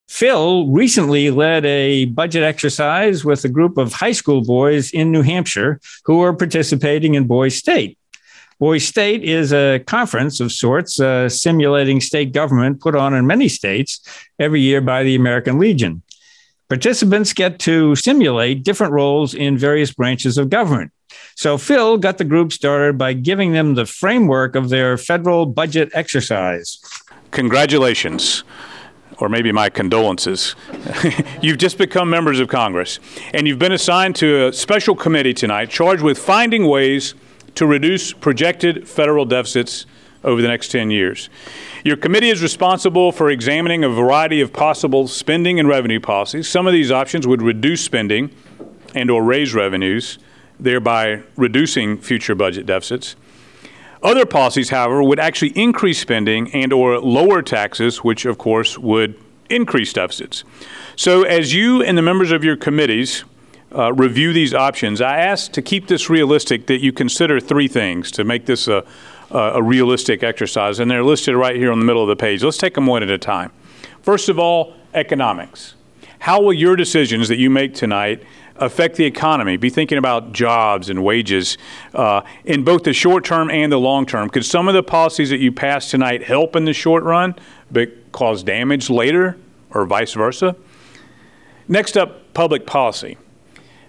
Phil 0.08 0.68
recently 0.68 1.30
led 1.30 1.64
a 1.64 2.04
budget 2.06 2.42
exercise 2.42 3.24
with 3.24 3.44
a 3.44 3.48
group 3.48 3.78
of 3.78 3.92
high 3.92 4.12
school 4.12 4.42
boys 4.42 4.90
in 4.92 5.10
New 5.10 5.22
Hampshire 5.22 5.80
who 6.04 6.20
are 6.22 6.32
participating 6.32 7.14
in 7.14 7.26
Boys 7.26 7.56
State. 7.56 7.98
Boys 8.60 8.86
State 8.86 9.24
is 9.24 9.52
a 9.52 9.80
conference 9.86 10.40
of 10.40 10.52
sorts, 10.52 11.00
uh, 11.00 11.28
simulating 11.28 12.00
state 12.00 12.32
government 12.32 12.80
put 12.80 12.94
on 12.94 13.14
in 13.14 13.26
many 13.26 13.48
states 13.48 14.00
every 14.38 14.60
year 14.60 14.80
by 14.80 15.02
the 15.02 15.16
American 15.16 15.58
Legion. 15.58 16.02
Participants 16.68 17.32
get 17.32 17.58
to 17.60 17.96
simulate 17.96 18.62
different 18.62 18.92
roles 18.92 19.34
in 19.34 19.58
various 19.58 19.92
branches 19.92 20.38
of 20.38 20.48
government. 20.50 20.92
So 21.36 21.58
Phil 21.58 21.98
got 21.98 22.18
the 22.18 22.24
group 22.24 22.52
started 22.52 22.96
by 22.96 23.12
giving 23.12 23.52
them 23.52 23.74
the 23.74 23.86
framework 23.86 24.54
of 24.54 24.68
their 24.68 24.96
federal 24.96 25.46
budget 25.46 25.90
exercise. 25.92 26.80
Congratulations 27.32 28.44
or 29.18 29.28
maybe 29.28 29.52
my 29.52 29.70
condolences. 29.70 30.54
you've 31.42 31.58
just 31.58 31.78
become 31.78 32.10
members 32.10 32.40
of 32.40 32.48
Congress, 32.48 33.00
and 33.32 33.46
you've 33.46 33.58
been 33.58 33.72
assigned 33.72 34.16
to 34.16 34.46
a 34.46 34.52
special 34.52 34.94
committee 34.94 35.34
tonight 35.34 35.70
charged 35.70 36.02
with 36.02 36.18
finding 36.18 36.66
ways 36.66 37.14
to 37.54 37.66
reduce 37.66 38.12
projected 38.12 38.88
federal 38.88 39.24
deficits 39.24 39.86
over 40.24 40.40
the 40.40 40.48
next 40.48 40.68
10 40.68 40.90
years. 40.90 41.28
Your 41.84 41.96
committee 41.96 42.30
is 42.30 42.42
responsible 42.42 43.12
for 43.12 43.30
examining 43.30 43.84
a 43.84 43.88
variety 43.88 44.40
of 44.40 44.52
possible 44.52 45.06
spending 45.06 45.60
and 45.60 45.68
revenue 45.68 46.00
policies. 46.00 46.48
Some 46.48 46.66
of 46.66 46.72
these 46.72 46.90
options 46.90 47.26
would 47.26 47.42
reduce 47.42 47.84
spending 47.84 48.30
and 48.94 49.10
or 49.10 49.22
raise 49.22 49.54
revenues, 49.54 50.18
thereby 50.58 51.22
reducing 51.36 51.98
future 51.98 52.34
budget 52.34 52.64
deficits. 52.64 53.16
Other 54.04 54.26
policies, 54.26 54.68
however, 54.68 55.02
would 55.02 55.18
actually 55.18 55.52
increase 55.58 55.98
spending 55.98 56.52
and 56.52 56.74
or 56.74 57.00
lower 57.00 57.40
taxes, 57.40 58.04
which 58.04 58.26
of 58.26 58.36
course 58.36 58.78
would 58.78 59.18
increase 59.48 59.94
deficits. 59.94 60.44
So 60.94 61.22
as 61.22 61.54
you 61.54 61.82
and 61.82 61.96
the 61.96 62.02
members 62.02 62.30
of 62.30 62.44
your 62.44 62.56
committees 62.56 63.24
uh, 63.74 63.94
review 63.94 64.34
these 64.34 64.52
options, 64.52 65.00
I 65.00 65.18
ask 65.20 65.50
to 65.52 65.62
keep 65.62 65.86
this 65.86 66.10
realistic 66.10 66.66
that 66.66 66.80
you 66.80 66.92
consider 66.92 67.40
three 67.40 67.66
things 67.66 68.10
to 68.12 68.24
make 68.24 68.44
this 68.44 68.68
a, 68.68 68.84
a 69.30 69.62
realistic 69.62 70.22
exercise, 70.22 70.80
and 70.80 70.90
they're 70.90 71.02
listed 71.02 71.34
right 71.34 71.56
here 71.56 71.72
on 71.72 71.78
the 71.78 71.84
middle 71.86 72.02
of 72.02 72.08
the 72.08 72.16
page. 72.16 72.44
Let's 72.44 72.58
take 72.58 72.74
them 72.74 72.86
one 72.86 73.02
at 73.02 73.10
a 73.10 73.18
time. 73.18 73.52
First 74.02 74.28
of 74.28 74.38
all, 74.38 74.74
economics. 74.92 75.74
How 76.18 76.40
will 76.40 76.52
your 76.52 76.76
decisions 76.76 77.28
that 77.28 77.38
you 77.38 77.50
make 77.50 77.74
tonight 77.74 78.22
affect 78.56 78.96
the 78.96 79.04
economy? 79.04 79.56
Be 79.56 79.70
thinking 79.70 79.98
about 79.98 80.32
jobs 80.32 80.88
and 80.88 81.04
wages 81.04 81.58
uh, 81.92 82.22
in 82.44 82.64
both 82.64 82.84
the 82.84 82.92
short 82.92 83.24
term 83.24 83.50
and 83.50 83.70
the 83.72 83.78
long 83.78 84.06
term. 84.06 84.28
Could 84.30 84.44
some 84.44 84.68
of 84.68 84.74
the 84.74 84.82
policies 84.82 85.30
that 85.30 85.38
you 85.38 85.52
pass 85.52 85.90
tonight 85.90 86.22
help 86.22 86.56
in 86.56 86.64
the 86.64 86.72
short 86.72 87.04
run, 87.04 87.34
but 87.70 88.12
cause 88.12 88.42
damage 88.42 88.90
later, 88.90 89.36
or 89.70 89.86
vice 89.86 90.12
versa? 90.12 90.56
Next 91.66 91.96
up, 91.96 92.34
public 92.34 92.66
policy. 92.66 93.16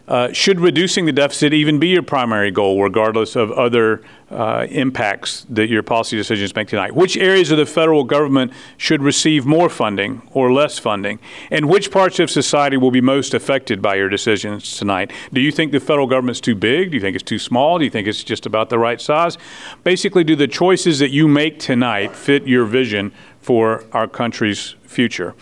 Uh, 0.08 0.32
should 0.32 0.60
reducing 0.60 1.06
the 1.06 1.12
deficit 1.12 1.52
even 1.52 1.80
be 1.80 1.88
your 1.88 2.04
primary 2.04 2.52
goal, 2.52 2.82
regardless 2.84 3.36
of 3.36 3.52
other 3.52 4.04
uh, 4.30 4.68
impacts 4.70 5.48
that 5.50 5.68
your 5.68 5.82
policy 5.82 6.16
decisions 6.16 6.56
make 6.56 6.68
tonight? 6.68 6.94
Which 6.94 7.18
areas 7.18 7.50
of 7.50 7.58
the 7.58 7.66
federal 7.66 8.04
government 8.04 8.54
should 8.78 9.02
receive 9.02 9.48
more 9.48 9.68
funding 9.68 10.22
or 10.32 10.54
less 10.54 10.78
funding? 10.78 11.20
And 11.50 11.68
which 11.68 11.90
parts 11.90 12.20
of 12.20 12.30
society 12.30 12.78
will 12.78 12.92
be 12.92 13.02
most 13.02 13.34
affected 13.34 13.82
by 13.82 13.96
your 13.96 14.08
decisions 14.08 14.78
tonight? 14.78 15.12
Do 15.34 15.42
you 15.42 15.52
think 15.52 15.72
the 15.72 15.80
federal 15.80 16.06
government's 16.06 16.42
too 16.42 16.56
big? 16.56 16.92
Do 16.92 16.98
you 16.98 17.02
think 17.02 17.16
it's 17.16 17.24
too 17.24 17.40
small? 17.40 17.80
Do 17.80 17.86
you 17.86 17.92
think 17.92 18.08
it's 18.08 18.24
just 18.24 18.46
about 18.46 18.70
the 18.70 18.78
right 18.78 19.02
size? 19.02 19.40
Basically, 19.84 20.24
do 20.24 20.36
the 20.36 20.48
choices 20.48 21.00
that 21.00 21.10
you 21.10 21.28
make 21.28 21.58
tonight 21.58 22.16
fit 22.16 22.48
your 22.48 22.66
vision 22.66 23.12
for 23.40 23.84
our 23.92 24.08
country's 24.08 24.76
future? 24.84 25.34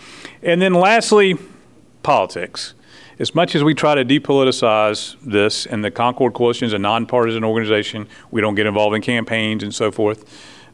And 0.42 0.62
then 0.62 0.72
lastly, 0.72 1.36
politics 2.02 2.74
as 3.18 3.34
much 3.34 3.54
as 3.54 3.62
we 3.62 3.74
try 3.74 3.94
to 3.94 4.04
depoliticize 4.04 5.16
this, 5.22 5.66
and 5.66 5.84
the 5.84 5.90
Concord 5.90 6.34
Coalition 6.34 6.66
is 6.66 6.72
a 6.72 6.78
nonpartisan 6.78 7.44
organization, 7.44 8.08
we 8.30 8.40
don't 8.40 8.54
get 8.54 8.66
involved 8.66 8.96
in 8.96 9.02
campaigns 9.02 9.62
and 9.62 9.74
so 9.74 9.90
forth. 9.90 10.24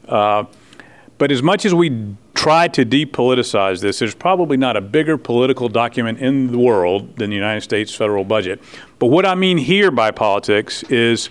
Uh, 0.07 0.45
but 1.17 1.31
as 1.31 1.43
much 1.43 1.65
as 1.65 1.73
we 1.73 2.15
try 2.33 2.67
to 2.69 2.83
depoliticize 2.83 3.81
this, 3.81 3.99
there's 3.99 4.15
probably 4.15 4.57
not 4.57 4.75
a 4.75 4.81
bigger 4.81 5.17
political 5.17 5.69
document 5.69 6.19
in 6.19 6.51
the 6.51 6.57
world 6.57 7.15
than 7.17 7.29
the 7.29 7.35
United 7.35 7.61
States 7.61 7.93
federal 7.93 8.23
budget. 8.23 8.59
But 8.97 9.07
what 9.07 9.25
I 9.25 9.35
mean 9.35 9.59
here 9.59 9.91
by 9.91 10.09
politics 10.09 10.81
is 10.83 11.29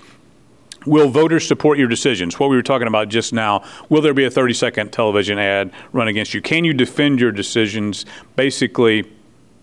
Will 0.86 1.10
voters 1.10 1.46
support 1.46 1.76
your 1.76 1.88
decisions? 1.88 2.38
What 2.38 2.48
we 2.48 2.56
were 2.56 2.62
talking 2.62 2.88
about 2.88 3.10
just 3.10 3.34
now. 3.34 3.64
Will 3.90 4.00
there 4.00 4.14
be 4.14 4.24
a 4.24 4.30
30 4.30 4.54
second 4.54 4.92
television 4.92 5.38
ad 5.38 5.72
run 5.92 6.08
against 6.08 6.32
you? 6.32 6.40
Can 6.40 6.64
you 6.64 6.72
defend 6.72 7.20
your 7.20 7.32
decisions? 7.32 8.06
Basically, 8.34 9.10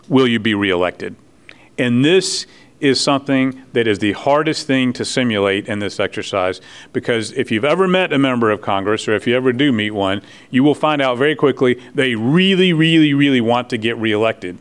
will 0.10 0.28
you 0.28 0.40
be 0.40 0.54
reelected? 0.54 1.16
And 1.78 2.04
this 2.04 2.46
is 2.80 3.02
something 3.02 3.64
that 3.74 3.88
is 3.88 4.00
the 4.00 4.12
hardest 4.12 4.68
thing 4.68 4.94
to 4.94 5.04
simulate 5.04 5.68
in 5.68 5.80
this 5.80 6.00
exercise 6.00 6.62
because 6.94 7.32
if 7.34 7.52
you've 7.52 7.66
ever 7.66 7.88
met 7.88 8.14
a 8.14 8.20
member 8.20 8.52
of 8.52 8.62
Congress 8.62 9.08
or 9.08 9.16
if 9.16 9.26
you 9.26 9.36
ever 9.36 9.52
do 9.52 9.72
meet 9.72 9.92
one, 9.92 10.22
you 10.52 10.64
will 10.64 10.76
find 10.76 11.02
out 11.02 11.18
very 11.18 11.36
quickly 11.36 11.82
they 11.96 12.16
really, 12.16 12.74
really, 12.74 13.14
really 13.14 13.42
want 13.42 13.70
to 13.72 13.78
get 13.78 13.98
reelected. 13.98 14.58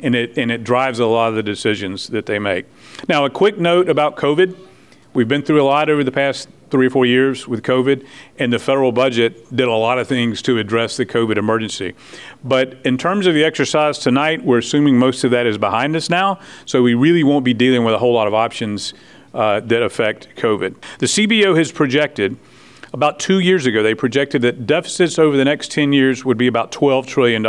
And 0.00 0.14
it, 0.14 0.36
and 0.36 0.50
it 0.50 0.64
drives 0.64 0.98
a 0.98 1.06
lot 1.06 1.28
of 1.28 1.34
the 1.34 1.42
decisions 1.42 2.08
that 2.08 2.26
they 2.26 2.38
make. 2.38 2.66
Now, 3.08 3.24
a 3.24 3.30
quick 3.30 3.58
note 3.58 3.88
about 3.88 4.16
COVID. 4.16 4.56
We've 5.14 5.28
been 5.28 5.42
through 5.42 5.62
a 5.62 5.64
lot 5.64 5.90
over 5.90 6.02
the 6.02 6.10
past 6.10 6.48
three 6.72 6.86
or 6.86 6.90
four 6.90 7.04
years 7.04 7.46
with 7.46 7.62
COVID, 7.62 8.04
and 8.38 8.50
the 8.50 8.58
federal 8.58 8.92
budget 8.92 9.54
did 9.54 9.68
a 9.68 9.72
lot 9.72 9.98
of 9.98 10.08
things 10.08 10.40
to 10.42 10.58
address 10.58 10.96
the 10.96 11.04
COVID 11.04 11.36
emergency. 11.36 11.92
But 12.42 12.78
in 12.84 12.96
terms 12.96 13.26
of 13.26 13.34
the 13.34 13.44
exercise 13.44 13.98
tonight, 13.98 14.42
we're 14.42 14.58
assuming 14.58 14.98
most 14.98 15.22
of 15.22 15.30
that 15.32 15.46
is 15.46 15.58
behind 15.58 15.94
us 15.94 16.08
now, 16.08 16.40
so 16.64 16.82
we 16.82 16.94
really 16.94 17.22
won't 17.22 17.44
be 17.44 17.52
dealing 17.52 17.84
with 17.84 17.94
a 17.94 17.98
whole 17.98 18.14
lot 18.14 18.26
of 18.26 18.32
options 18.32 18.94
uh, 19.34 19.60
that 19.60 19.82
affect 19.82 20.28
COVID. 20.36 20.74
The 20.98 21.06
CBO 21.06 21.56
has 21.56 21.70
projected. 21.70 22.38
About 22.94 23.18
two 23.18 23.38
years 23.38 23.64
ago, 23.64 23.82
they 23.82 23.94
projected 23.94 24.42
that 24.42 24.66
deficits 24.66 25.18
over 25.18 25.34
the 25.34 25.46
next 25.46 25.70
10 25.70 25.94
years 25.94 26.26
would 26.26 26.36
be 26.36 26.46
about 26.46 26.72
$12 26.72 27.06
trillion. 27.06 27.42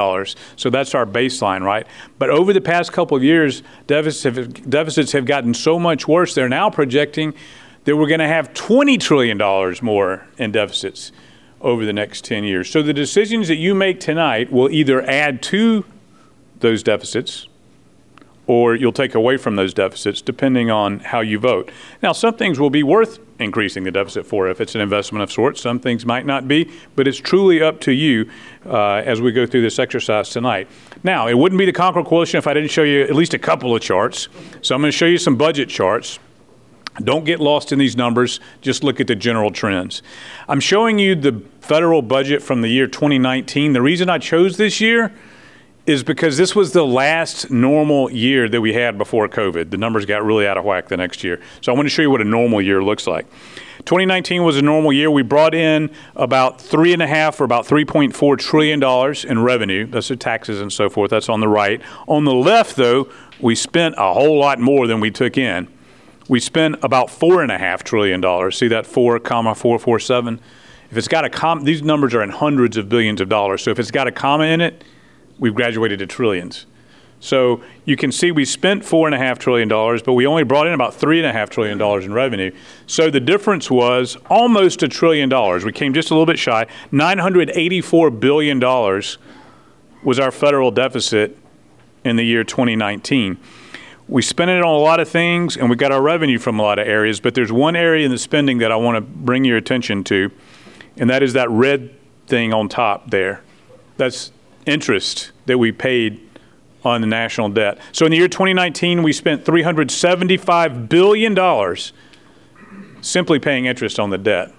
So 0.56 0.70
that's 0.70 0.96
our 0.96 1.06
baseline, 1.06 1.64
right? 1.64 1.86
But 2.18 2.30
over 2.30 2.54
the 2.54 2.62
past 2.62 2.94
couple 2.94 3.18
of 3.18 3.24
years, 3.24 3.62
deficits 3.86 4.24
have, 4.24 4.70
deficits 4.70 5.12
have 5.12 5.26
gotten 5.26 5.54
so 5.54 5.78
much 5.78 6.08
worse, 6.08 6.34
they're 6.34 6.48
now 6.48 6.70
projecting 6.70 7.34
that 7.86 7.96
we're 7.96 8.08
going 8.08 8.20
to 8.20 8.28
have 8.28 8.54
$20 8.54 9.00
trillion 9.00 9.38
more 9.82 10.26
in 10.38 10.52
deficits 10.52 11.12
over 11.62 11.86
the 11.86 11.94
next 11.94 12.26
10 12.26 12.44
years. 12.44 12.70
So 12.70 12.82
the 12.82 12.94
decisions 12.94 13.48
that 13.48 13.56
you 13.56 13.74
make 13.74 14.00
tonight 14.00 14.52
will 14.52 14.70
either 14.70 15.02
add 15.02 15.42
to 15.44 15.86
those 16.60 16.84
deficits 16.84 17.48
or 18.46 18.76
you'll 18.76 18.92
take 18.92 19.16
away 19.16 19.38
from 19.38 19.56
those 19.56 19.74
deficits 19.74 20.22
depending 20.22 20.70
on 20.70 21.00
how 21.00 21.22
you 21.22 21.40
vote. 21.40 21.72
Now, 22.02 22.12
some 22.12 22.36
things 22.36 22.60
will 22.60 22.70
be 22.70 22.84
worth 22.84 23.20
increasing 23.40 23.84
the 23.84 23.92
deficit 23.92 24.26
for 24.26 24.50
if 24.50 24.60
it's 24.60 24.76
an 24.76 24.82
investment 24.82 25.24
of 25.24 25.32
sorts. 25.32 25.62
Some 25.62 25.80
things 25.80 26.06
might 26.06 26.26
not 26.26 26.48
be, 26.48 26.70
but 26.96 27.08
it's 27.08 27.18
truly 27.18 27.62
up 27.62 27.80
to 27.82 27.92
you 27.94 28.30
uh, 28.66 28.96
as 29.06 29.22
we 29.22 29.32
go 29.32 29.46
through 29.46 29.62
this 29.62 29.80
exercise 29.80 30.30
tonight. 30.30 30.68
Now, 31.04 31.28
it 31.28 31.38
wouldn't 31.38 31.60
be 31.60 31.66
the 31.66 31.74
Concord 31.74 32.06
Coalition 32.06 32.38
if 32.38 32.48
I 32.48 32.54
didn't 32.54 32.72
show 32.72 32.84
you 32.84 33.04
at 33.04 33.16
least 33.16 33.34
a 33.34 33.40
couple 33.40 33.74
of 33.76 33.82
charts. 33.82 34.28
So 34.62 34.76
I'm 34.76 34.82
going 34.82 34.92
to 34.92 34.98
show 34.98 35.06
you 35.06 35.18
some 35.18 35.38
budget 35.38 35.70
charts. 35.70 36.20
Don't 37.02 37.26
get 37.26 37.40
lost 37.40 37.72
in 37.72 37.80
these 37.80 37.98
numbers. 37.98 38.40
Just 38.62 38.84
look 38.84 39.00
at 39.00 39.08
the 39.08 39.16
general 39.16 39.52
trends. 39.52 40.04
I'm 40.48 40.60
showing 40.60 41.00
you 41.00 41.16
the 41.16 41.42
federal 41.62 42.02
budget 42.02 42.44
from 42.44 42.62
the 42.62 42.68
year 42.68 42.88
2019. 42.88 43.74
The 43.74 43.82
reason 43.82 44.10
I 44.10 44.20
chose 44.20 44.58
this 44.58 44.80
year 44.80 45.12
is 45.86 46.04
because 46.04 46.38
this 46.38 46.56
was 46.56 46.72
the 46.72 46.86
last 46.86 47.52
normal 47.52 48.10
year 48.10 48.48
that 48.48 48.62
we 48.62 48.74
had 48.74 48.98
before 48.98 49.28
COVID. 49.28 49.70
The 49.70 49.78
numbers 49.78 50.06
got 50.06 50.24
really 50.24 50.48
out 50.48 50.58
of 50.58 50.64
whack 50.64 50.88
the 50.88 50.96
next 50.96 51.24
year. 51.24 51.42
So 51.62 51.74
I 51.74 51.76
want 51.76 51.88
to 51.88 51.90
show 51.90 52.02
you 52.02 52.10
what 52.10 52.22
a 52.22 52.26
normal 52.26 52.62
year 52.62 52.82
looks 52.82 53.06
like. 53.06 53.26
2019 53.80 54.44
was 54.44 54.56
a 54.56 54.62
normal 54.62 54.94
year. 54.94 55.12
We 55.12 55.24
brought 55.24 55.54
in 55.54 55.90
about 56.16 56.62
three 56.62 56.94
and 56.94 57.02
a 57.02 57.08
half 57.08 57.42
or 57.42 57.44
about 57.44 57.66
3.4 57.66 58.38
trillion 58.38 58.80
dollars 58.80 59.26
in 59.26 59.40
revenue. 59.40 59.86
That's 59.86 60.08
the 60.08 60.16
taxes 60.16 60.62
and 60.62 60.72
so 60.72 60.90
forth. 60.90 61.12
That's 61.12 61.28
on 61.28 61.42
the 61.42 61.50
right. 61.50 61.82
On 62.08 62.24
the 62.24 62.34
left, 62.34 62.78
though, 62.78 63.10
we 63.42 63.56
spent 63.56 63.96
a 63.98 64.14
whole 64.14 64.40
lot 64.40 64.60
more 64.60 64.88
than 64.88 65.02
we 65.02 65.12
took 65.12 65.38
in. 65.38 65.68
We 66.30 66.40
spent 66.40 66.84
about 66.84 67.10
four 67.10 67.42
and 67.42 67.52
a 67.52 67.58
half 67.58 67.84
trillion 67.84 68.22
dollars. 68.22 68.58
See 68.58 68.68
that 68.70 68.86
four 68.86 69.20
comma 69.20 69.56
four 69.56 69.78
four 69.80 70.00
seven. 70.00 70.40
If 70.90 70.98
it's 70.98 71.08
got 71.08 71.26
a 71.26 71.30
comma, 71.30 71.64
these 71.64 71.82
numbers 71.82 72.14
are 72.14 72.22
in 72.22 72.30
hundreds 72.30 72.78
of 72.78 72.88
billions 72.88 73.20
of 73.20 73.30
dollars. 73.30 73.64
So 73.64 73.72
if 73.72 73.80
it's 73.80 73.92
got 73.92 74.08
a 74.08 74.12
comma 74.12 74.46
in 74.46 74.62
it, 74.62 74.84
we've 75.40 75.56
graduated 75.56 76.00
to 76.00 76.08
trillions. 76.08 76.66
So 77.20 77.64
you 77.86 77.96
can 77.96 78.12
see 78.12 78.32
we 78.32 78.44
spent 78.44 78.84
four 78.84 79.08
and 79.08 79.16
a 79.16 79.18
half 79.18 79.40
trillion 79.40 79.70
dollars, 79.70 80.02
but 80.04 80.12
we 80.12 80.28
only 80.28 80.44
brought 80.44 80.68
in 80.68 80.74
about 80.74 80.94
three 80.94 81.20
and 81.20 81.26
a 81.26 81.32
half 81.32 81.50
trillion 81.50 81.78
dollars 81.78 82.06
in 82.06 82.14
revenue. 82.14 82.52
So 82.86 83.10
the 83.10 83.22
difference 83.22 83.72
was 83.72 84.18
almost 84.30 84.84
a 84.84 84.90
trillion 84.90 85.30
dollars. 85.30 85.64
We 85.64 85.72
came 85.72 85.94
just 85.94 86.12
a 86.12 86.14
little 86.14 86.26
bit 86.26 86.38
shy. 86.38 86.68
Nine 86.92 87.18
hundred 87.20 87.50
eighty-four 87.52 88.12
billion 88.12 88.60
dollars 88.60 89.18
was 90.04 90.20
our 90.20 90.32
federal 90.32 90.70
deficit 90.70 91.38
in 92.04 92.18
the 92.18 92.24
year 92.24 92.44
2019. 92.44 93.38
We 94.08 94.22
spent 94.22 94.52
it 94.52 94.62
on 94.62 94.74
a 94.74 94.78
lot 94.78 95.00
of 95.00 95.08
things, 95.08 95.56
and 95.56 95.70
we 95.70 95.76
got 95.76 95.92
our 95.92 96.02
revenue 96.02 96.38
from 96.38 96.60
a 96.60 96.64
lot 96.64 96.78
of 96.78 96.88
areas. 96.88 97.20
But 97.20 97.36
there's 97.36 97.52
one 97.52 97.76
area 97.76 98.06
in 98.06 98.12
the 98.12 98.18
spending 98.18 98.58
that 98.60 98.72
I 98.72 98.76
want 98.76 98.96
to 98.96 99.02
bring 99.02 99.46
your 99.46 99.58
attention 99.58 100.04
to, 100.06 100.32
and 100.98 101.10
that 101.10 101.24
is 101.24 101.34
that 101.34 101.50
red 101.50 101.92
thing 102.28 102.54
on 102.54 102.70
top 102.70 103.12
there. 103.12 103.42
That's 103.98 104.32
interest 104.66 105.32
that 105.46 105.58
we 105.58 105.72
paid 105.72 106.20
on 106.84 107.02
the 107.02 107.08
national 107.08 107.50
debt. 107.50 107.78
So 107.92 108.06
in 108.06 108.12
the 108.12 108.18
year 108.18 108.28
2019, 108.28 109.04
we 109.04 109.14
spent 109.14 109.46
$375 109.46 110.90
billion 110.90 111.78
simply 113.02 113.40
paying 113.40 113.66
interest 113.66 114.00
on 114.00 114.10
the 114.10 114.18
debt. 114.18 114.54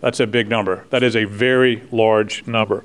That's 0.00 0.20
a 0.20 0.26
big 0.26 0.48
number. 0.48 0.84
That 0.90 1.02
is 1.02 1.16
a 1.16 1.24
very 1.24 1.82
large 1.90 2.46
number. 2.46 2.84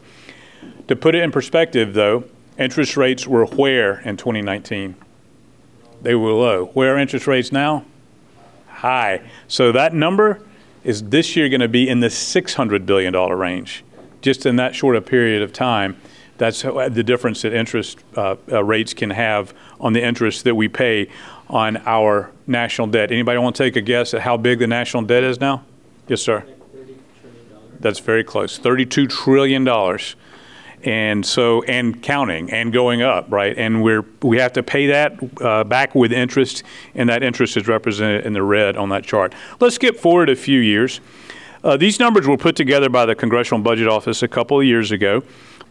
To 0.87 0.95
put 0.95 1.13
it 1.13 1.23
in 1.23 1.31
perspective, 1.31 1.93
though, 1.93 2.23
interest 2.57 2.97
rates 2.97 3.27
were 3.27 3.45
where 3.45 3.99
in 3.99 4.17
2019? 4.17 4.95
They 6.01 6.15
were 6.15 6.31
low. 6.31 6.65
Where 6.73 6.95
are 6.95 6.99
interest 6.99 7.27
rates 7.27 7.51
now? 7.51 7.85
High. 8.67 9.21
So 9.47 9.71
that 9.71 9.93
number 9.93 10.41
is 10.83 11.03
this 11.03 11.35
year 11.35 11.47
going 11.49 11.61
to 11.61 11.67
be 11.67 11.87
in 11.87 11.99
the 11.99 12.07
$600 12.07 12.85
billion 12.85 13.13
range, 13.13 13.83
just 14.21 14.45
in 14.45 14.55
that 14.55 14.73
short 14.73 14.95
a 14.95 15.01
period 15.01 15.41
of 15.41 15.53
time. 15.53 15.99
That's 16.37 16.63
how, 16.63 16.89
the 16.89 17.03
difference 17.03 17.43
that 17.43 17.53
interest 17.53 17.99
uh, 18.17 18.35
uh, 18.51 18.63
rates 18.63 18.95
can 18.95 19.11
have 19.11 19.53
on 19.79 19.93
the 19.93 20.03
interest 20.03 20.43
that 20.45 20.55
we 20.55 20.67
pay 20.67 21.07
on 21.47 21.77
our 21.85 22.31
national 22.47 22.87
debt. 22.87 23.11
Anybody 23.11 23.37
want 23.37 23.55
to 23.55 23.63
take 23.63 23.75
a 23.75 23.81
guess 23.81 24.15
at 24.15 24.21
how 24.21 24.37
big 24.37 24.57
the 24.57 24.67
national 24.67 25.03
debt 25.03 25.23
is 25.23 25.39
now? 25.39 25.63
Yes, 26.07 26.21
sir. 26.21 26.43
That's 27.79 27.99
very 27.99 28.23
close. 28.23 28.57
Thirty-two 28.57 29.07
trillion 29.07 29.63
dollars, 29.63 30.15
and 30.83 31.25
so 31.25 31.63
and 31.63 32.01
counting 32.01 32.51
and 32.51 32.73
going 32.73 33.01
up, 33.01 33.31
right? 33.31 33.57
And 33.57 33.83
we're 33.83 34.05
we 34.21 34.37
have 34.37 34.53
to 34.53 34.63
pay 34.63 34.87
that 34.87 35.41
uh, 35.41 35.63
back 35.63 35.95
with 35.95 36.11
interest, 36.11 36.63
and 36.95 37.09
that 37.09 37.23
interest 37.23 37.57
is 37.57 37.67
represented 37.67 38.25
in 38.25 38.33
the 38.33 38.43
red 38.43 38.77
on 38.77 38.89
that 38.89 39.03
chart. 39.03 39.33
Let's 39.59 39.75
skip 39.75 39.97
forward 39.97 40.29
a 40.29 40.35
few 40.35 40.59
years. 40.59 41.01
Uh, 41.63 41.77
these 41.77 41.99
numbers 41.99 42.27
were 42.27 42.37
put 42.37 42.55
together 42.55 42.89
by 42.89 43.05
the 43.05 43.13
Congressional 43.13 43.61
Budget 43.61 43.87
Office 43.87 44.23
a 44.23 44.27
couple 44.27 44.59
of 44.59 44.65
years 44.65 44.91
ago. 44.91 45.23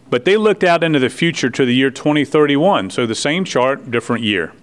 But 0.09 0.25
they 0.25 0.35
looked 0.35 0.65
out 0.65 0.83
into 0.83 0.99
the 0.99 1.09
future 1.09 1.49
to 1.49 1.65
the 1.65 1.73
year 1.73 1.89
2031. 1.89 2.89
So 2.89 3.05
the 3.07 3.15
same 3.15 3.45
chart, 3.45 3.89
different 3.89 4.23
year, 4.23 4.53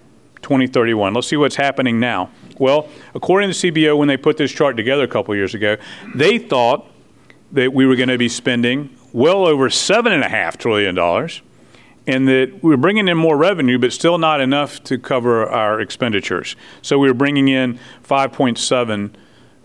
2031. 0.42 1.14
Let's 1.14 1.26
see 1.26 1.36
what's 1.36 1.56
happening 1.56 1.98
now. 1.98 2.30
Well, 2.58 2.88
according 3.14 3.50
to 3.52 3.54
CBO, 3.54 3.96
when 3.96 4.08
they 4.08 4.18
put 4.18 4.36
this 4.36 4.52
chart 4.52 4.76
together 4.76 5.04
a 5.04 5.08
couple 5.08 5.34
years 5.34 5.54
ago, 5.54 5.78
they 6.14 6.38
thought 6.38 6.90
that 7.52 7.72
we 7.72 7.86
were 7.86 7.96
going 7.96 8.10
to 8.10 8.18
be 8.18 8.28
spending 8.28 8.94
well 9.12 9.46
over 9.46 9.68
$7.5 9.68 10.56
trillion 10.56 10.98
and 12.06 12.26
that 12.26 12.62
we're 12.62 12.78
bringing 12.78 13.06
in 13.06 13.18
more 13.18 13.36
revenue, 13.36 13.78
but 13.78 13.92
still 13.92 14.16
not 14.16 14.40
enough 14.40 14.82
to 14.84 14.98
cover 14.98 15.46
our 15.46 15.78
expenditures. 15.78 16.56
So 16.80 16.98
we 16.98 17.08
were 17.08 17.14
bringing 17.14 17.48
in 17.48 17.78
5.7 18.02 19.14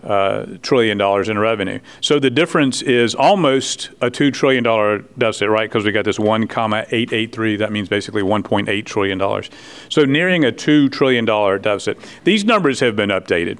uh, 0.04 0.58
trillion 0.60 0.98
dollars 0.98 1.30
in 1.30 1.38
revenue. 1.38 1.80
So 2.02 2.18
the 2.18 2.28
difference 2.28 2.82
is 2.82 3.14
almost 3.14 3.90
a 4.02 4.10
two 4.10 4.30
trillion 4.30 4.62
dollar 4.62 4.98
deficit, 5.16 5.48
right? 5.48 5.68
Because 5.68 5.86
we 5.86 5.92
got 5.92 6.04
this 6.04 6.18
one 6.18 6.46
comma 6.46 6.84
eight 6.90 7.12
eight 7.12 7.32
three. 7.32 7.56
That 7.56 7.72
means 7.72 7.88
basically 7.88 8.22
1.8 8.22 8.84
trillion 8.84 9.16
dollars. 9.16 9.48
So 9.88 10.04
nearing 10.04 10.44
a 10.44 10.52
two 10.52 10.90
trillion 10.90 11.24
dollar 11.24 11.58
deficit. 11.58 11.98
These 12.24 12.44
numbers 12.44 12.80
have 12.80 12.96
been 12.96 13.08
updated, 13.08 13.58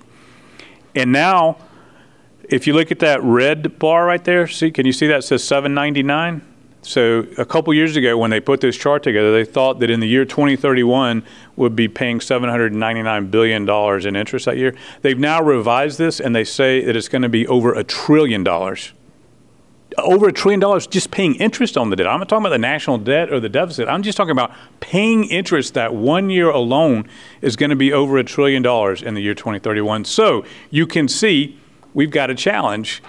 and 0.94 1.12
now, 1.12 1.57
if 2.48 2.66
you 2.66 2.74
look 2.74 2.90
at 2.90 2.98
that 3.00 3.22
red 3.22 3.78
bar 3.78 4.07
right 4.07 4.22
there, 4.22 4.46
see, 4.46 4.70
can 4.70 4.87
you 4.87 4.92
see 4.92 5.07
that 5.07 5.24
says 5.24 5.42
799? 5.44 6.42
So 6.87 7.26
a 7.38 7.46
couple 7.46 7.72
years 7.72 7.96
ago, 7.96 8.18
when 8.18 8.30
they 8.30 8.40
put 8.40 8.61
this 8.61 8.76
chart 8.76 9.02
together, 9.02 9.33
they 9.33 9.44
thought 9.44 9.80
that 9.80 9.90
in 9.90 10.00
the 10.00 10.07
year 10.07 10.26
2031 10.26 11.24
would 11.57 11.74
be 11.74 11.88
paying 11.88 12.20
799 12.20 13.26
billion 13.28 13.64
dollars 13.64 14.04
in 14.04 14.16
interest 14.16 14.44
that 14.44 14.59
year. 14.59 14.74
They've 15.00 15.18
now 15.18 15.42
revised 15.42 15.96
this, 15.98 16.20
and 16.20 16.37
they 16.37 16.44
say 16.44 16.85
that 16.85 16.94
it's 16.94 17.09
going 17.09 17.22
to 17.22 17.28
be 17.30 17.46
over 17.46 17.72
a 17.72 17.85
trillion 17.85 18.44
dollars. 18.44 18.92
Over 19.96 20.28
a 20.28 20.33
trillion 20.33 20.61
dollars 20.61 20.87
just 20.87 21.11
paying 21.11 21.37
interest 21.37 21.78
on 21.78 21.88
the 21.88 21.96
debt. 21.96 22.07
I'm 22.07 22.18
not 22.18 22.28
talking 22.28 22.44
about 22.44 22.50
the 22.50 22.59
national 22.59 22.98
debt 22.98 23.33
or 23.33 23.40
the 23.40 23.48
deficit. 23.48 23.88
I'm 23.88 24.02
just 24.02 24.18
talking 24.18 24.33
about 24.33 24.52
paying 24.80 25.24
interest. 25.24 25.74
That 25.74 25.94
one 25.94 26.28
year 26.28 26.50
alone 26.50 27.09
is 27.40 27.57
going 27.57 27.70
to 27.70 27.76
be 27.76 27.92
over 27.92 28.18
a 28.18 28.24
trillion 28.24 28.62
dollars 28.62 29.02
in 29.02 29.14
the 29.14 29.22
year 29.22 29.35
2031. 29.35 30.04
So 30.04 30.44
you 30.70 30.87
can 30.87 31.09
see 31.09 31.59
we've 31.94 32.11
got 32.11 32.28
a 32.28 32.35
challenge 32.35 33.02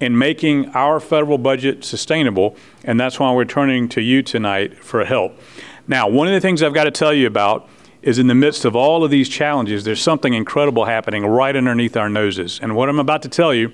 in 0.00 0.16
making 0.16 0.70
our 0.70 0.98
federal 0.98 1.36
budget 1.36 1.84
sustainable, 1.84 2.56
and 2.84 2.98
that's 2.98 3.20
why 3.20 3.32
we're 3.32 3.44
turning 3.44 3.88
to 3.90 4.00
you 4.00 4.22
tonight 4.22 4.82
for 4.82 5.04
help. 5.04 5.38
Now, 5.86 6.08
one 6.08 6.26
of 6.26 6.32
the 6.32 6.40
things 6.40 6.62
I've 6.62 6.72
got 6.72 6.84
to 6.84 6.90
tell 6.90 7.12
you 7.12 7.26
about 7.26 7.68
is 8.02 8.18
in 8.18 8.28
the 8.28 8.34
midst 8.34 8.64
of 8.64 8.74
all 8.74 9.04
of 9.04 9.10
these 9.10 9.28
challenges, 9.28 9.84
there's 9.84 10.00
something 10.00 10.32
incredible 10.32 10.86
happening 10.86 11.26
right 11.26 11.54
underneath 11.54 11.96
our 11.96 12.08
noses. 12.08 12.58
And 12.62 12.74
what 12.74 12.88
I'm 12.88 12.98
about 12.98 13.20
to 13.22 13.28
tell 13.28 13.52
you 13.52 13.72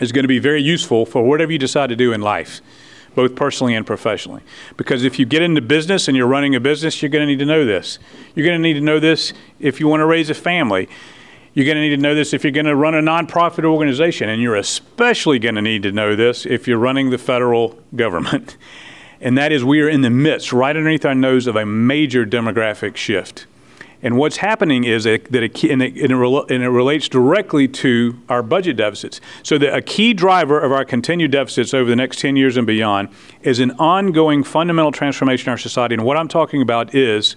is 0.00 0.12
going 0.12 0.22
to 0.24 0.28
be 0.28 0.38
very 0.38 0.62
useful 0.62 1.04
for 1.04 1.24
whatever 1.24 1.50
you 1.50 1.58
decide 1.58 1.88
to 1.88 1.96
do 1.96 2.12
in 2.12 2.20
life, 2.20 2.60
both 3.16 3.34
personally 3.34 3.74
and 3.74 3.84
professionally. 3.84 4.42
Because 4.76 5.04
if 5.04 5.18
you 5.18 5.26
get 5.26 5.42
into 5.42 5.60
business 5.60 6.06
and 6.06 6.16
you're 6.16 6.26
running 6.26 6.54
a 6.54 6.60
business, 6.60 7.02
you're 7.02 7.10
going 7.10 7.22
to 7.22 7.26
need 7.26 7.40
to 7.40 7.44
know 7.44 7.64
this. 7.64 7.98
You're 8.34 8.46
going 8.46 8.58
to 8.58 8.62
need 8.62 8.74
to 8.74 8.80
know 8.80 9.00
this 9.00 9.32
if 9.58 9.80
you 9.80 9.88
want 9.88 10.00
to 10.00 10.06
raise 10.06 10.30
a 10.30 10.34
family. 10.34 10.88
You're 11.54 11.66
going 11.66 11.76
to 11.76 11.82
need 11.82 11.96
to 11.96 11.98
know 11.98 12.14
this 12.14 12.32
if 12.32 12.44
you're 12.44 12.50
going 12.50 12.66
to 12.66 12.76
run 12.76 12.94
a 12.94 13.02
nonprofit 13.02 13.64
organization, 13.64 14.30
and 14.30 14.40
you're 14.40 14.56
especially 14.56 15.38
going 15.38 15.56
to 15.56 15.62
need 15.62 15.82
to 15.82 15.92
know 15.92 16.16
this 16.16 16.46
if 16.46 16.66
you're 16.66 16.78
running 16.78 17.10
the 17.10 17.18
federal 17.18 17.78
government. 17.94 18.56
And 19.24 19.38
that 19.38 19.52
is, 19.52 19.62
we 19.62 19.80
are 19.80 19.88
in 19.88 20.00
the 20.00 20.10
midst, 20.10 20.52
right 20.52 20.76
underneath 20.76 21.04
our 21.04 21.14
nose, 21.14 21.46
of 21.46 21.54
a 21.54 21.64
major 21.64 22.26
demographic 22.26 22.96
shift. 22.96 23.46
And 24.02 24.18
what's 24.18 24.38
happening 24.38 24.82
is 24.82 25.04
that, 25.04 25.32
a 25.32 25.36
and, 25.36 25.44
it, 25.44 25.62
and, 25.70 25.80
it, 25.80 26.50
and, 26.50 26.64
it, 26.64 26.68
relates 26.68 27.08
directly 27.08 27.68
to 27.68 28.18
our 28.28 28.42
budget 28.42 28.76
deficits. 28.76 29.20
So, 29.44 29.58
that 29.58 29.72
a 29.72 29.80
key 29.80 30.12
driver 30.12 30.58
of 30.58 30.72
our 30.72 30.84
continued 30.84 31.30
deficits 31.30 31.72
over 31.72 31.88
the 31.88 31.94
next 31.94 32.18
10 32.18 32.34
years 32.34 32.56
and 32.56 32.66
beyond 32.66 33.10
is 33.42 33.60
an 33.60 33.70
ongoing 33.72 34.42
fundamental 34.42 34.90
transformation 34.90 35.46
in 35.46 35.50
our 35.52 35.58
society. 35.58 35.94
And 35.94 36.04
what 36.04 36.16
I'm 36.16 36.26
talking 36.26 36.60
about 36.60 36.92
is 36.92 37.36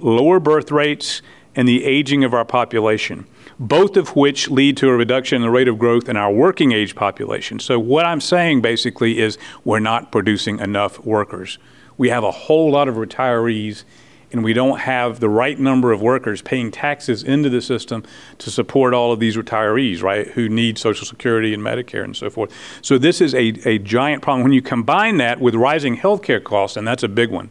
lower 0.00 0.40
birth 0.40 0.72
rates 0.72 1.22
and 1.54 1.68
the 1.68 1.84
aging 1.84 2.24
of 2.24 2.34
our 2.34 2.44
population 2.44 3.24
both 3.58 3.96
of 3.96 4.16
which 4.16 4.50
lead 4.50 4.76
to 4.78 4.88
a 4.88 4.96
reduction 4.96 5.36
in 5.36 5.42
the 5.42 5.50
rate 5.50 5.68
of 5.68 5.78
growth 5.78 6.08
in 6.08 6.16
our 6.16 6.32
working 6.32 6.72
age 6.72 6.94
population. 6.94 7.58
So, 7.58 7.78
what 7.78 8.06
I'm 8.06 8.20
saying 8.20 8.60
basically 8.60 9.18
is 9.18 9.38
we're 9.64 9.80
not 9.80 10.10
producing 10.10 10.58
enough 10.58 11.04
workers. 11.04 11.58
We 11.96 12.08
have 12.08 12.24
a 12.24 12.30
whole 12.30 12.70
lot 12.70 12.88
of 12.88 12.96
retirees, 12.96 13.84
and 14.32 14.42
we 14.42 14.52
don't 14.52 14.80
have 14.80 15.20
the 15.20 15.28
right 15.28 15.58
number 15.58 15.92
of 15.92 16.02
workers 16.02 16.42
paying 16.42 16.72
taxes 16.72 17.22
into 17.22 17.48
the 17.48 17.62
system 17.62 18.02
to 18.38 18.50
support 18.50 18.92
all 18.92 19.12
of 19.12 19.20
these 19.20 19.36
retirees, 19.36 20.02
right, 20.02 20.26
who 20.28 20.48
need 20.48 20.76
Social 20.76 21.06
Security 21.06 21.54
and 21.54 21.62
Medicare 21.62 22.02
and 22.02 22.16
so 22.16 22.30
forth. 22.30 22.52
So, 22.82 22.98
this 22.98 23.20
is 23.20 23.34
a, 23.34 23.52
a 23.68 23.78
giant 23.78 24.22
problem. 24.22 24.42
When 24.42 24.52
you 24.52 24.62
combine 24.62 25.18
that 25.18 25.40
with 25.40 25.54
rising 25.54 25.94
health 25.94 26.22
care 26.22 26.40
costs, 26.40 26.76
and 26.76 26.86
that's 26.86 27.02
a 27.02 27.08
big 27.08 27.30
one 27.30 27.50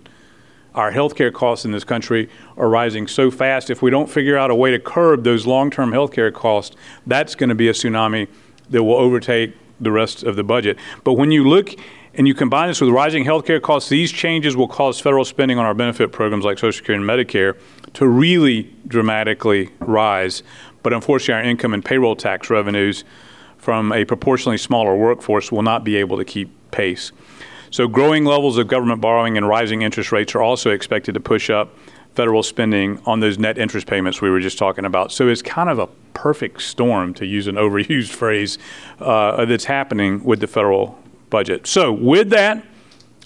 our 0.75 0.91
healthcare 0.91 1.31
costs 1.31 1.65
in 1.65 1.71
this 1.71 1.83
country 1.83 2.29
are 2.57 2.69
rising 2.69 3.07
so 3.07 3.29
fast. 3.29 3.69
If 3.69 3.81
we 3.81 3.91
don't 3.91 4.09
figure 4.09 4.37
out 4.37 4.51
a 4.51 4.55
way 4.55 4.71
to 4.71 4.79
curb 4.79 5.23
those 5.23 5.45
long 5.45 5.69
term 5.69 5.91
healthcare 5.91 6.33
costs, 6.33 6.75
that's 7.05 7.35
going 7.35 7.49
to 7.49 7.55
be 7.55 7.69
a 7.69 7.73
tsunami 7.73 8.27
that 8.69 8.83
will 8.83 8.95
overtake 8.95 9.55
the 9.79 9.91
rest 9.91 10.23
of 10.23 10.35
the 10.35 10.43
budget. 10.43 10.77
But 11.03 11.13
when 11.13 11.31
you 11.31 11.47
look 11.47 11.75
and 12.15 12.27
you 12.27 12.33
combine 12.33 12.67
this 12.67 12.79
with 12.79 12.89
rising 12.91 13.25
healthcare 13.25 13.61
costs, 13.61 13.89
these 13.89 14.11
changes 14.11 14.55
will 14.55 14.67
cause 14.67 14.99
federal 14.99 15.25
spending 15.25 15.57
on 15.57 15.65
our 15.65 15.73
benefit 15.73 16.11
programs 16.11 16.45
like 16.45 16.57
Social 16.57 16.77
Security 16.77 17.01
and 17.01 17.09
Medicare 17.09 17.57
to 17.93 18.07
really 18.07 18.73
dramatically 18.87 19.69
rise. 19.79 20.43
But 20.83 20.93
unfortunately, 20.93 21.43
our 21.43 21.49
income 21.49 21.73
and 21.73 21.83
payroll 21.83 22.15
tax 22.15 22.49
revenues 22.49 23.03
from 23.57 23.91
a 23.91 24.05
proportionally 24.05 24.57
smaller 24.57 24.95
workforce 24.95 25.51
will 25.51 25.61
not 25.61 25.83
be 25.83 25.95
able 25.95 26.17
to 26.17 26.25
keep 26.25 26.51
pace. 26.71 27.11
So, 27.73 27.87
growing 27.87 28.23
levels 28.23 28.59
of 28.59 28.67
government 28.67 29.01
borrowing 29.01 29.35
and 29.35 29.47
rising 29.47 29.81
interest 29.81 30.11
rates 30.11 30.35
are 30.35 30.43
also 30.43 30.69
expected 30.69 31.15
to 31.15 31.19
push 31.19 31.49
up 31.49 31.75
federal 32.13 32.43
spending 32.43 33.01
on 33.07 33.19
those 33.19 33.39
net 33.39 33.57
interest 33.57 33.87
payments 33.87 34.21
we 34.21 34.29
were 34.29 34.39
just 34.39 34.59
talking 34.59 34.85
about. 34.85 35.11
So, 35.11 35.27
it's 35.27 35.41
kind 35.41 35.71
of 35.71 35.79
a 35.79 35.87
perfect 36.13 36.61
storm, 36.61 37.15
to 37.15 37.25
use 37.25 37.47
an 37.47 37.55
overused 37.63 38.09
phrase, 38.09 38.59
uh, 38.99 39.45
that's 39.45 39.65
happening 39.65 40.23
with 40.23 40.39
the 40.39 40.45
federal 40.45 40.99
budget. 41.31 41.65
So, 41.65 41.91
with 41.91 42.29
that, 42.29 42.63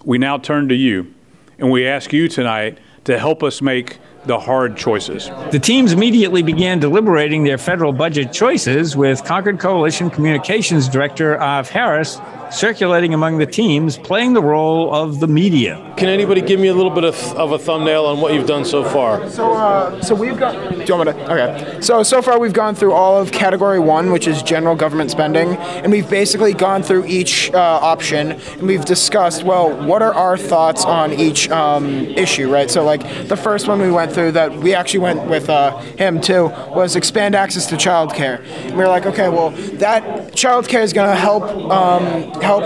we 0.05 0.17
now 0.17 0.37
turn 0.37 0.69
to 0.69 0.75
you, 0.75 1.13
and 1.59 1.69
we 1.69 1.85
ask 1.85 2.13
you 2.13 2.29
tonight 2.29 2.77
to 3.03 3.19
help 3.19 3.43
us 3.43 3.61
make 3.61 3.97
the 4.27 4.39
hard 4.39 4.77
choices. 4.77 5.29
The 5.51 5.59
teams 5.59 5.93
immediately 5.93 6.43
began 6.43 6.79
deliberating 6.79 7.43
their 7.43 7.57
federal 7.57 7.93
budget 7.93 8.33
choices 8.33 8.95
with 8.95 9.23
Concord 9.23 9.59
Coalition 9.59 10.09
Communications 10.09 10.87
Director 10.87 11.39
Av 11.41 11.69
Harris 11.69 12.19
circulating 12.51 13.13
among 13.13 13.37
the 13.37 13.45
teams, 13.45 13.97
playing 13.97 14.33
the 14.33 14.41
role 14.41 14.93
of 14.93 15.19
the 15.19 15.27
media. 15.27 15.93
Can 15.97 16.09
anybody 16.09 16.41
give 16.41 16.59
me 16.59 16.67
a 16.67 16.73
little 16.73 16.91
bit 16.91 17.03
of, 17.03 17.15
of 17.33 17.51
a 17.51 17.59
thumbnail 17.59 18.05
on 18.05 18.21
what 18.21 18.33
you've 18.33 18.47
done 18.47 18.65
so 18.65 18.83
far? 18.83 19.27
So, 19.29 19.53
uh, 19.53 20.01
so 20.01 20.15
we've 20.15 20.37
got. 20.37 20.53
Do 20.53 20.83
you 20.83 20.95
want 20.95 21.07
me 21.07 21.13
to? 21.13 21.31
Okay. 21.31 21.81
So, 21.81 22.03
so 22.03 22.21
far 22.21 22.39
we've 22.39 22.53
gone 22.53 22.75
through 22.75 22.93
all 22.93 23.19
of 23.19 23.31
Category 23.31 23.79
One, 23.79 24.11
which 24.11 24.27
is 24.27 24.41
general 24.43 24.75
government 24.75 25.11
spending, 25.11 25.55
and 25.57 25.91
we've 25.91 26.09
basically 26.09 26.53
gone 26.53 26.83
through 26.83 27.05
each 27.05 27.51
uh, 27.53 27.57
option, 27.57 28.31
and 28.31 28.63
we've 28.63 28.85
discussed, 28.85 29.43
well, 29.43 29.75
what 29.85 30.01
are 30.01 30.13
our 30.13 30.37
thoughts 30.37 30.85
on 30.85 31.13
each 31.13 31.49
um, 31.49 32.05
issue, 32.05 32.51
right? 32.51 32.69
So, 32.69 32.83
like 32.83 33.27
the 33.27 33.37
first 33.37 33.67
one 33.67 33.81
we 33.81 33.91
went 33.91 34.11
that 34.17 34.53
we 34.57 34.73
actually 34.73 34.99
went 34.99 35.27
with 35.27 35.49
uh, 35.49 35.77
him 35.97 36.19
too 36.21 36.45
was 36.69 36.95
expand 36.95 37.35
access 37.35 37.65
to 37.67 37.75
childcare. 37.75 38.41
We 38.71 38.77
were 38.77 38.87
like, 38.87 39.05
okay, 39.05 39.29
well, 39.29 39.51
that 39.79 40.03
childcare 40.33 40.83
is 40.83 40.93
going 40.93 41.09
to 41.09 41.15
help 41.15 41.43
um, 41.71 42.03
help 42.41 42.63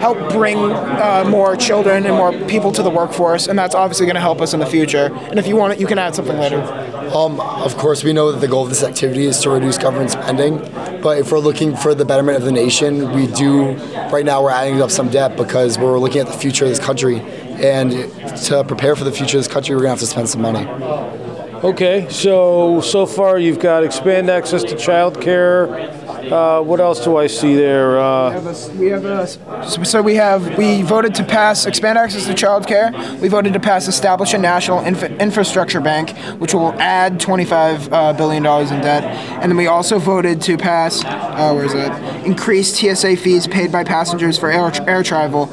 help 0.00 0.32
bring 0.32 0.58
uh, 0.58 1.24
more 1.28 1.56
children 1.56 2.06
and 2.06 2.14
more 2.14 2.32
people 2.48 2.72
to 2.72 2.82
the 2.82 2.90
workforce, 2.90 3.46
and 3.46 3.58
that's 3.58 3.74
obviously 3.74 4.06
going 4.06 4.14
to 4.14 4.20
help 4.20 4.40
us 4.40 4.54
in 4.54 4.60
the 4.60 4.66
future. 4.66 5.10
And 5.30 5.38
if 5.38 5.46
you 5.46 5.56
want 5.56 5.74
it, 5.74 5.80
you 5.80 5.86
can 5.86 5.98
add 5.98 6.14
something 6.14 6.38
later. 6.38 6.60
Um, 7.14 7.40
of 7.40 7.76
course, 7.76 8.02
we 8.02 8.12
know 8.12 8.32
that 8.32 8.40
the 8.40 8.48
goal 8.48 8.64
of 8.64 8.68
this 8.68 8.82
activity 8.82 9.26
is 9.26 9.38
to 9.40 9.50
reduce 9.50 9.78
government 9.78 10.10
spending, 10.10 10.58
but 11.02 11.18
if 11.18 11.30
we're 11.30 11.38
looking 11.38 11.76
for 11.76 11.94
the 11.94 12.04
betterment 12.04 12.36
of 12.36 12.44
the 12.44 12.52
nation, 12.52 13.12
we 13.12 13.26
do. 13.28 13.74
Right 14.10 14.24
now, 14.24 14.42
we're 14.42 14.50
adding 14.50 14.82
up 14.82 14.90
some 14.90 15.08
debt 15.08 15.36
because 15.36 15.78
we're 15.78 15.98
looking 15.98 16.20
at 16.20 16.26
the 16.26 16.32
future 16.32 16.64
of 16.64 16.70
this 16.70 16.80
country, 16.80 17.20
and 17.60 17.92
to 18.44 18.64
prepare 18.64 18.96
for 18.96 19.04
the 19.04 19.12
future 19.12 19.38
of 19.38 19.44
this 19.44 19.52
country, 19.52 19.74
we're 19.74 19.82
going 19.82 19.96
to 19.96 20.00
have 20.00 20.00
to 20.00 20.06
spend 20.06 20.28
some 20.28 20.42
money. 20.42 20.66
Okay, 21.64 22.06
so 22.10 22.82
so 22.82 23.06
far 23.06 23.38
you've 23.38 23.58
got 23.58 23.82
expand 23.82 24.28
access 24.28 24.62
to 24.64 24.76
child 24.76 25.20
care. 25.20 25.66
Uh, 26.32 26.60
what 26.60 26.80
else 26.80 27.02
do 27.02 27.16
I 27.16 27.28
see 27.28 27.54
there? 27.54 27.98
Uh, 27.98 28.32
We 28.76 28.88
have 28.88 29.04
a, 29.04 29.26
so 29.84 30.02
we 30.02 30.16
have 30.16 30.58
we 30.58 30.82
voted 30.82 31.14
to 31.14 31.24
pass 31.24 31.64
expand 31.66 31.98
access 31.98 32.26
to 32.26 32.34
childcare. 32.34 32.92
We 33.20 33.28
voted 33.28 33.52
to 33.54 33.60
pass 33.60 33.88
establish 33.88 34.34
a 34.34 34.38
national 34.38 34.80
inf- 34.80 35.04
infrastructure 35.18 35.80
bank, 35.80 36.10
which 36.40 36.52
will 36.52 36.74
add 36.80 37.18
25 37.20 37.92
uh, 37.92 38.12
billion 38.12 38.42
dollars 38.42 38.70
in 38.70 38.80
debt, 38.82 39.04
and 39.40 39.50
then 39.50 39.56
we 39.56 39.66
also 39.66 39.98
voted 39.98 40.42
to 40.42 40.58
pass 40.58 41.04
uh, 41.04 41.52
where 41.54 41.64
is 41.64 41.74
it? 41.74 41.90
Increase 42.26 42.76
TSA 42.76 43.16
fees 43.16 43.46
paid 43.46 43.72
by 43.72 43.82
passengers 43.82 44.38
for 44.38 44.50
air, 44.50 44.70
air 44.86 45.02
travel. 45.02 45.46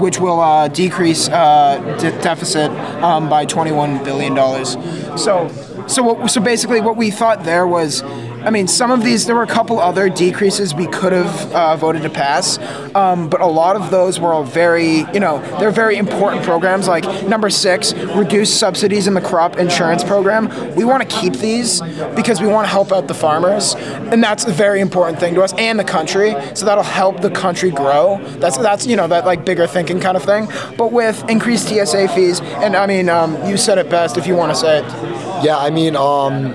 Which 0.00 0.20
will 0.20 0.40
uh, 0.40 0.68
decrease 0.68 1.28
uh, 1.28 1.78
de- 1.98 2.12
deficit 2.22 2.70
um, 3.02 3.28
by 3.28 3.44
21 3.44 4.04
billion 4.04 4.34
dollars. 4.34 4.72
So, 5.20 5.48
so 5.86 6.02
what, 6.02 6.30
so 6.30 6.40
basically, 6.40 6.80
what 6.80 6.96
we 6.96 7.10
thought 7.10 7.44
there 7.44 7.66
was, 7.66 8.02
I 8.42 8.50
mean, 8.50 8.68
some 8.68 8.90
of 8.90 9.02
these 9.02 9.26
there 9.26 9.34
were 9.34 9.42
a 9.42 9.46
couple 9.46 9.80
other 9.80 10.08
decreases 10.08 10.74
we 10.74 10.86
could 10.86 11.12
have 11.12 11.52
uh, 11.52 11.76
voted 11.76 12.02
to 12.02 12.10
pass, 12.10 12.58
um, 12.94 13.28
but 13.28 13.40
a 13.40 13.46
lot 13.46 13.76
of 13.76 13.90
those 13.90 14.20
were 14.20 14.32
all 14.32 14.44
very, 14.44 14.98
you 15.12 15.20
know, 15.20 15.40
they're 15.58 15.70
very 15.70 15.96
important 15.96 16.44
programs. 16.44 16.86
Like 16.86 17.04
number 17.26 17.50
six, 17.50 17.92
reduce 17.94 18.56
subsidies 18.56 19.06
in 19.06 19.14
the 19.14 19.20
crop 19.20 19.56
insurance 19.56 20.04
program. 20.04 20.48
We 20.76 20.84
want 20.84 21.08
to 21.08 21.16
keep 21.20 21.34
these 21.34 21.80
because 22.14 22.40
we 22.40 22.46
want 22.46 22.66
to 22.66 22.70
help 22.70 22.92
out 22.92 23.08
the 23.08 23.14
farmers, 23.14 23.74
and 23.74 24.22
that's 24.22 24.44
a 24.44 24.52
very 24.52 24.80
important 24.80 25.18
thing 25.18 25.34
to 25.34 25.42
us 25.42 25.52
and 25.54 25.78
the 25.78 25.84
country. 25.84 26.34
So 26.54 26.64
that'll 26.64 26.84
help 26.84 27.20
the 27.20 27.30
country 27.30 27.70
grow. 27.70 28.18
That's 28.38 28.56
that's 28.56 28.86
you 28.86 28.96
know 28.96 29.08
that 29.08 29.26
like 29.26 29.44
bigger 29.44 29.66
thinking 29.66 30.00
kind 30.00 30.16
of 30.16 30.22
thing. 30.22 30.48
But 30.76 30.92
with 30.92 31.28
increased 31.28 31.68
TSA 31.68 32.08
fees, 32.08 32.40
and 32.40 32.76
I 32.76 32.86
mean, 32.86 33.08
um, 33.08 33.34
you 33.48 33.56
said 33.56 33.78
it 33.78 33.90
best 33.90 34.16
if 34.16 34.26
you 34.26 34.36
want 34.36 34.52
to 34.52 34.56
say 34.56 34.78
it. 34.78 34.84
Yeah, 35.44 35.56
I 35.56 35.70
mean, 35.70 35.94
um, 35.94 36.52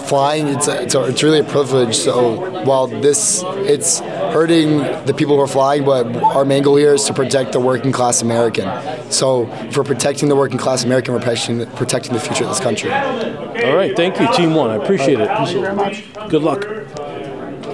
flying 0.00 0.48
it's 0.48 0.68
it's, 0.68 0.94
it's 0.94 1.22
really 1.22 1.33
a 1.40 1.44
privilege. 1.44 1.96
So 1.96 2.64
while 2.64 2.86
this 2.86 3.42
it's 3.44 4.00
hurting 4.00 4.78
the 5.06 5.14
people 5.16 5.36
who 5.36 5.42
are 5.42 5.46
flying, 5.46 5.84
but 5.84 6.06
our 6.16 6.44
main 6.44 6.62
goal 6.62 6.76
here 6.76 6.94
is 6.94 7.04
to 7.04 7.14
protect 7.14 7.52
the 7.52 7.60
working 7.60 7.92
class 7.92 8.22
American. 8.22 8.68
So 9.10 9.48
if 9.68 9.76
we're 9.76 9.84
protecting 9.84 10.28
the 10.28 10.36
working 10.36 10.58
class 10.58 10.84
American, 10.84 11.14
we're 11.14 11.20
protecting, 11.20 11.66
protecting 11.76 12.12
the 12.12 12.20
future 12.20 12.44
of 12.44 12.50
this 12.50 12.60
country. 12.60 12.92
all 12.92 13.76
right, 13.76 13.96
thank 13.96 14.18
you, 14.20 14.32
Team 14.34 14.54
One. 14.54 14.70
I 14.70 14.76
appreciate 14.76 15.20
it. 15.20 15.28
Thank 15.28 15.52
you 15.52 15.60
very 15.60 15.74
much. 15.74 16.04
Good 16.28 16.42
luck. 16.42 16.66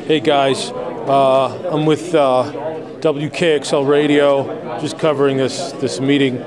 Hey 0.06 0.20
guys, 0.20 0.70
uh, 0.70 1.70
I'm 1.70 1.86
with 1.86 2.14
uh, 2.14 2.52
WKXL 3.00 3.88
Radio, 3.88 4.78
just 4.80 4.98
covering 4.98 5.36
this 5.36 5.72
this 5.72 6.00
meeting, 6.00 6.42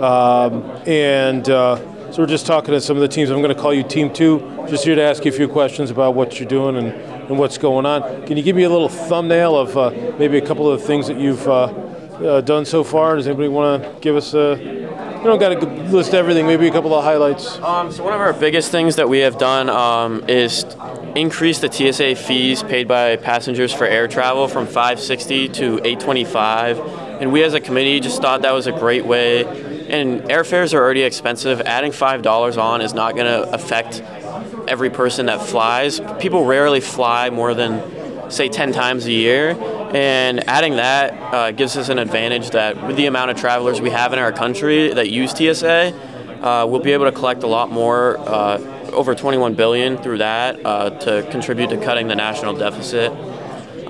um, 0.00 0.64
and 0.86 1.48
uh, 1.48 1.76
so 2.10 2.22
we're 2.22 2.26
just 2.26 2.46
talking 2.46 2.72
to 2.72 2.80
some 2.80 2.96
of 2.96 3.02
the 3.02 3.08
teams. 3.08 3.28
I'm 3.30 3.42
going 3.42 3.54
to 3.54 3.60
call 3.60 3.74
you 3.74 3.82
Team 3.82 4.12
Two, 4.12 4.40
just 4.68 4.84
here 4.84 4.94
to 4.94 5.02
ask 5.02 5.24
you 5.24 5.30
a 5.30 5.34
few 5.34 5.46
questions 5.46 5.90
about 5.90 6.14
what 6.14 6.40
you're 6.40 6.48
doing 6.48 6.76
and, 6.76 6.88
and 6.88 7.38
what's 7.38 7.58
going 7.58 7.84
on. 7.84 8.26
Can 8.26 8.36
you 8.38 8.42
give 8.42 8.56
me 8.56 8.62
a 8.62 8.70
little 8.70 8.88
thumbnail 8.88 9.56
of 9.56 9.76
uh, 9.76 9.90
maybe 10.18 10.38
a 10.38 10.46
couple 10.46 10.70
of 10.70 10.80
the 10.80 10.86
things 10.86 11.06
that 11.08 11.18
you've 11.18 11.46
uh, 11.46 11.64
uh, 11.64 12.40
done 12.40 12.64
so 12.64 12.82
far? 12.82 13.16
Does 13.16 13.26
anybody 13.26 13.48
want 13.48 13.82
to 13.82 14.00
give 14.00 14.16
us 14.16 14.32
a? 14.32 14.56
You 14.58 15.24
don't 15.24 15.38
got 15.38 15.60
to 15.60 15.66
list 15.94 16.14
everything. 16.14 16.46
Maybe 16.46 16.66
a 16.66 16.72
couple 16.72 16.94
of 16.94 17.04
highlights. 17.04 17.58
Um, 17.58 17.92
so 17.92 18.04
one 18.04 18.14
of 18.14 18.20
our 18.20 18.32
biggest 18.32 18.70
things 18.70 18.96
that 18.96 19.08
we 19.08 19.18
have 19.18 19.36
done 19.36 19.68
um, 19.68 20.24
is 20.28 20.64
increase 21.14 21.58
the 21.58 21.70
TSA 21.70 22.14
fees 22.14 22.62
paid 22.62 22.88
by 22.88 23.16
passengers 23.16 23.72
for 23.72 23.84
air 23.84 24.08
travel 24.08 24.48
from 24.48 24.66
560 24.66 25.48
to 25.48 25.64
825, 25.84 26.78
and 27.20 27.32
we 27.32 27.42
as 27.42 27.52
a 27.52 27.60
committee 27.60 28.00
just 28.00 28.22
thought 28.22 28.42
that 28.42 28.52
was 28.52 28.66
a 28.66 28.72
great 28.72 29.04
way. 29.04 29.67
And 29.88 30.22
airfares 30.24 30.74
are 30.74 30.78
already 30.78 31.02
expensive. 31.02 31.60
Adding 31.62 31.92
five 31.92 32.22
dollars 32.22 32.56
on 32.56 32.82
is 32.82 32.92
not 32.92 33.14
going 33.14 33.26
to 33.26 33.50
affect 33.54 34.02
every 34.68 34.90
person 34.90 35.26
that 35.26 35.40
flies. 35.40 36.00
People 36.18 36.44
rarely 36.44 36.80
fly 36.80 37.30
more 37.30 37.54
than 37.54 38.30
say 38.30 38.48
10 38.48 38.72
times 38.72 39.06
a 39.06 39.12
year. 39.12 39.56
And 39.94 40.46
adding 40.46 40.76
that 40.76 41.14
uh, 41.32 41.50
gives 41.52 41.76
us 41.76 41.88
an 41.88 41.98
advantage 41.98 42.50
that 42.50 42.86
with 42.86 42.96
the 42.96 43.06
amount 43.06 43.30
of 43.30 43.38
travelers 43.38 43.80
we 43.80 43.90
have 43.90 44.12
in 44.12 44.18
our 44.18 44.32
country 44.32 44.92
that 44.92 45.08
use 45.08 45.30
TSA, 45.30 45.94
uh, 46.42 46.66
we'll 46.68 46.80
be 46.80 46.92
able 46.92 47.06
to 47.06 47.12
collect 47.12 47.42
a 47.42 47.46
lot 47.46 47.70
more, 47.70 48.18
uh, 48.18 48.58
over 48.92 49.14
21 49.14 49.54
billion 49.54 49.96
through 49.96 50.18
that 50.18 50.64
uh, 50.64 50.90
to 50.90 51.26
contribute 51.30 51.70
to 51.70 51.78
cutting 51.78 52.08
the 52.08 52.14
national 52.14 52.54
deficit. 52.54 53.10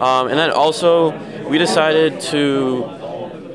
Um, 0.00 0.28
and 0.28 0.38
then 0.38 0.50
also, 0.52 1.10
we 1.48 1.58
decided 1.58 2.20
to 2.20 2.84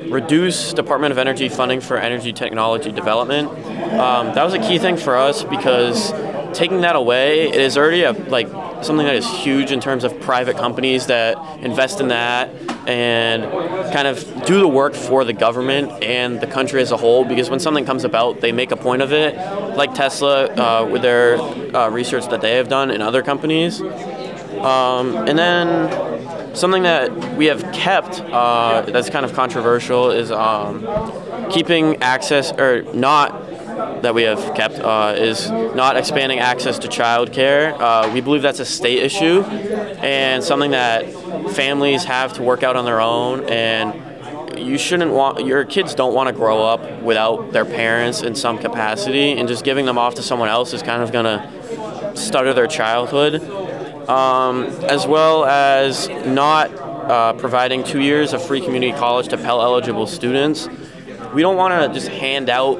reduce 0.09 0.73
Department 0.73 1.11
of 1.11 1.17
Energy 1.17 1.49
funding 1.49 1.81
for 1.81 1.97
energy 1.97 2.33
technology 2.33 2.91
development. 2.91 3.49
Um, 3.49 4.33
that 4.33 4.43
was 4.43 4.53
a 4.53 4.59
key 4.59 4.79
thing 4.79 4.97
for 4.97 5.15
us 5.15 5.43
because 5.43 6.11
taking 6.53 6.81
that 6.81 6.95
away, 6.95 7.49
it 7.49 7.55
is 7.61 7.77
already 7.77 8.03
a 8.03 8.11
like 8.11 8.47
something 8.83 9.05
that 9.05 9.15
is 9.15 9.29
huge 9.29 9.71
in 9.71 9.79
terms 9.79 10.03
of 10.03 10.19
private 10.21 10.57
companies 10.57 11.07
that 11.07 11.37
invest 11.59 11.99
in 12.01 12.09
that 12.09 12.49
and 12.87 13.43
kind 13.93 14.07
of 14.07 14.45
do 14.45 14.59
the 14.59 14.67
work 14.67 14.93
for 14.93 15.23
the 15.23 15.33
government 15.33 16.03
and 16.03 16.41
the 16.41 16.47
country 16.47 16.81
as 16.81 16.91
a 16.91 16.97
whole. 16.97 17.23
Because 17.23 17.49
when 17.49 17.59
something 17.59 17.85
comes 17.85 18.03
about, 18.03 18.41
they 18.41 18.51
make 18.51 18.71
a 18.71 18.77
point 18.77 19.01
of 19.01 19.13
it, 19.13 19.35
like 19.75 19.93
Tesla 19.93 20.45
uh, 20.45 20.85
with 20.85 21.01
their 21.01 21.39
uh, 21.75 21.89
research 21.89 22.27
that 22.29 22.41
they 22.41 22.55
have 22.55 22.67
done 22.67 22.91
in 22.91 23.01
other 23.01 23.23
companies. 23.23 23.81
Um, 23.81 25.15
and 25.27 25.37
then 25.37 26.12
something 26.53 26.83
that 26.83 27.35
we 27.37 27.45
have 27.47 27.71
kept 27.73 28.21
uh, 28.21 28.81
that's 28.81 29.09
kind 29.09 29.25
of 29.25 29.33
controversial 29.33 30.11
is 30.11 30.31
um, 30.31 30.85
keeping 31.51 32.01
access 32.01 32.51
or 32.51 32.83
not 32.93 33.49
that 34.03 34.13
we 34.13 34.23
have 34.23 34.53
kept 34.53 34.75
uh, 34.75 35.15
is 35.17 35.49
not 35.49 35.97
expanding 35.97 36.39
access 36.39 36.77
to 36.79 36.87
childcare. 36.87 37.75
Uh, 37.79 38.11
we 38.13 38.21
believe 38.21 38.41
that's 38.41 38.59
a 38.59 38.65
state 38.65 38.99
issue 38.99 39.41
and 39.41 40.43
something 40.43 40.71
that 40.71 41.11
families 41.53 42.03
have 42.03 42.33
to 42.33 42.43
work 42.43 42.63
out 42.63 42.75
on 42.75 42.85
their 42.85 43.01
own. 43.01 43.43
And 43.49 44.59
you 44.59 44.77
shouldn't 44.77 45.11
want 45.11 45.45
your 45.45 45.65
kids 45.65 45.95
don't 45.95 46.13
want 46.13 46.27
to 46.27 46.33
grow 46.33 46.63
up 46.63 47.01
without 47.01 47.51
their 47.51 47.65
parents 47.65 48.21
in 48.21 48.35
some 48.35 48.57
capacity, 48.57 49.31
and 49.31 49.47
just 49.47 49.63
giving 49.63 49.85
them 49.85 49.97
off 49.97 50.15
to 50.15 50.23
someone 50.23 50.49
else 50.49 50.73
is 50.73 50.83
kind 50.83 51.01
of 51.01 51.11
gonna 51.11 52.15
stutter 52.15 52.53
their 52.53 52.67
childhood, 52.67 53.41
um, 54.09 54.65
as 54.83 55.07
well 55.07 55.45
as 55.45 56.09
not 56.25 56.71
uh, 56.73 57.33
providing 57.33 57.83
two 57.83 58.01
years 58.01 58.33
of 58.33 58.43
free 58.45 58.61
community 58.61 58.93
college 58.93 59.27
to 59.29 59.37
Pell 59.37 59.61
eligible 59.61 60.07
students. 60.07 60.67
We 61.33 61.41
don't 61.41 61.57
want 61.57 61.73
to 61.73 61.99
just 61.99 62.09
hand 62.09 62.49
out 62.49 62.79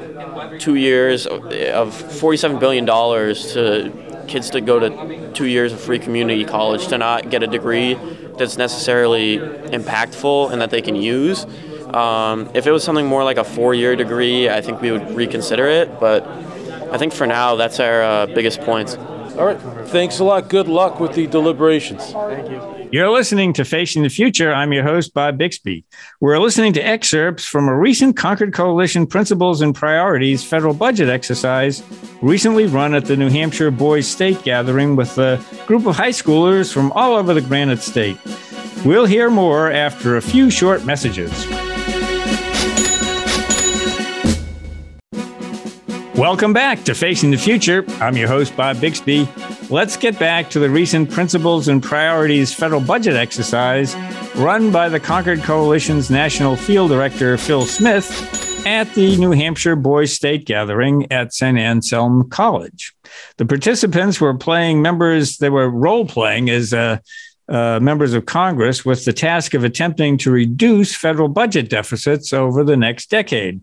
two 0.60 0.76
years 0.76 1.26
of 1.26 1.40
$47 1.42 2.60
billion 2.60 2.86
to 2.86 4.26
kids 4.26 4.50
to 4.50 4.60
go 4.60 4.78
to 4.78 5.32
two 5.32 5.46
years 5.46 5.72
of 5.72 5.80
free 5.80 5.98
community 5.98 6.44
college 6.44 6.86
to 6.88 6.98
not 6.98 7.30
get 7.30 7.42
a 7.42 7.46
degree 7.46 7.94
that's 8.38 8.56
necessarily 8.56 9.38
impactful 9.38 10.52
and 10.52 10.60
that 10.60 10.70
they 10.70 10.82
can 10.82 10.96
use. 10.96 11.46
Um, 11.94 12.50
if 12.54 12.66
it 12.66 12.72
was 12.72 12.82
something 12.82 13.06
more 13.06 13.22
like 13.22 13.36
a 13.36 13.44
four-year 13.44 13.94
degree, 13.94 14.48
I 14.48 14.60
think 14.60 14.80
we 14.80 14.90
would 14.90 15.14
reconsider 15.14 15.66
it. 15.66 16.00
But 16.00 16.26
I 16.26 16.98
think 16.98 17.12
for 17.12 17.26
now, 17.26 17.54
that's 17.56 17.78
our 17.78 18.02
uh, 18.02 18.26
biggest 18.26 18.60
points. 18.62 18.96
All 19.36 19.46
right. 19.46 19.60
Thanks 19.88 20.20
a 20.20 20.24
lot. 20.24 20.48
Good 20.48 20.68
luck 20.68 21.00
with 21.00 21.14
the 21.14 21.26
deliberations. 21.26 22.12
Thank 22.12 22.50
you. 22.50 22.88
You're 22.92 23.10
listening 23.10 23.52
to 23.54 23.64
Facing 23.64 24.04
the 24.04 24.08
Future. 24.08 24.54
I'm 24.54 24.72
your 24.72 24.84
host, 24.84 25.14
Bob 25.14 25.36
Bixby. 25.36 25.84
We're 26.20 26.38
listening 26.38 26.72
to 26.74 26.80
excerpts 26.80 27.44
from 27.44 27.66
a 27.66 27.76
recent 27.76 28.16
Concord 28.16 28.54
Coalition 28.54 29.08
Principles 29.08 29.60
and 29.60 29.74
Priorities 29.74 30.44
federal 30.44 30.74
budget 30.74 31.08
exercise 31.08 31.82
recently 32.22 32.66
run 32.66 32.94
at 32.94 33.06
the 33.06 33.16
New 33.16 33.30
Hampshire 33.30 33.72
Boys 33.72 34.06
State 34.06 34.44
Gathering 34.44 34.94
with 34.94 35.18
a 35.18 35.42
group 35.66 35.86
of 35.86 35.96
high 35.96 36.10
schoolers 36.10 36.72
from 36.72 36.92
all 36.92 37.14
over 37.16 37.34
the 37.34 37.40
Granite 37.40 37.80
State. 37.80 38.18
We'll 38.84 39.06
hear 39.06 39.28
more 39.28 39.72
after 39.72 40.16
a 40.16 40.22
few 40.22 40.48
short 40.48 40.84
messages. 40.84 41.73
Welcome 46.16 46.52
back 46.52 46.84
to 46.84 46.94
Facing 46.94 47.32
the 47.32 47.36
Future. 47.36 47.84
I'm 48.00 48.16
your 48.16 48.28
host, 48.28 48.56
Bob 48.56 48.80
Bixby. 48.80 49.28
Let's 49.68 49.96
get 49.96 50.16
back 50.16 50.48
to 50.50 50.60
the 50.60 50.70
recent 50.70 51.10
Principles 51.10 51.66
and 51.66 51.82
Priorities 51.82 52.54
federal 52.54 52.80
budget 52.80 53.16
exercise 53.16 53.96
run 54.36 54.70
by 54.70 54.88
the 54.88 55.00
Concord 55.00 55.42
Coalition's 55.42 56.10
National 56.10 56.54
Field 56.54 56.90
Director, 56.90 57.36
Phil 57.36 57.66
Smith, 57.66 58.64
at 58.64 58.94
the 58.94 59.16
New 59.16 59.32
Hampshire 59.32 59.74
Boys 59.74 60.12
State 60.12 60.46
Gathering 60.46 61.10
at 61.10 61.34
St. 61.34 61.58
Anselm 61.58 62.30
College. 62.30 62.94
The 63.38 63.44
participants 63.44 64.20
were 64.20 64.38
playing 64.38 64.82
members, 64.82 65.38
they 65.38 65.50
were 65.50 65.68
role 65.68 66.06
playing 66.06 66.48
as 66.48 66.72
uh, 66.72 66.98
uh, 67.48 67.80
members 67.82 68.14
of 68.14 68.24
Congress 68.24 68.84
with 68.84 69.04
the 69.04 69.12
task 69.12 69.52
of 69.52 69.64
attempting 69.64 70.16
to 70.18 70.30
reduce 70.30 70.94
federal 70.94 71.28
budget 71.28 71.68
deficits 71.68 72.32
over 72.32 72.62
the 72.62 72.76
next 72.76 73.10
decade. 73.10 73.60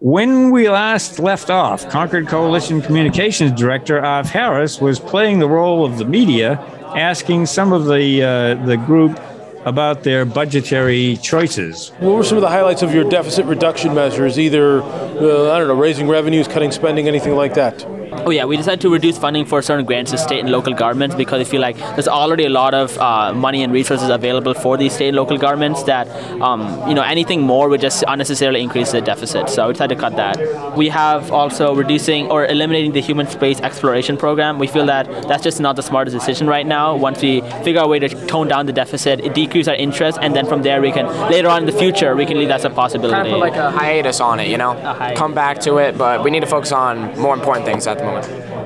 When 0.00 0.50
we 0.52 0.68
last 0.68 1.18
left 1.18 1.50
off, 1.50 1.88
Concord 1.90 2.28
Coalition 2.28 2.80
Communications 2.80 3.50
Director 3.58 4.04
Av 4.04 4.26
Harris 4.26 4.80
was 4.80 5.00
playing 5.00 5.40
the 5.40 5.48
role 5.48 5.84
of 5.84 5.98
the 5.98 6.04
media, 6.04 6.60
asking 6.96 7.46
some 7.46 7.72
of 7.72 7.86
the 7.86 8.22
uh, 8.22 8.64
the 8.64 8.76
group 8.76 9.18
about 9.64 10.04
their 10.04 10.24
budgetary 10.24 11.16
choices. 11.16 11.90
What 11.98 12.14
were 12.14 12.22
some 12.22 12.38
of 12.38 12.42
the 12.42 12.48
highlights 12.48 12.82
of 12.82 12.94
your 12.94 13.08
deficit 13.10 13.44
reduction 13.46 13.92
measures? 13.92 14.38
Either, 14.38 14.82
uh, 14.82 15.52
I 15.52 15.58
don't 15.58 15.66
know, 15.68 15.74
raising 15.74 16.06
revenues, 16.06 16.46
cutting 16.46 16.70
spending, 16.70 17.08
anything 17.08 17.34
like 17.34 17.54
that? 17.54 17.84
Oh 18.26 18.30
yeah, 18.30 18.44
we 18.44 18.56
decided 18.56 18.80
to 18.82 18.92
reduce 18.92 19.16
funding 19.16 19.44
for 19.46 19.62
certain 19.62 19.86
grants 19.86 20.10
to 20.10 20.18
state 20.18 20.40
and 20.40 20.50
local 20.50 20.74
governments 20.74 21.14
because 21.14 21.38
we 21.38 21.44
feel 21.44 21.60
like 21.60 21.76
there's 21.76 22.08
already 22.08 22.44
a 22.44 22.50
lot 22.50 22.74
of 22.74 22.96
uh, 22.98 23.32
money 23.32 23.62
and 23.62 23.72
resources 23.72 24.10
available 24.10 24.54
for 24.54 24.76
these 24.76 24.92
state 24.92 25.08
and 25.08 25.16
local 25.16 25.38
governments 25.38 25.82
that 25.84 26.08
um, 26.42 26.86
you 26.88 26.94
know 26.94 27.02
anything 27.02 27.40
more 27.42 27.68
would 27.68 27.80
just 27.80 28.04
unnecessarily 28.06 28.60
increase 28.62 28.92
the 28.92 29.00
deficit. 29.00 29.48
So 29.48 29.68
we 29.68 29.72
decided 29.72 29.94
to 29.94 30.00
cut 30.00 30.16
that. 30.16 30.76
We 30.76 30.88
have 30.88 31.30
also 31.32 31.74
reducing 31.74 32.30
or 32.30 32.44
eliminating 32.46 32.92
the 32.92 33.00
human 33.00 33.26
space 33.28 33.60
exploration 33.60 34.16
program. 34.16 34.58
We 34.58 34.66
feel 34.66 34.86
that 34.86 35.06
that's 35.28 35.42
just 35.42 35.60
not 35.60 35.76
the 35.76 35.82
smartest 35.82 36.16
decision 36.16 36.46
right 36.48 36.66
now. 36.66 36.96
Once 36.96 37.22
we 37.22 37.40
figure 37.62 37.80
out 37.80 37.86
a 37.86 37.88
way 37.88 37.98
to 38.00 38.08
tone 38.26 38.48
down 38.48 38.66
the 38.66 38.72
deficit, 38.72 39.32
decrease 39.34 39.68
our 39.68 39.76
interest, 39.76 40.18
and 40.20 40.34
then 40.34 40.46
from 40.46 40.62
there 40.62 40.80
we 40.80 40.92
can 40.92 41.06
later 41.30 41.48
on 41.48 41.62
in 41.62 41.66
the 41.66 41.78
future 41.78 42.14
we 42.16 42.26
can 42.26 42.36
leave 42.36 42.48
that 42.48 42.56
as 42.56 42.64
a 42.64 42.70
possibility. 42.70 43.14
Kind 43.14 43.28
of 43.28 43.34
put 43.34 43.40
like 43.40 43.56
a 43.56 43.70
hiatus 43.70 44.20
on 44.20 44.40
it, 44.40 44.48
you 44.48 44.58
know, 44.58 44.74
come 45.16 45.34
back 45.34 45.60
to 45.60 45.78
it, 45.78 45.96
but 45.96 46.24
we 46.24 46.30
need 46.30 46.40
to 46.40 46.46
focus 46.46 46.72
on 46.72 47.18
more 47.18 47.34
important 47.34 47.64
things 47.64 47.86
at 47.86 47.98
the 47.98 48.04
moment. 48.04 48.07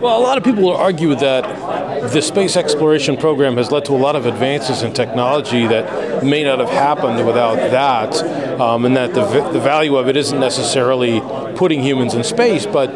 Well, 0.01 0.19
a 0.19 0.23
lot 0.23 0.37
of 0.37 0.45
people 0.45 0.63
will 0.65 0.77
argue 0.77 1.15
that 1.15 2.11
the 2.13 2.21
space 2.21 2.57
exploration 2.57 3.17
program 3.17 3.57
has 3.57 3.71
led 3.71 3.85
to 3.85 3.93
a 3.93 3.97
lot 3.97 4.17
of 4.17 4.27
advances 4.27 4.83
in 4.83 4.93
technology 4.93 5.67
that 5.67 6.25
may 6.25 6.43
not 6.43 6.59
have 6.59 6.71
happened 6.71 7.25
without 7.27 7.57
that, 7.57 8.61
um, 8.61 8.85
and 8.85 8.97
that 8.97 9.15
the, 9.15 9.25
the 9.51 9.61
value 9.61 9.97
of 9.97 10.09
it 10.09 10.17
isn't 10.17 10.41
necessarily 10.41 11.21
putting 11.55 11.83
humans 11.83 12.15
in 12.15 12.25
space, 12.25 12.67
but 12.67 12.91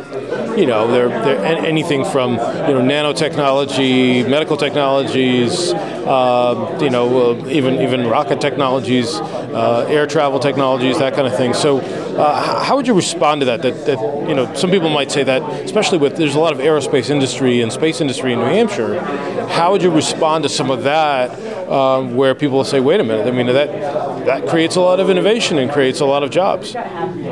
you 0.56 0.66
know, 0.66 0.90
they're, 0.90 1.08
they're 1.08 1.44
anything 1.64 2.04
from 2.04 2.32
you 2.32 2.74
know 2.74 2.80
nanotechnology, 2.80 4.28
medical 4.28 4.56
technologies, 4.56 5.72
uh, 5.72 6.78
you 6.80 6.90
know, 6.90 7.32
uh, 7.32 7.48
even 7.48 7.80
even 7.80 8.06
rocket 8.06 8.40
technologies, 8.40 9.14
uh, 9.14 9.86
air 9.88 10.06
travel 10.06 10.38
technologies, 10.38 10.98
that 10.98 11.14
kind 11.14 11.26
of 11.26 11.36
thing. 11.36 11.52
So, 11.52 11.78
uh, 11.78 12.62
how 12.62 12.76
would 12.76 12.86
you 12.86 12.94
respond 12.94 13.40
to 13.42 13.44
that? 13.46 13.62
That, 13.62 13.86
that 13.86 14.28
you 14.28 14.34
know, 14.34 14.52
some 14.54 14.70
people 14.70 14.88
might 14.88 15.10
say 15.10 15.24
that, 15.24 15.42
especially 15.64 15.98
with 15.98 16.16
there's 16.16 16.34
a 16.34 16.40
lot 16.40 16.52
of 16.52 16.58
aerospace 16.58 17.10
industry 17.10 17.60
and 17.60 17.72
space 17.72 18.00
industry 18.00 18.32
in 18.32 18.38
New 18.38 18.46
Hampshire. 18.46 19.00
How 19.48 19.72
would 19.72 19.82
you 19.82 19.90
respond 19.90 20.42
to 20.44 20.48
some 20.48 20.70
of 20.70 20.84
that, 20.84 21.30
um, 21.68 22.16
where 22.16 22.34
people 22.34 22.64
say, 22.64 22.80
"Wait 22.80 23.00
a 23.00 23.04
minute," 23.04 23.26
I 23.26 23.30
mean, 23.30 23.46
that 23.46 24.24
that 24.26 24.48
creates 24.48 24.76
a 24.76 24.80
lot 24.80 25.00
of 25.00 25.10
innovation 25.10 25.58
and 25.58 25.70
creates 25.70 26.00
a 26.00 26.06
lot 26.06 26.22
of 26.22 26.30
jobs. 26.30 26.74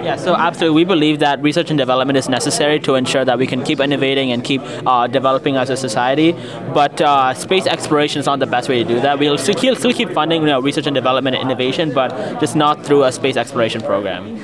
Yeah, 0.05 0.17
so 0.17 0.37
absolutely, 0.37 0.77
we 0.77 0.85
believe 0.85 1.21
that 1.21 1.43
research 1.43 1.71
and 1.71 1.79
development 1.79 2.19
is 2.19 2.29
necessary 2.29 2.79
to 2.81 2.95
ensure 2.95 3.25
that 3.25 3.39
we 3.39 3.47
can 3.47 3.65
keep 3.65 3.81
innovating 3.81 4.33
and 4.33 4.45
keep 4.45 4.61
uh, 4.87 5.07
developing 5.07 5.57
as 5.57 5.71
a 5.71 5.79
society. 5.79 6.33
But 6.75 7.01
uh, 7.01 7.33
space 7.33 7.67
exploration 7.67 8.21
is 8.21 8.27
not 8.27 8.39
the 8.39 8.47
best 8.47 8.69
way 8.69 8.83
to 8.83 8.89
do 8.89 9.01
that. 9.01 9.19
We'll 9.19 9.39
still 9.39 9.55
keep, 9.55 9.79
still 9.79 9.95
keep 9.95 10.11
funding 10.11 10.43
you 10.43 10.49
know, 10.49 10.61
research 10.61 10.87
and 10.87 10.95
development 10.95 11.37
and 11.37 11.45
innovation, 11.51 11.95
but 11.95 12.39
just 12.39 12.55
not 12.55 12.85
through 12.85 13.05
a 13.05 13.13
space 13.13 13.39
exploration 13.39 13.81
program. 13.81 14.39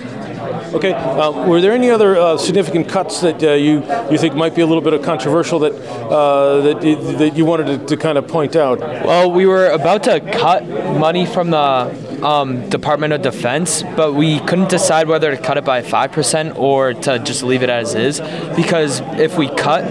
Okay. 0.72 0.92
Uh, 0.94 1.46
were 1.46 1.60
there 1.60 1.72
any 1.72 1.90
other 1.90 2.16
uh, 2.16 2.38
significant 2.38 2.88
cuts 2.88 3.20
that 3.20 3.42
uh, 3.42 3.52
you 3.52 3.84
you 4.10 4.16
think 4.16 4.34
might 4.34 4.54
be 4.54 4.62
a 4.62 4.66
little 4.66 4.82
bit 4.82 4.94
of 4.94 5.02
controversial 5.02 5.58
that 5.58 5.74
uh, 5.74 6.60
that 6.62 6.80
that 7.18 7.36
you 7.36 7.44
wanted 7.44 7.66
to, 7.66 7.86
to, 7.86 7.96
kind 7.96 8.16
of 8.16 8.26
point 8.26 8.56
out? 8.56 8.78
Well, 8.78 9.30
we 9.30 9.46
were 9.46 9.68
about 9.70 10.04
to 10.04 10.20
cut 10.20 10.66
money 10.66 11.26
from 11.26 11.50
the 11.50 11.92
um, 12.22 12.68
Department 12.68 13.12
of 13.12 13.22
Defense, 13.22 13.82
but 13.82 14.14
we 14.14 14.40
couldn't 14.40 14.68
decide 14.68 15.08
whether 15.08 15.34
to 15.34 15.40
cut 15.40 15.56
it 15.56 15.64
by 15.64 15.82
five 15.82 16.12
percent 16.12 16.56
or 16.56 16.94
to 16.94 17.18
just 17.18 17.42
leave 17.42 17.62
it 17.62 17.70
as 17.70 17.94
is. 17.94 18.20
Because 18.56 19.00
if 19.18 19.36
we 19.36 19.48
cut 19.48 19.84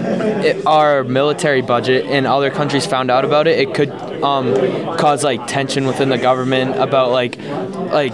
it, 0.44 0.66
our 0.66 1.04
military 1.04 1.62
budget 1.62 2.06
and 2.06 2.26
other 2.26 2.50
countries 2.50 2.86
found 2.86 3.10
out 3.10 3.24
about 3.24 3.46
it, 3.46 3.58
it 3.58 3.74
could 3.74 3.90
um, 4.22 4.54
cause 4.96 5.24
like 5.24 5.46
tension 5.46 5.86
within 5.86 6.08
the 6.08 6.18
government 6.18 6.76
about 6.76 7.10
like 7.10 7.38
like 7.38 8.12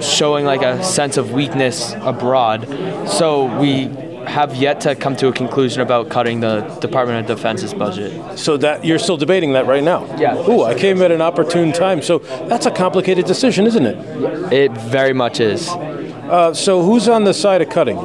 showing 0.00 0.44
like 0.44 0.62
a 0.62 0.82
sense 0.82 1.16
of 1.16 1.32
weakness 1.32 1.94
abroad. 2.00 2.66
So 3.08 3.58
we 3.58 3.88
have 4.26 4.54
yet 4.54 4.80
to 4.82 4.94
come 4.94 5.16
to 5.16 5.28
a 5.28 5.32
conclusion 5.32 5.80
about 5.80 6.08
cutting 6.10 6.40
the 6.40 6.60
Department 6.80 7.28
of 7.28 7.36
Defense's 7.36 7.72
budget. 7.72 8.38
So 8.38 8.56
that 8.58 8.84
you're 8.84 8.98
still 8.98 9.16
debating 9.16 9.52
that 9.52 9.66
right 9.66 9.82
now? 9.82 10.04
Yeah. 10.18 10.36
Ooh, 10.48 10.62
I 10.62 10.74
came 10.74 11.00
at 11.02 11.10
an 11.10 11.20
opportune 11.20 11.72
time. 11.72 12.02
So 12.02 12.18
that's 12.48 12.66
a 12.66 12.70
complicated 12.70 13.26
decision, 13.26 13.66
isn't 13.66 13.86
it? 13.86 14.52
It 14.52 14.72
very 14.72 15.12
much 15.12 15.40
is. 15.40 15.68
Uh, 15.68 16.52
so 16.52 16.82
who's 16.82 17.08
on 17.08 17.24
the 17.24 17.32
side 17.34 17.62
of 17.62 17.68
cutting? 17.68 17.96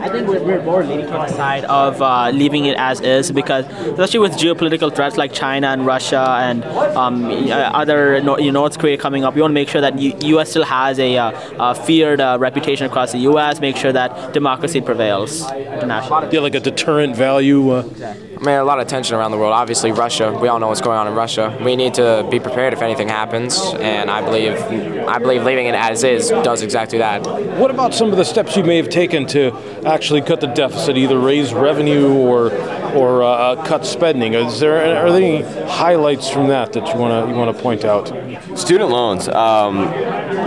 I 0.00 0.08
think 0.08 0.26
we're, 0.28 0.42
we're 0.42 0.62
more 0.62 0.84
leaning 0.84 1.06
to 1.06 1.12
the 1.12 1.28
side 1.28 1.64
of 1.66 2.02
uh, 2.02 2.30
leaving 2.30 2.66
it 2.66 2.76
as 2.76 3.00
is 3.00 3.30
because, 3.30 3.64
especially 3.66 4.20
with 4.20 4.32
geopolitical 4.32 4.94
threats 4.94 5.16
like 5.16 5.32
China 5.32 5.68
and 5.68 5.86
Russia 5.86 6.38
and 6.40 6.64
um, 6.64 7.26
uh, 7.26 7.52
other 7.82 8.20
North 8.20 8.78
Korea 8.78 8.96
coming 8.98 9.24
up, 9.24 9.36
you 9.36 9.42
want 9.42 9.52
to 9.52 9.54
make 9.54 9.68
sure 9.68 9.80
that 9.80 9.98
U- 9.98 10.16
U.S. 10.34 10.50
still 10.50 10.64
has 10.64 10.98
a, 10.98 11.16
uh, 11.18 11.74
feared 11.74 12.20
uh, 12.20 12.36
reputation 12.40 12.86
across 12.86 13.12
the 13.12 13.18
U.S. 13.30 13.60
Make 13.60 13.76
sure 13.76 13.92
that 13.92 14.32
democracy 14.32 14.80
prevails 14.80 15.50
internationally. 15.52 16.28
Yeah, 16.32 16.40
like 16.40 16.54
a 16.54 16.60
deterrent 16.60 17.16
value. 17.16 17.70
Uh, 17.70 18.14
I 18.38 18.40
mean, 18.40 18.54
a 18.54 18.62
lot 18.62 18.78
of 18.78 18.86
tension 18.86 19.16
around 19.16 19.32
the 19.32 19.36
world. 19.36 19.52
Obviously, 19.52 19.90
Russia. 19.90 20.32
We 20.32 20.46
all 20.46 20.60
know 20.60 20.68
what's 20.68 20.80
going 20.80 20.96
on 20.96 21.08
in 21.08 21.14
Russia. 21.14 21.58
We 21.60 21.74
need 21.74 21.94
to 21.94 22.24
be 22.30 22.38
prepared 22.38 22.72
if 22.72 22.82
anything 22.82 23.08
happens, 23.08 23.60
and 23.80 24.08
I 24.08 24.22
believe, 24.22 24.54
I 25.08 25.18
believe 25.18 25.42
leaving 25.42 25.66
it 25.66 25.74
as 25.74 26.04
is 26.04 26.28
does 26.28 26.62
exactly 26.62 26.98
that. 26.98 27.26
What 27.58 27.72
about 27.72 27.94
some 27.94 28.12
of 28.12 28.16
the 28.16 28.24
steps 28.24 28.56
you 28.56 28.62
may 28.62 28.76
have 28.76 28.90
taken 28.90 29.26
to 29.28 29.50
actually 29.84 30.20
cut 30.20 30.40
the 30.40 30.46
deficit, 30.46 30.96
either 30.96 31.18
raise 31.18 31.52
revenue 31.52 32.12
or 32.12 32.52
or 32.94 33.24
uh, 33.24 33.64
cut 33.64 33.84
spending? 33.84 34.34
Is 34.34 34.60
there 34.60 34.76
are 34.76 35.10
there 35.10 35.16
any 35.16 35.42
highlights 35.68 36.30
from 36.30 36.46
that 36.46 36.72
that 36.74 36.86
you 36.94 37.00
want 37.00 37.26
to 37.26 37.32
you 37.32 37.36
want 37.36 37.56
to 37.56 37.60
point 37.60 37.84
out? 37.84 38.06
Student 38.56 38.90
loans, 38.90 39.28
um, 39.28 39.78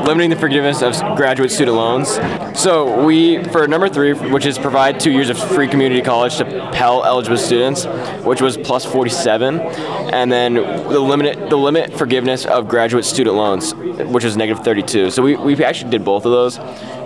limiting 0.06 0.30
the 0.30 0.38
forgiveness 0.38 0.82
of 0.82 0.94
graduate 1.18 1.52
student 1.52 1.76
loans. 1.76 2.20
So 2.58 3.04
we 3.04 3.44
for 3.46 3.68
number 3.68 3.90
three, 3.90 4.14
which 4.14 4.46
is 4.46 4.58
provide 4.58 4.98
two 5.02 5.12
years 5.12 5.30
of 5.30 5.38
free 5.38 5.68
community 5.68 6.02
college 6.02 6.38
to 6.38 6.46
Pell 6.72 7.04
eligible 7.04 7.38
students 7.38 7.81
which 8.26 8.42
was 8.42 8.58
plus 8.58 8.86
47, 8.86 9.60
and 9.60 10.32
then 10.32 10.56
the 10.56 11.00
limit 11.00 11.50
the 11.50 11.58
limit 11.58 11.94
forgiveness 11.94 12.46
of 12.46 12.68
graduate 12.68 13.06
student 13.06 13.36
loans, 13.36 13.74
which 13.74 14.24
was 14.24 14.38
negative 14.38 14.64
32. 14.64 15.12
So 15.12 15.22
we, 15.22 15.36
we 15.36 15.64
actually 15.64 15.92
did 15.92 16.04
both 16.04 16.26
of 16.26 16.32
those. 16.32 16.56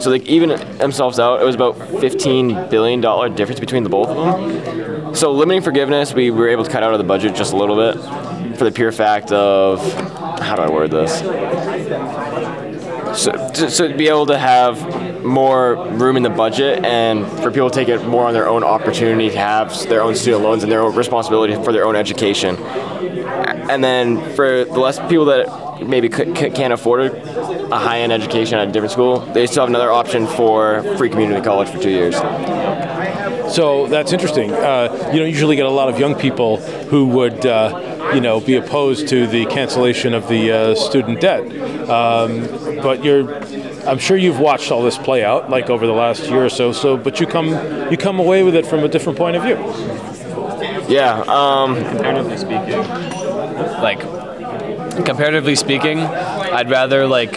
So 0.04 0.10
like 0.10 0.24
even 0.24 0.50
themselves 0.78 1.20
out, 1.20 1.42
it 1.42 1.46
was 1.46 1.56
about 1.56 1.78
15 1.78 2.70
billion 2.70 3.02
dollar 3.02 3.30
difference 3.30 3.60
between 3.60 3.84
the 3.84 3.90
both 3.90 4.10
of 4.10 4.18
them. 4.18 5.16
So 5.16 5.32
limiting 5.32 5.62
forgiveness, 5.62 6.14
we 6.14 6.32
were 6.32 6.50
able 6.50 6.66
to 6.66 6.72
cut 6.72 6.84
out 6.84 6.94
of 6.94 6.98
the 6.98 7.06
budget 7.06 7.36
just 7.36 7.54
a 7.54 7.58
little 7.58 7.76
bit 7.76 8.02
for 8.58 8.64
the 8.66 8.72
pure 8.72 8.92
fact 8.92 9.32
of 9.32 9.82
how 10.40 10.56
do 10.56 10.62
I 10.62 10.70
word 10.70 10.92
this? 10.92 12.64
So, 13.16 13.51
so 13.53 13.88
to 13.88 13.95
be 13.95 14.09
able 14.09 14.26
to 14.26 14.38
have 14.38 15.24
more 15.24 15.76
room 15.91 16.18
in 16.18 16.24
the 16.24 16.30
budget 16.30 16.84
and 16.84 17.26
for 17.41 17.49
people 17.49 17.70
to 17.70 17.76
take 17.76 17.88
it 17.88 18.05
more 18.05 18.26
on 18.26 18.34
their 18.34 18.47
own 18.47 18.63
opportunity 18.63 19.30
to 19.30 19.38
have 19.38 19.88
their 19.88 20.01
own 20.01 20.16
student 20.16 20.43
loans 20.43 20.63
and 20.63 20.72
their 20.72 20.82
own 20.82 20.95
responsibility 20.95 21.55
for 21.55 21.72
their 21.72 21.86
own 21.86 21.95
education. 21.95 22.57
And 22.57 23.84
then 23.84 24.18
for 24.36 24.66
the 24.66 24.80
less 24.80 24.99
people 25.07 25.26
that 25.26 25.82
maybe 25.82 26.09
can't 26.09 26.74
afford 26.74 27.13
a 27.13 27.80
high-end 27.80 28.11
education 28.11 28.59
at 28.59 28.68
a 28.68 28.72
different 28.72 28.91
school, 28.91 29.20
they 29.20 29.47
still 29.47 29.63
have 29.63 29.70
another 29.70 29.91
option 29.91 30.28
for 30.28 30.84
free 30.97 31.09
community 31.09 31.41
college 31.41 31.70
for 31.70 31.80
two 31.80 31.89
years. 31.89 32.16
So 33.53 33.88
that's 33.88 34.11
interesting. 34.11 34.51
Uh, 34.51 35.09
you 35.13 35.20
don't 35.20 35.30
usually 35.30 35.55
get 35.55 35.66
a 35.66 35.70
lot 35.70 35.88
of 35.88 35.99
young 35.99 36.16
people 36.16 36.57
who 36.57 37.05
would. 37.07 37.45
Uh, 37.45 37.95
you 38.16 38.22
know, 38.22 38.39
be 38.39 38.55
opposed 38.55 39.09
to 39.09 39.28
the 39.28 39.45
cancellation 39.47 40.13
of 40.13 40.30
the 40.30 40.51
uh, 40.51 40.76
student 40.76 41.20
debt. 41.20 41.43
Um, 41.89 42.47
but 42.82 43.03
you're, 43.03 43.43
I'm 43.86 43.99
sure 43.99 44.16
you've 44.16 44.39
watched 44.39 44.72
all 44.72 44.82
this 44.82 44.97
play 44.97 45.24
out, 45.24 45.49
like 45.49 45.70
over 45.70 45.86
the 45.86 45.93
last 45.93 46.24
year 46.30 46.45
or 46.45 46.49
so. 46.49 46.72
So, 46.72 46.95
but 46.95 47.20
you 47.20 47.28
come, 47.28 47.49
you 47.91 47.97
come 47.97 48.20
away 48.20 48.43
with 48.43 48.55
it 48.55 48.66
from 48.66 48.86
a 48.86 48.88
different 48.88 49.18
point 49.18 49.36
of 49.36 49.43
view. 49.43 49.57
Yeah. 50.88 51.24
Um, 51.28 51.76
comparatively 51.76 52.38
speaking, 52.38 52.78
like 53.82 53.99
comparatively 55.05 55.55
speaking, 55.55 55.99
I'd 55.99 56.70
rather 56.70 57.05
like 57.05 57.34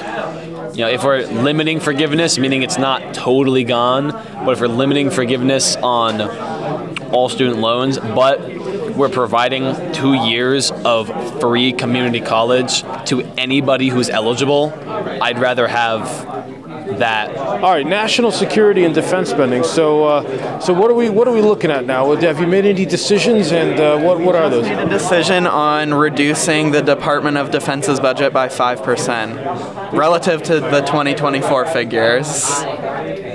you 0.79 0.85
know, 0.85 0.91
if 0.91 1.03
we're 1.03 1.27
limiting 1.27 1.81
forgiveness, 1.81 2.39
meaning 2.39 2.63
it's 2.63 2.79
not 2.79 3.13
totally 3.13 3.65
gone, 3.65 4.13
but 4.45 4.51
if 4.51 4.61
we're 4.61 4.69
limiting 4.69 5.11
forgiveness 5.11 5.75
on 5.75 6.21
all 7.13 7.29
student 7.29 7.59
loans, 7.59 7.99
but 7.99 8.41
we're 8.97 9.09
providing 9.09 9.93
two 9.93 10.15
years 10.15 10.71
of 10.71 11.41
free 11.41 11.73
community 11.73 12.21
college 12.21 12.83
to 13.07 13.23
anybody 13.37 13.89
who's 13.89 14.11
eligible, 14.11 14.73
I'd 15.23 15.39
rather 15.39 15.69
have 15.69 16.05
that. 16.99 17.37
All 17.37 17.71
right, 17.71 17.87
national 17.87 18.33
security 18.33 18.85
and 18.85 18.95
defense 18.95 19.31
spending. 19.31 19.63
So, 19.63 20.05
uh, 20.05 20.61
so 20.61 20.73
what 20.73 20.91
are 20.91 20.95
we 20.95 21.11
what 21.11 21.29
are 21.29 21.35
we 21.35 21.43
looking 21.43 21.71
at 21.71 21.85
now? 21.85 22.15
Have 22.15 22.41
you 22.41 22.47
made 22.47 22.65
any 22.65 22.87
decisions, 22.87 23.53
and 23.53 23.79
uh, 23.79 23.99
what 23.99 24.21
what 24.21 24.35
are 24.35 24.49
those? 24.49 24.65
Made 24.65 24.79
a 24.79 24.89
decision 24.89 25.47
on 25.47 25.93
reducing 25.95 26.71
the 26.71 26.83
Department 26.83 27.37
of 27.37 27.51
Defense's 27.51 28.01
budget 28.01 28.33
by 28.33 28.49
five 28.49 28.83
percent 28.83 29.37
relative 29.93 30.43
to 30.45 30.61
the 30.61 30.81
2024 30.81 31.67
figures. 31.67 32.65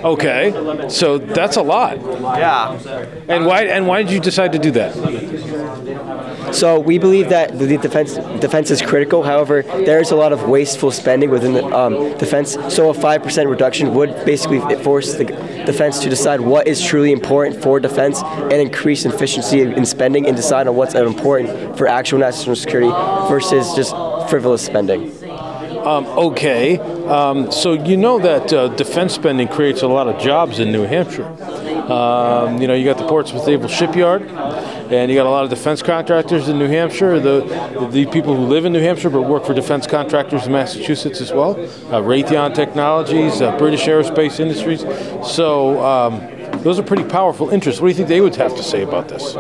Okay, 0.04 0.89
so 0.89 1.18
that's 1.18 1.56
a 1.56 1.62
lot. 1.62 1.97
Yeah. 1.97 2.74
And 3.28 3.45
why 3.45 3.64
and 3.64 3.88
why 3.88 4.04
did 4.04 4.12
you 4.12 4.20
decide 4.20 4.51
to 4.51 4.60
do 4.60 4.72
that? 4.72 4.93
So 6.54 6.80
we 6.80 6.99
believe 6.99 7.30
that 7.30 7.58
the 7.58 7.78
defense 7.78 8.16
defense 8.39 8.70
is 8.70 8.82
critical. 8.82 9.24
However, 9.24 9.62
there 9.62 9.99
is 9.99 10.12
a 10.12 10.16
lot 10.16 10.34
of 10.34 10.47
wasteful 10.49 10.91
spending 10.91 11.30
within 11.30 11.54
the 11.54 11.66
um, 11.66 12.16
defense. 12.18 12.58
So 12.70 12.89
a 12.89 12.93
five 12.93 13.24
percent 13.24 13.49
reduction 13.49 13.93
would 13.95 14.14
basically 14.26 14.60
force 14.84 15.14
the 15.14 15.26
defense 15.66 15.99
to 15.99 16.10
decide 16.10 16.41
what 16.41 16.68
is 16.68 16.82
truly 16.84 17.12
important 17.12 17.62
for 17.64 17.80
defense 17.80 18.22
and 18.22 18.54
increase 18.54 19.06
efficiency 19.06 19.62
in 19.62 19.86
spending 19.86 20.28
and 20.28 20.36
decide 20.36 20.68
on 20.68 20.76
what's 20.76 20.95
important 20.95 21.78
for 21.78 21.88
actual 21.88 22.20
national 22.20 22.56
security 22.56 22.89
versus 23.30 23.74
just 23.74 23.95
frivolous 24.30 24.66
spending. 24.66 25.12
Um, 25.84 26.05
okay, 26.05 26.79
um, 27.07 27.51
so 27.51 27.73
you 27.73 27.97
know 27.97 28.17
that 28.19 28.53
uh, 28.53 28.69
defense 28.69 29.13
spending 29.13 29.49
creates 29.49 29.81
a 29.81 29.88
lot 29.88 30.07
of 30.07 30.21
jobs 30.21 30.59
in 30.59 30.71
New 30.71 30.84
Hampshire. 30.84 31.25
Um, 31.91 32.61
you 32.61 32.67
know, 32.67 32.73
you 32.73 32.86
got 32.86 32.97
the 32.97 33.07
Portsmouth 33.07 33.45
Naval 33.45 33.67
Shipyard, 33.67 34.21
and 34.21 35.11
you 35.11 35.17
got 35.17 35.25
a 35.25 35.29
lot 35.29 35.43
of 35.43 35.49
defense 35.49 35.81
contractors 35.81 36.47
in 36.47 36.57
New 36.57 36.69
Hampshire. 36.69 37.19
The 37.19 37.41
the 37.91 38.05
people 38.05 38.34
who 38.34 38.45
live 38.45 38.63
in 38.63 38.71
New 38.71 38.79
Hampshire 38.79 39.09
but 39.09 39.23
work 39.23 39.45
for 39.45 39.53
defense 39.53 39.86
contractors 39.86 40.45
in 40.45 40.53
Massachusetts 40.53 41.19
as 41.19 41.34
well. 41.34 41.51
Uh, 41.51 42.01
Raytheon 42.01 42.55
Technologies, 42.55 43.41
uh, 43.41 43.57
British 43.57 43.84
Aerospace 43.86 44.39
Industries. 44.39 44.81
So 45.27 45.84
um, 45.84 46.19
those 46.63 46.79
are 46.79 46.84
pretty 46.84 47.03
powerful 47.03 47.49
interests. 47.49 47.81
What 47.81 47.88
do 47.88 47.91
you 47.91 47.97
think 47.97 48.07
they 48.07 48.21
would 48.21 48.36
have 48.38 48.55
to 48.55 48.63
say 48.63 48.84
about 48.84 49.09
this? 49.09 49.36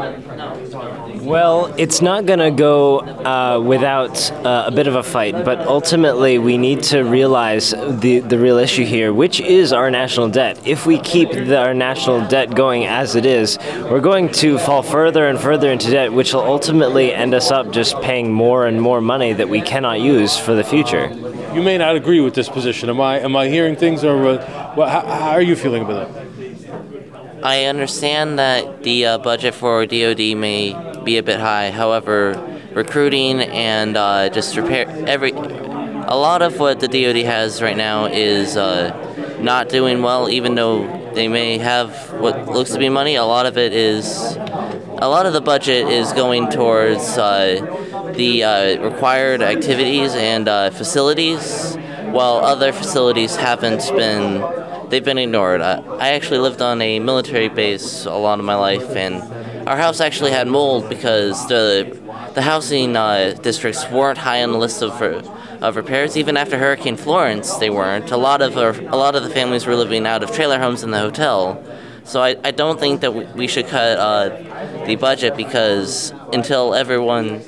Well, 1.23 1.73
it's 1.77 2.01
not 2.01 2.25
going 2.25 2.39
to 2.39 2.51
go 2.51 2.99
uh, 2.99 3.57
without 3.65 4.29
uh, 4.45 4.65
a 4.67 4.71
bit 4.71 4.87
of 4.87 4.95
a 4.95 5.03
fight, 5.03 5.45
but 5.45 5.59
ultimately 5.59 6.37
we 6.37 6.57
need 6.57 6.83
to 6.83 7.03
realize 7.03 7.71
the, 7.71 8.19
the 8.19 8.37
real 8.37 8.57
issue 8.57 8.83
here, 8.83 9.13
which 9.13 9.39
is 9.39 9.71
our 9.71 9.89
national 9.89 10.27
debt. 10.29 10.67
If 10.67 10.85
we 10.85 10.99
keep 10.99 11.31
the, 11.31 11.57
our 11.57 11.73
national 11.73 12.27
debt 12.27 12.53
going 12.53 12.85
as 12.85 13.15
it 13.15 13.25
is, 13.25 13.57
we're 13.89 14.01
going 14.01 14.33
to 14.33 14.57
fall 14.57 14.83
further 14.83 15.27
and 15.29 15.39
further 15.39 15.71
into 15.71 15.89
debt, 15.91 16.11
which 16.11 16.33
will 16.33 16.43
ultimately 16.43 17.13
end 17.13 17.33
us 17.33 17.51
up 17.51 17.71
just 17.71 17.99
paying 18.01 18.29
more 18.29 18.67
and 18.67 18.81
more 18.81 18.99
money 18.99 19.31
that 19.31 19.47
we 19.47 19.61
cannot 19.61 20.01
use 20.01 20.37
for 20.37 20.53
the 20.53 20.63
future. 20.63 21.07
You 21.53 21.63
may 21.63 21.77
not 21.77 21.95
agree 21.95 22.19
with 22.19 22.33
this 22.33 22.49
position. 22.49 22.89
Am 22.89 22.99
I? 22.99 23.21
Am 23.21 23.33
I 23.37 23.47
hearing 23.47 23.77
things, 23.77 24.03
or 24.03 24.27
uh, 24.27 24.73
well, 24.75 24.89
how, 24.89 25.01
how 25.01 25.31
are 25.31 25.41
you 25.41 25.55
feeling 25.55 25.83
about 25.83 26.13
that? 26.13 27.43
I 27.43 27.65
understand 27.65 28.39
that 28.39 28.83
the 28.83 29.05
uh, 29.05 29.17
budget 29.19 29.53
for 29.53 29.85
DoD 29.85 30.35
may 30.35 30.92
be 31.03 31.17
a 31.17 31.23
bit 31.23 31.39
high. 31.39 31.71
However, 31.71 32.33
recruiting 32.73 33.41
and 33.41 33.97
uh, 33.97 34.29
just 34.29 34.55
repair 34.55 34.87
every 35.07 35.31
a 35.31 36.15
lot 36.15 36.41
of 36.41 36.59
what 36.59 36.79
the 36.79 36.87
DoD 36.87 37.23
has 37.23 37.61
right 37.61 37.77
now 37.77 38.05
is 38.05 38.57
uh, 38.57 39.39
not 39.39 39.69
doing 39.69 40.01
well. 40.01 40.29
Even 40.29 40.55
though 40.55 41.11
they 41.13 41.27
may 41.27 41.57
have 41.57 42.13
what 42.19 42.47
looks 42.47 42.71
to 42.71 42.79
be 42.79 42.89
money, 42.89 43.15
a 43.15 43.23
lot 43.23 43.45
of 43.45 43.57
it 43.57 43.73
is 43.73 44.35
a 44.35 45.09
lot 45.09 45.25
of 45.25 45.33
the 45.33 45.41
budget 45.41 45.87
is 45.87 46.13
going 46.13 46.49
towards 46.49 47.17
uh, 47.17 48.13
the 48.15 48.43
uh, 48.43 48.81
required 48.89 49.41
activities 49.41 50.13
and 50.13 50.47
uh, 50.47 50.69
facilities, 50.69 51.75
while 52.11 52.37
other 52.37 52.71
facilities 52.71 53.35
haven't 53.35 53.89
been 53.95 54.41
they've 54.89 55.03
been 55.03 55.17
ignored. 55.17 55.61
I, 55.61 55.79
I 55.99 56.09
actually 56.09 56.39
lived 56.39 56.61
on 56.61 56.81
a 56.81 56.99
military 56.99 57.49
base 57.49 58.05
a 58.05 58.13
lot 58.13 58.39
of 58.39 58.45
my 58.45 58.55
life, 58.55 58.95
and 58.95 59.21
our 59.67 59.77
house 59.77 59.99
actually 60.01 60.31
had 60.31 60.47
mold 60.47 60.89
because 60.89 61.47
the 61.47 61.99
the 62.33 62.41
housing 62.41 62.95
uh, 62.95 63.37
districts 63.41 63.89
weren't 63.89 64.17
high 64.17 64.43
on 64.43 64.51
the 64.51 64.57
list 64.57 64.81
of 64.81 65.01
of 65.01 65.75
repairs. 65.75 66.17
Even 66.17 66.35
after 66.35 66.57
Hurricane 66.57 66.97
Florence, 66.97 67.55
they 67.57 67.69
weren't. 67.69 68.11
A 68.11 68.17
lot 68.17 68.41
of 68.41 68.57
our, 68.57 68.71
a 68.71 68.97
lot 68.97 69.15
of 69.15 69.23
the 69.23 69.29
families 69.29 69.65
were 69.65 69.75
living 69.75 70.05
out 70.05 70.23
of 70.23 70.31
trailer 70.31 70.59
homes 70.59 70.83
in 70.83 70.91
the 70.91 70.99
hotel. 70.99 71.63
So 72.03 72.21
I, 72.21 72.35
I 72.43 72.51
don't 72.51 72.79
think 72.79 72.99
that 73.01 73.35
we 73.35 73.47
should 73.47 73.67
cut 73.67 73.97
uh, 73.97 74.85
the 74.85 74.97
budget 74.97 75.37
because 75.37 76.11
until 76.33 76.73
everyone 76.73 77.39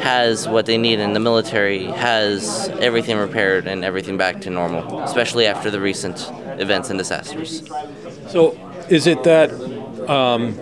has 0.00 0.48
what 0.48 0.66
they 0.66 0.78
need 0.78 0.98
and 0.98 1.14
the 1.14 1.20
military 1.20 1.84
has 1.84 2.68
everything 2.80 3.18
repaired 3.18 3.68
and 3.68 3.84
everything 3.84 4.16
back 4.16 4.40
to 4.40 4.50
normal, 4.50 5.02
especially 5.02 5.46
after 5.46 5.70
the 5.70 5.80
recent 5.80 6.28
events 6.58 6.90
and 6.90 6.98
disasters. 6.98 7.62
So, 8.28 8.58
is 8.88 9.06
it 9.06 9.22
that 9.24 9.52
um, 10.08 10.58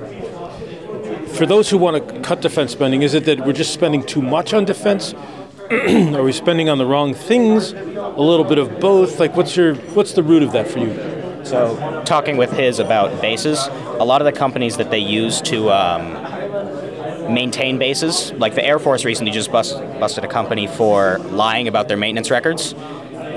for 1.39 1.47
those 1.47 1.71
who 1.71 1.79
want 1.79 2.09
to 2.09 2.21
cut 2.21 2.41
defense 2.41 2.73
spending, 2.73 3.03
is 3.03 3.15
it 3.15 3.25
that 3.27 3.47
we're 3.47 3.53
just 3.53 3.73
spending 3.73 4.05
too 4.05 4.21
much 4.21 4.53
on 4.53 4.65
defense? 4.65 5.15
Are 5.71 6.23
we 6.25 6.33
spending 6.33 6.69
on 6.69 6.79
the 6.79 6.85
wrong 6.85 7.15
things? 7.15 7.73
A 7.73 8.21
little 8.21 8.45
bit 8.45 8.59
of 8.59 8.81
both. 8.81 9.21
Like, 9.21 9.37
what's 9.37 9.57
your 9.57 9.77
what's 9.95 10.15
the 10.15 10.23
root 10.25 10.43
of 10.43 10.51
that 10.53 10.67
for 10.67 10.81
you? 10.81 10.95
So, 11.45 12.03
talking 12.05 12.37
with 12.37 12.51
his 12.51 12.81
about 12.81 13.23
bases, 13.23 13.69
a 13.69 14.05
lot 14.05 14.21
of 14.21 14.25
the 14.25 14.33
companies 14.33 14.79
that 14.79 14.91
they 14.91 14.99
use 14.99 15.41
to 15.43 15.71
um, 15.71 17.33
maintain 17.33 17.79
bases, 17.79 18.33
like 18.33 18.57
the 18.57 18.65
Air 18.65 18.81
Force 18.81 19.05
recently 19.05 19.31
just 19.31 19.53
bust, 19.53 19.79
busted 20.01 20.25
a 20.25 20.29
company 20.29 20.67
for 20.67 21.19
lying 21.19 21.69
about 21.69 21.87
their 21.87 21.97
maintenance 21.97 22.33
records 22.33 22.75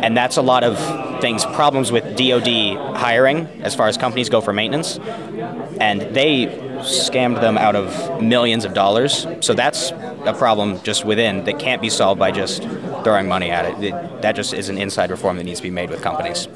and 0.02 0.18
that's 0.18 0.38
a 0.38 0.41
lot 0.41 0.64
of 0.64 1.22
things 1.22 1.45
problems 1.45 1.91
with 1.91 2.04
DoD 2.18 2.97
hiring 2.97 3.45
as 3.62 3.76
far 3.76 3.88
as 3.88 3.97
companies 3.97 4.30
go 4.30 4.41
for 4.41 4.52
maintenance, 4.52 4.97
and 5.80 6.02
they 6.16 6.47
scammed 6.82 7.42
them 7.42 7.58
out 7.58 7.76
of 7.76 8.22
millions 8.22 8.66
of 8.66 8.74
dollars. 8.74 9.26
So 9.42 9.54
that's 9.54 9.92
a 10.26 10.34
problem 10.38 10.82
just 10.84 11.06
within 11.06 11.44
that 11.46 11.60
can't 11.60 11.82
be 11.82 11.90
solved 11.90 12.20
by 12.20 12.32
just 12.32 12.64
throwing 13.04 13.28
money 13.28 13.50
at 13.50 13.66
it. 13.66 13.84
it 13.84 14.22
that 14.22 14.36
just 14.36 14.54
is 14.54 14.70
an 14.70 14.78
inside 14.78 15.12
reform 15.12 15.38
that 15.38 15.44
needs 15.44 15.60
to 15.60 15.64
be 15.64 15.72
made 15.72 15.90
with 15.90 16.02
companies. 16.02 16.48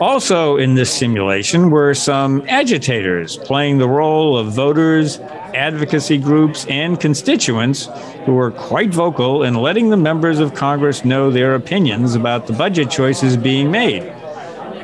Also, 0.00 0.56
in 0.56 0.74
this 0.74 0.92
simulation 0.92 1.70
were 1.70 1.94
some 1.94 2.42
agitators 2.48 3.36
playing 3.36 3.78
the 3.78 3.88
role 3.88 4.36
of 4.36 4.52
voters, 4.52 5.18
advocacy 5.54 6.18
groups, 6.18 6.66
and 6.66 7.00
constituents 7.00 7.88
who 8.26 8.34
were 8.34 8.50
quite 8.50 8.92
vocal 8.92 9.44
in 9.44 9.54
letting 9.54 9.90
the 9.90 9.96
members 9.96 10.40
of 10.40 10.54
Congress 10.54 11.04
know 11.04 11.30
their 11.30 11.54
opinions 11.54 12.14
about 12.14 12.46
the 12.46 12.52
budget 12.52 12.90
choices 12.90 13.36
being 13.36 13.70
made. 13.70 14.02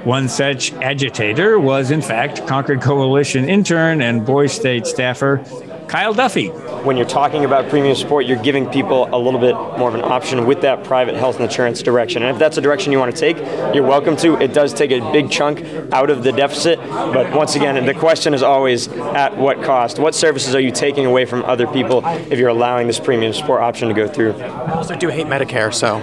One 0.04 0.28
such 0.28 0.72
agitator 0.74 1.58
was, 1.58 1.90
in 1.90 2.00
fact, 2.00 2.46
Concord 2.46 2.80
Coalition 2.80 3.48
intern 3.48 4.00
and 4.00 4.24
Boys 4.24 4.52
State 4.52 4.86
staffer 4.86 5.44
Kyle 5.90 6.14
Duffy. 6.14 6.46
When 6.84 6.96
you're 6.96 7.04
talking 7.04 7.44
about 7.44 7.68
premium 7.68 7.96
support, 7.96 8.24
you're 8.24 8.40
giving 8.40 8.70
people 8.70 9.08
a 9.12 9.18
little 9.18 9.40
bit 9.40 9.54
more 9.76 9.88
of 9.88 9.96
an 9.96 10.02
option 10.02 10.46
with 10.46 10.60
that 10.60 10.84
private 10.84 11.16
health 11.16 11.40
insurance 11.40 11.82
direction. 11.82 12.22
And 12.22 12.30
if 12.30 12.38
that's 12.38 12.56
a 12.56 12.60
direction 12.60 12.92
you 12.92 12.98
want 13.00 13.12
to 13.12 13.20
take, 13.20 13.36
you're 13.74 13.84
welcome 13.84 14.16
to. 14.18 14.40
It 14.40 14.54
does 14.54 14.72
take 14.72 14.92
a 14.92 15.00
big 15.10 15.32
chunk 15.32 15.64
out 15.92 16.08
of 16.08 16.22
the 16.22 16.30
deficit. 16.30 16.78
But 16.78 17.34
once 17.34 17.56
again, 17.56 17.84
the 17.84 17.92
question 17.92 18.34
is 18.34 18.42
always 18.44 18.86
at 18.88 19.36
what 19.36 19.64
cost? 19.64 19.98
What 19.98 20.14
services 20.14 20.54
are 20.54 20.60
you 20.60 20.70
taking 20.70 21.06
away 21.06 21.24
from 21.24 21.42
other 21.44 21.66
people 21.66 22.06
if 22.06 22.38
you're 22.38 22.48
allowing 22.48 22.86
this 22.86 23.00
premium 23.00 23.32
support 23.32 23.60
option 23.60 23.88
to 23.88 23.94
go 23.94 24.06
through? 24.06 24.34
I 24.34 24.74
also 24.74 24.94
do 24.94 25.08
hate 25.08 25.26
Medicare, 25.26 25.74
so. 25.74 25.98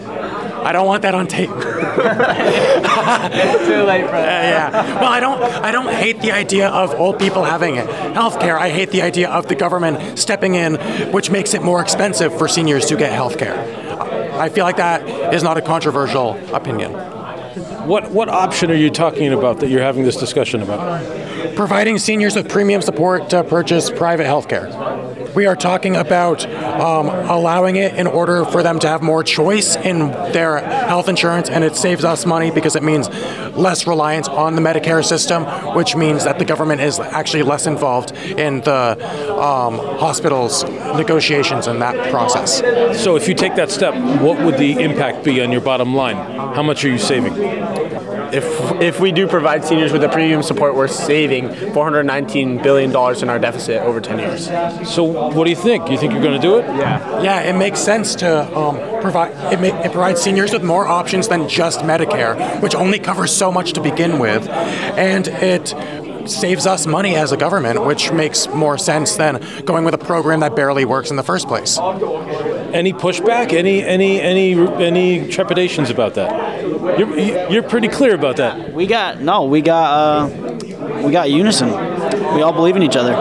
I 0.66 0.72
don't 0.72 0.86
want 0.86 1.02
that 1.02 1.14
on 1.14 1.28
tape. 1.28 1.48
it's 1.54 1.68
too 3.68 3.84
late, 3.84 4.04
bro. 4.04 4.18
yeah. 4.18 5.00
Well, 5.00 5.12
I 5.12 5.20
don't. 5.20 5.40
I 5.40 5.70
don't 5.70 5.94
hate 5.94 6.20
the 6.20 6.32
idea 6.32 6.68
of 6.70 6.92
old 6.94 7.20
people 7.20 7.44
having 7.44 7.76
health 7.76 8.40
care. 8.40 8.58
I 8.58 8.70
hate 8.70 8.90
the 8.90 9.02
idea 9.02 9.30
of 9.30 9.46
the 9.46 9.54
government 9.54 10.18
stepping 10.18 10.56
in, 10.56 10.74
which 11.12 11.30
makes 11.30 11.54
it 11.54 11.62
more 11.62 11.80
expensive 11.80 12.36
for 12.36 12.48
seniors 12.48 12.86
to 12.86 12.96
get 12.96 13.12
health 13.12 13.38
care. 13.38 13.56
I 14.40 14.48
feel 14.48 14.64
like 14.64 14.78
that 14.78 15.32
is 15.32 15.44
not 15.44 15.56
a 15.56 15.62
controversial 15.62 16.36
opinion. 16.52 16.90
What 17.86 18.10
what 18.10 18.28
option 18.28 18.68
are 18.72 18.74
you 18.74 18.90
talking 18.90 19.32
about 19.32 19.60
that 19.60 19.68
you're 19.70 19.82
having 19.82 20.02
this 20.02 20.16
discussion 20.16 20.62
about? 20.62 21.54
Providing 21.54 21.98
seniors 21.98 22.34
with 22.34 22.48
premium 22.48 22.82
support 22.82 23.30
to 23.30 23.44
purchase 23.44 23.88
private 23.88 24.26
health 24.26 24.48
care. 24.48 24.66
We 25.36 25.44
are 25.44 25.54
talking 25.54 25.96
about 25.96 26.46
um, 26.46 27.08
allowing 27.08 27.76
it 27.76 27.94
in 27.94 28.06
order 28.06 28.46
for 28.46 28.62
them 28.62 28.78
to 28.78 28.88
have 28.88 29.02
more 29.02 29.22
choice 29.22 29.76
in 29.76 30.10
their 30.32 30.60
health 30.60 31.10
insurance, 31.10 31.50
and 31.50 31.62
it 31.62 31.76
saves 31.76 32.06
us 32.06 32.24
money 32.24 32.50
because 32.50 32.74
it 32.74 32.82
means 32.82 33.10
less 33.54 33.86
reliance 33.86 34.28
on 34.28 34.54
the 34.54 34.62
Medicare 34.62 35.04
system, 35.04 35.44
which 35.74 35.94
means 35.94 36.24
that 36.24 36.38
the 36.38 36.46
government 36.46 36.80
is 36.80 36.98
actually 36.98 37.42
less 37.42 37.66
involved 37.66 38.12
in 38.12 38.62
the 38.62 38.92
um, 39.38 39.76
hospitals' 39.98 40.64
negotiations 40.64 41.66
in 41.66 41.80
that 41.80 42.10
process. 42.10 42.60
So, 43.04 43.16
if 43.16 43.28
you 43.28 43.34
take 43.34 43.56
that 43.56 43.70
step, 43.70 43.94
what 44.22 44.42
would 44.42 44.56
the 44.56 44.82
impact 44.82 45.22
be 45.22 45.42
on 45.42 45.52
your 45.52 45.60
bottom 45.60 45.94
line? 45.94 46.16
How 46.16 46.62
much 46.62 46.82
are 46.82 46.88
you 46.88 46.96
saving? 46.98 47.34
if 48.32 48.44
if 48.80 49.00
we 49.00 49.12
do 49.12 49.26
provide 49.26 49.64
seniors 49.64 49.92
with 49.92 50.02
the 50.02 50.08
premium 50.08 50.42
support, 50.42 50.74
we're 50.74 50.88
saving 50.88 51.54
419 51.72 52.62
billion 52.62 52.90
dollars 52.90 53.22
in 53.22 53.28
our 53.30 53.38
deficit 53.38 53.82
over 53.82 54.00
10 54.00 54.18
years. 54.18 54.46
So, 54.88 55.25
what 55.34 55.44
do 55.44 55.50
you 55.50 55.56
think? 55.56 55.90
You 55.90 55.98
think 55.98 56.12
you're 56.12 56.22
going 56.22 56.40
to 56.40 56.46
do 56.46 56.58
it? 56.58 56.64
Yeah. 56.66 57.22
Yeah, 57.22 57.40
it 57.40 57.56
makes 57.56 57.80
sense 57.80 58.14
to 58.16 58.56
um, 58.56 58.76
provide. 59.00 59.32
It, 59.52 59.60
ma- 59.60 59.80
it 59.82 59.92
provides 59.92 60.20
seniors 60.20 60.52
with 60.52 60.62
more 60.62 60.86
options 60.86 61.28
than 61.28 61.48
just 61.48 61.80
Medicare, 61.80 62.60
which 62.60 62.74
only 62.74 62.98
covers 62.98 63.32
so 63.32 63.50
much 63.52 63.72
to 63.74 63.80
begin 63.80 64.18
with, 64.18 64.48
and 64.48 65.28
it 65.28 65.74
saves 66.28 66.66
us 66.66 66.86
money 66.86 67.14
as 67.14 67.30
a 67.32 67.36
government, 67.36 67.84
which 67.84 68.10
makes 68.12 68.48
more 68.48 68.76
sense 68.76 69.14
than 69.16 69.40
going 69.64 69.84
with 69.84 69.94
a 69.94 69.98
program 69.98 70.40
that 70.40 70.56
barely 70.56 70.84
works 70.84 71.10
in 71.10 71.16
the 71.16 71.22
first 71.22 71.46
place. 71.46 71.78
Any 71.78 72.92
pushback? 72.92 73.52
Any 73.52 73.82
any 73.82 74.20
any 74.20 74.54
any 74.82 75.28
trepidations 75.28 75.88
about 75.90 76.14
that? 76.14 76.60
You're 76.98 77.18
you're 77.50 77.62
pretty 77.62 77.88
clear 77.88 78.14
about 78.14 78.36
that. 78.36 78.72
We 78.72 78.86
got 78.86 79.20
no. 79.20 79.44
We 79.44 79.60
got 79.60 79.90
uh, 80.30 81.02
we 81.04 81.12
got 81.12 81.30
unison. 81.30 81.95
We 82.36 82.42
all 82.42 82.52
believe 82.52 82.76
in 82.76 82.82
each 82.82 82.96
other. 82.96 83.14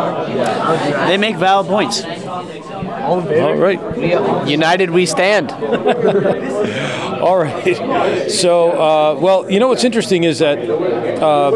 They 1.07 1.15
make 1.17 1.37
valid 1.37 1.67
points. 1.67 2.03
All 2.03 3.21
right. 3.55 3.79
United 4.45 4.89
we 4.89 5.05
stand. 5.05 5.51
All 7.21 7.37
right. 7.37 8.29
So, 8.29 8.71
uh, 8.71 9.17
well, 9.17 9.49
you 9.49 9.61
know 9.61 9.69
what's 9.69 9.85
interesting 9.85 10.25
is 10.25 10.39
that 10.39 10.59
uh, 10.59 11.51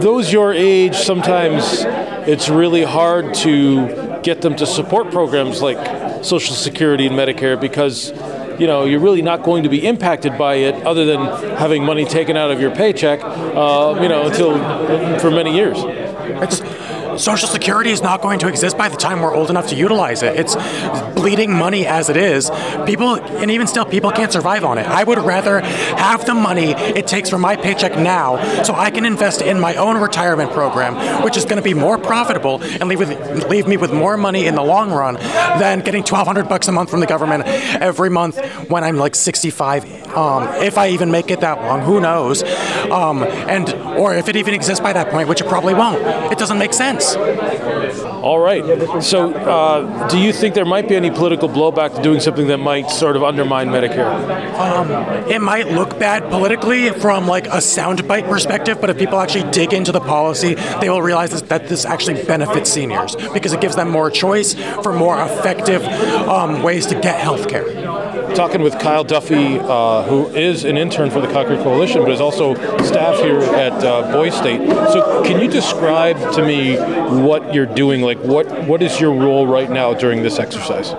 those 0.00 0.32
your 0.32 0.54
age, 0.54 0.96
sometimes 0.96 1.84
it's 2.26 2.48
really 2.48 2.84
hard 2.84 3.34
to 3.34 4.20
get 4.22 4.40
them 4.40 4.56
to 4.56 4.64
support 4.64 5.10
programs 5.10 5.60
like 5.60 6.24
Social 6.24 6.54
Security 6.54 7.06
and 7.06 7.14
Medicare 7.14 7.60
because 7.60 8.10
you 8.58 8.66
know 8.66 8.84
you're 8.84 9.00
really 9.00 9.22
not 9.22 9.42
going 9.42 9.62
to 9.62 9.68
be 9.68 9.86
impacted 9.86 10.36
by 10.38 10.54
it 10.54 10.74
other 10.86 11.04
than 11.04 11.20
having 11.56 11.84
money 11.84 12.04
taken 12.04 12.36
out 12.36 12.50
of 12.50 12.60
your 12.60 12.70
paycheck 12.70 13.20
uh, 13.22 13.98
you 14.00 14.08
know 14.08 14.26
until 14.26 14.58
for 15.18 15.30
many 15.30 15.54
years. 15.54 15.78
It's, 15.78 16.60
Social 17.18 17.48
Security 17.48 17.90
is 17.90 18.02
not 18.02 18.22
going 18.22 18.38
to 18.40 18.48
exist 18.48 18.76
by 18.76 18.88
the 18.88 18.96
time 18.96 19.20
we're 19.20 19.34
old 19.34 19.50
enough 19.50 19.68
to 19.68 19.76
utilize 19.76 20.22
it. 20.22 20.38
It's 20.38 20.54
bleeding 21.14 21.52
money 21.52 21.86
as 21.86 22.08
it 22.08 22.16
is. 22.16 22.50
People, 22.86 23.16
and 23.16 23.50
even 23.50 23.66
still, 23.66 23.84
people 23.84 24.10
can't 24.10 24.32
survive 24.32 24.64
on 24.64 24.78
it. 24.78 24.86
I 24.86 25.04
would 25.04 25.18
rather 25.18 25.60
have 25.60 26.24
the 26.26 26.34
money 26.34 26.72
it 26.72 27.06
takes 27.06 27.30
from 27.30 27.40
my 27.40 27.56
paycheck 27.56 27.98
now 27.98 28.62
so 28.62 28.74
I 28.74 28.90
can 28.90 29.04
invest 29.04 29.42
in 29.42 29.58
my 29.58 29.74
own 29.76 30.00
retirement 30.00 30.52
program, 30.52 31.24
which 31.24 31.36
is 31.36 31.44
going 31.44 31.56
to 31.56 31.62
be 31.62 31.74
more 31.74 31.98
profitable 31.98 32.62
and 32.62 32.88
leave, 32.88 32.98
with, 32.98 33.48
leave 33.48 33.66
me 33.66 33.76
with 33.76 33.92
more 33.92 34.16
money 34.16 34.46
in 34.46 34.54
the 34.54 34.62
long 34.62 34.90
run 34.90 35.14
than 35.14 35.80
getting 35.80 36.02
1200 36.02 36.48
bucks 36.48 36.68
a 36.68 36.72
month 36.72 36.90
from 36.90 37.00
the 37.00 37.06
government 37.06 37.44
every 37.46 38.10
month 38.10 38.38
when 38.68 38.84
I'm 38.84 38.96
like 38.96 39.14
65. 39.14 40.05
Um, 40.16 40.48
if 40.62 40.78
I 40.78 40.88
even 40.88 41.10
make 41.10 41.30
it 41.30 41.40
that 41.40 41.60
long, 41.62 41.82
who 41.82 42.00
knows? 42.00 42.42
Um, 42.90 43.22
and 43.22 43.72
or 43.98 44.14
if 44.14 44.28
it 44.28 44.36
even 44.36 44.54
exists 44.54 44.80
by 44.80 44.92
that 44.92 45.10
point, 45.10 45.28
which 45.28 45.40
it 45.40 45.46
probably 45.46 45.74
won't. 45.74 46.02
It 46.32 46.38
doesn't 46.38 46.58
make 46.58 46.72
sense. 46.72 47.14
all 48.26 48.38
right 48.40 48.64
so 49.02 49.32
uh, 49.34 50.08
do 50.08 50.18
you 50.18 50.32
think 50.32 50.54
there 50.54 50.64
might 50.64 50.88
be 50.88 50.96
any 50.96 51.10
political 51.10 51.48
blowback 51.48 51.94
to 51.94 52.02
doing 52.02 52.18
something 52.18 52.48
that 52.48 52.58
might 52.58 52.90
sort 52.90 53.14
of 53.16 53.22
undermine 53.22 53.68
medicare 53.68 54.10
Um, 54.58 54.90
it 55.30 55.40
might 55.40 55.68
look 55.68 55.98
bad 55.98 56.24
politically 56.30 56.90
from 56.90 57.26
like 57.26 57.46
a 57.46 57.60
soundbite 57.60 58.28
perspective, 58.28 58.80
but 58.80 58.90
if 58.90 58.98
people 58.98 59.20
actually 59.20 59.50
dig 59.50 59.72
into 59.72 59.92
the 59.92 60.00
policy, 60.00 60.54
they 60.80 60.88
will 60.88 61.02
realize 61.02 61.30
that 61.42 61.68
this 61.68 61.84
actually 61.84 62.22
benefits 62.24 62.70
seniors 62.70 63.14
because 63.32 63.52
it 63.52 63.60
gives 63.60 63.76
them 63.76 63.90
more 63.90 64.10
choice 64.10 64.54
for 64.82 64.92
more 64.92 65.20
effective 65.20 65.84
um, 66.28 66.62
ways 66.62 66.86
to 66.86 66.94
get 66.94 67.20
health 67.20 67.48
care. 67.48 67.64
Talking 68.36 68.60
with 68.60 68.78
Kyle 68.78 69.02
Duffy, 69.02 69.58
uh, 69.58 70.02
who 70.02 70.26
is 70.28 70.64
an 70.64 70.76
intern 70.76 71.10
for 71.10 71.20
the 71.20 71.26
Concord 71.26 71.60
Coalition, 71.60 72.02
but 72.02 72.12
is 72.12 72.20
also 72.20 72.54
staff 72.84 73.18
here 73.20 73.38
at 73.38 73.72
uh, 73.82 74.12
Boy 74.12 74.28
State. 74.28 74.60
So, 74.68 75.22
can 75.24 75.40
you 75.40 75.48
describe 75.48 76.18
to 76.34 76.44
me 76.44 76.76
what 76.76 77.54
you're 77.54 77.64
doing? 77.64 78.02
Like, 78.02 78.18
what 78.18 78.46
what 78.64 78.82
is 78.82 79.00
your 79.00 79.14
role 79.14 79.46
right 79.46 79.70
now 79.70 79.94
during 79.94 80.22
this 80.22 80.38
exercise? 80.38 80.92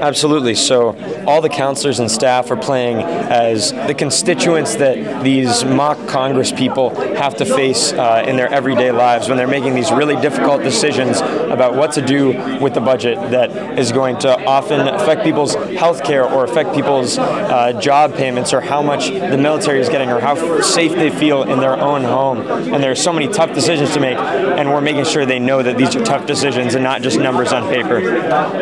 Absolutely. 0.00 0.54
So 0.54 0.96
all 1.26 1.40
the 1.40 1.48
counselors 1.48 2.00
and 2.00 2.10
staff 2.10 2.50
are 2.50 2.56
playing 2.56 2.98
as 2.98 3.72
the 3.72 3.94
constituents 3.94 4.76
that 4.76 5.22
these 5.22 5.64
mock 5.64 6.08
Congress 6.08 6.52
people 6.52 6.94
have 7.16 7.36
to 7.36 7.44
face 7.44 7.92
uh, 7.92 8.24
in 8.26 8.36
their 8.36 8.48
everyday 8.48 8.92
lives 8.92 9.28
when 9.28 9.36
they're 9.36 9.46
making 9.46 9.74
these 9.74 9.92
really 9.92 10.16
difficult 10.16 10.62
decisions 10.62 11.20
about 11.20 11.74
what 11.74 11.92
to 11.92 12.02
do 12.04 12.28
with 12.60 12.74
the 12.74 12.80
budget 12.80 13.16
that 13.30 13.78
is 13.78 13.92
going 13.92 14.18
to 14.20 14.44
often 14.46 14.88
affect 14.88 15.22
people's 15.22 15.54
health 15.54 16.02
care 16.02 16.24
or 16.24 16.44
affect 16.44 16.74
people's 16.74 17.18
uh, 17.18 17.78
job 17.80 18.14
payments 18.14 18.52
or 18.52 18.60
how 18.60 18.80
much 18.80 19.08
the 19.08 19.36
military 19.36 19.80
is 19.80 19.88
getting 19.88 20.10
or 20.10 20.20
how 20.20 20.60
safe 20.62 20.92
they 20.92 21.10
feel 21.10 21.42
in 21.42 21.60
their 21.60 21.76
own 21.78 22.02
home. 22.02 22.38
And 22.72 22.82
there 22.82 22.90
are 22.90 22.96
so 22.96 23.12
many 23.12 23.28
tough 23.28 23.52
decisions 23.54 23.92
to 23.94 24.00
make, 24.00 24.16
and 24.16 24.70
we're 24.70 24.80
making 24.80 25.04
sure 25.04 25.26
they 25.26 25.38
know 25.38 25.62
that 25.62 25.76
these 25.76 25.94
are 25.94 26.04
tough 26.04 26.26
decisions 26.26 26.74
and 26.74 26.82
not 26.82 27.02
just 27.02 27.18
numbers 27.18 27.52
on 27.52 27.68
paper. 27.68 28.00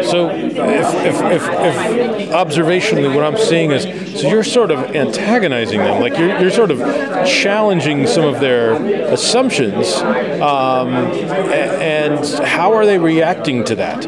So, 0.02 0.30
if, 0.30 0.94
if, 1.04 1.27
if, 1.32 1.42
if 1.42 2.30
observationally, 2.30 3.14
what 3.14 3.24
I'm 3.24 3.38
seeing 3.38 3.70
is, 3.70 3.84
so 4.20 4.28
you're 4.28 4.44
sort 4.44 4.70
of 4.70 4.78
antagonizing 4.96 5.78
them, 5.78 6.00
like 6.00 6.18
you're, 6.18 6.38
you're 6.40 6.50
sort 6.50 6.70
of 6.70 6.78
challenging 7.26 8.06
some 8.06 8.24
of 8.24 8.40
their 8.40 8.74
assumptions, 9.12 9.94
um, 9.96 10.88
and 10.88 12.24
how 12.44 12.72
are 12.72 12.86
they 12.86 12.98
reacting 12.98 13.64
to 13.64 13.74
that? 13.76 14.06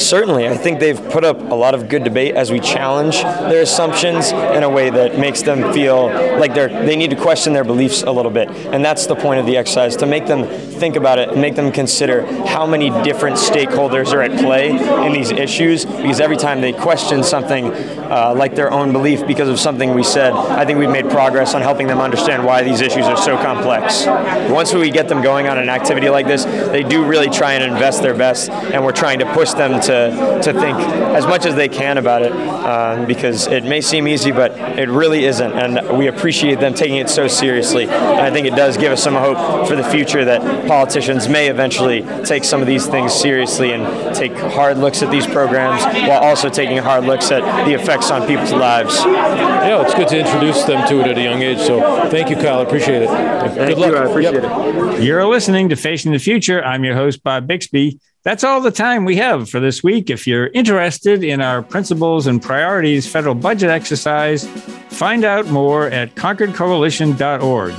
Certainly, 0.00 0.48
I 0.48 0.56
think 0.56 0.80
they've 0.80 1.00
put 1.10 1.24
up 1.24 1.38
a 1.38 1.54
lot 1.54 1.74
of 1.74 1.88
good 1.88 2.04
debate 2.04 2.34
as 2.34 2.50
we 2.50 2.58
challenge 2.58 3.22
their 3.22 3.62
assumptions 3.62 4.32
in 4.32 4.62
a 4.62 4.68
way 4.68 4.88
that 4.88 5.18
makes 5.18 5.42
them 5.42 5.72
feel 5.74 6.06
like 6.38 6.54
they're 6.54 6.68
they 6.68 6.96
need 6.96 7.10
to 7.10 7.16
question 7.16 7.52
their 7.52 7.64
beliefs 7.64 8.02
a 8.02 8.10
little 8.10 8.30
bit, 8.30 8.48
and 8.48 8.84
that's 8.84 9.06
the 9.06 9.14
point 9.14 9.40
of 9.40 9.46
the 9.46 9.56
exercise 9.56 9.96
to 9.96 10.06
make 10.06 10.26
them 10.26 10.46
think 10.46 10.96
about 10.96 11.18
it 11.18 11.28
and 11.28 11.40
make 11.40 11.54
them 11.54 11.70
consider 11.70 12.24
how 12.46 12.66
many 12.66 12.88
different 13.04 13.36
stakeholders 13.36 14.12
are 14.14 14.22
at 14.22 14.40
play 14.40 14.70
in 15.06 15.12
these 15.12 15.30
issues. 15.30 15.84
Because 15.84 16.20
every 16.20 16.38
time 16.38 16.62
they 16.62 16.72
question 16.72 17.22
something 17.22 17.66
uh, 17.70 18.34
like 18.34 18.54
their 18.54 18.72
own 18.72 18.92
belief 18.92 19.26
because 19.26 19.48
of 19.48 19.60
something 19.60 19.94
we 19.94 20.02
said, 20.02 20.32
I 20.32 20.64
think 20.64 20.78
we've 20.78 20.90
made 20.90 21.10
progress 21.10 21.54
on 21.54 21.60
helping 21.60 21.86
them 21.86 22.00
understand 22.00 22.44
why 22.44 22.62
these 22.62 22.80
issues 22.80 23.04
are 23.04 23.18
so 23.18 23.36
complex. 23.36 24.06
Once 24.50 24.72
we 24.72 24.90
get 24.90 25.08
them 25.08 25.22
going 25.22 25.46
on 25.46 25.58
an 25.58 25.68
activity 25.68 26.08
like 26.08 26.26
this, 26.26 26.44
they 26.44 26.82
do 26.82 27.04
really 27.04 27.28
try 27.28 27.52
and 27.52 27.70
invest 27.70 28.00
their 28.02 28.14
best, 28.14 28.48
and 28.50 28.82
we're 28.82 28.92
trying 28.92 29.18
to 29.18 29.30
push 29.34 29.52
them 29.52 29.80
to 29.82 29.89
to, 29.90 30.40
to 30.42 30.52
think 30.60 30.78
as 30.78 31.26
much 31.26 31.44
as 31.46 31.54
they 31.54 31.68
can 31.68 31.98
about 31.98 32.22
it 32.22 32.32
uh, 32.32 33.04
because 33.06 33.46
it 33.46 33.64
may 33.64 33.80
seem 33.80 34.06
easy, 34.08 34.30
but 34.30 34.52
it 34.78 34.88
really 34.88 35.24
isn't. 35.24 35.52
And 35.52 35.98
we 35.98 36.06
appreciate 36.06 36.60
them 36.60 36.74
taking 36.74 36.96
it 36.98 37.08
so 37.10 37.26
seriously. 37.28 37.84
And 37.84 38.20
I 38.20 38.30
think 38.30 38.46
it 38.46 38.54
does 38.54 38.76
give 38.76 38.92
us 38.92 39.02
some 39.02 39.14
hope 39.14 39.66
for 39.68 39.76
the 39.76 39.84
future 39.84 40.24
that 40.24 40.66
politicians 40.66 41.28
may 41.28 41.48
eventually 41.48 42.02
take 42.24 42.44
some 42.44 42.60
of 42.60 42.66
these 42.66 42.86
things 42.86 43.12
seriously 43.12 43.72
and 43.72 44.14
take 44.14 44.32
hard 44.32 44.78
looks 44.78 45.02
at 45.02 45.10
these 45.10 45.26
programs 45.26 45.82
while 46.08 46.22
also 46.22 46.48
taking 46.48 46.78
hard 46.78 47.04
looks 47.04 47.30
at 47.30 47.42
the 47.66 47.74
effects 47.74 48.10
on 48.10 48.26
people's 48.26 48.52
lives. 48.52 48.96
Yeah, 49.04 49.82
it's 49.82 49.94
good 49.94 50.08
to 50.08 50.18
introduce 50.18 50.62
them 50.64 50.86
to 50.88 51.00
it 51.00 51.08
at 51.08 51.18
a 51.18 51.22
young 51.22 51.42
age. 51.42 51.58
So 51.58 52.08
thank 52.10 52.30
you, 52.30 52.36
Kyle. 52.36 52.60
I 52.60 52.62
appreciate 52.62 53.02
it. 53.02 53.08
Thank 53.08 53.54
good 53.56 53.78
luck. 53.78 53.90
you. 53.90 53.96
I 53.96 54.04
appreciate 54.08 54.42
Yep. 54.42 54.98
it. 54.98 55.02
You're 55.02 55.26
listening 55.26 55.68
to 55.70 55.76
Facing 55.76 56.12
the 56.12 56.18
Future. 56.18 56.62
I'm 56.64 56.84
your 56.84 56.94
host, 56.94 57.22
Bob 57.22 57.46
Bixby. 57.46 57.98
That's 58.22 58.44
all 58.44 58.60
the 58.60 58.70
time 58.70 59.06
we 59.06 59.16
have 59.16 59.48
for 59.48 59.60
this 59.60 59.82
week. 59.82 60.10
If 60.10 60.26
you're 60.26 60.48
interested 60.48 61.24
in 61.24 61.40
our 61.40 61.62
principles 61.62 62.26
and 62.26 62.42
priorities 62.42 63.10
federal 63.10 63.34
budget 63.34 63.70
exercise, 63.70 64.46
find 64.90 65.24
out 65.24 65.46
more 65.46 65.86
at 65.86 66.14
concordcoalition.org. 66.16 67.74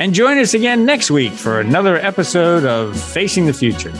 And 0.00 0.14
join 0.14 0.38
us 0.38 0.54
again 0.54 0.84
next 0.84 1.10
week 1.10 1.32
for 1.32 1.60
another 1.60 1.96
episode 1.96 2.64
of 2.64 3.00
Facing 3.00 3.46
the 3.46 3.52
Future. 3.52 3.92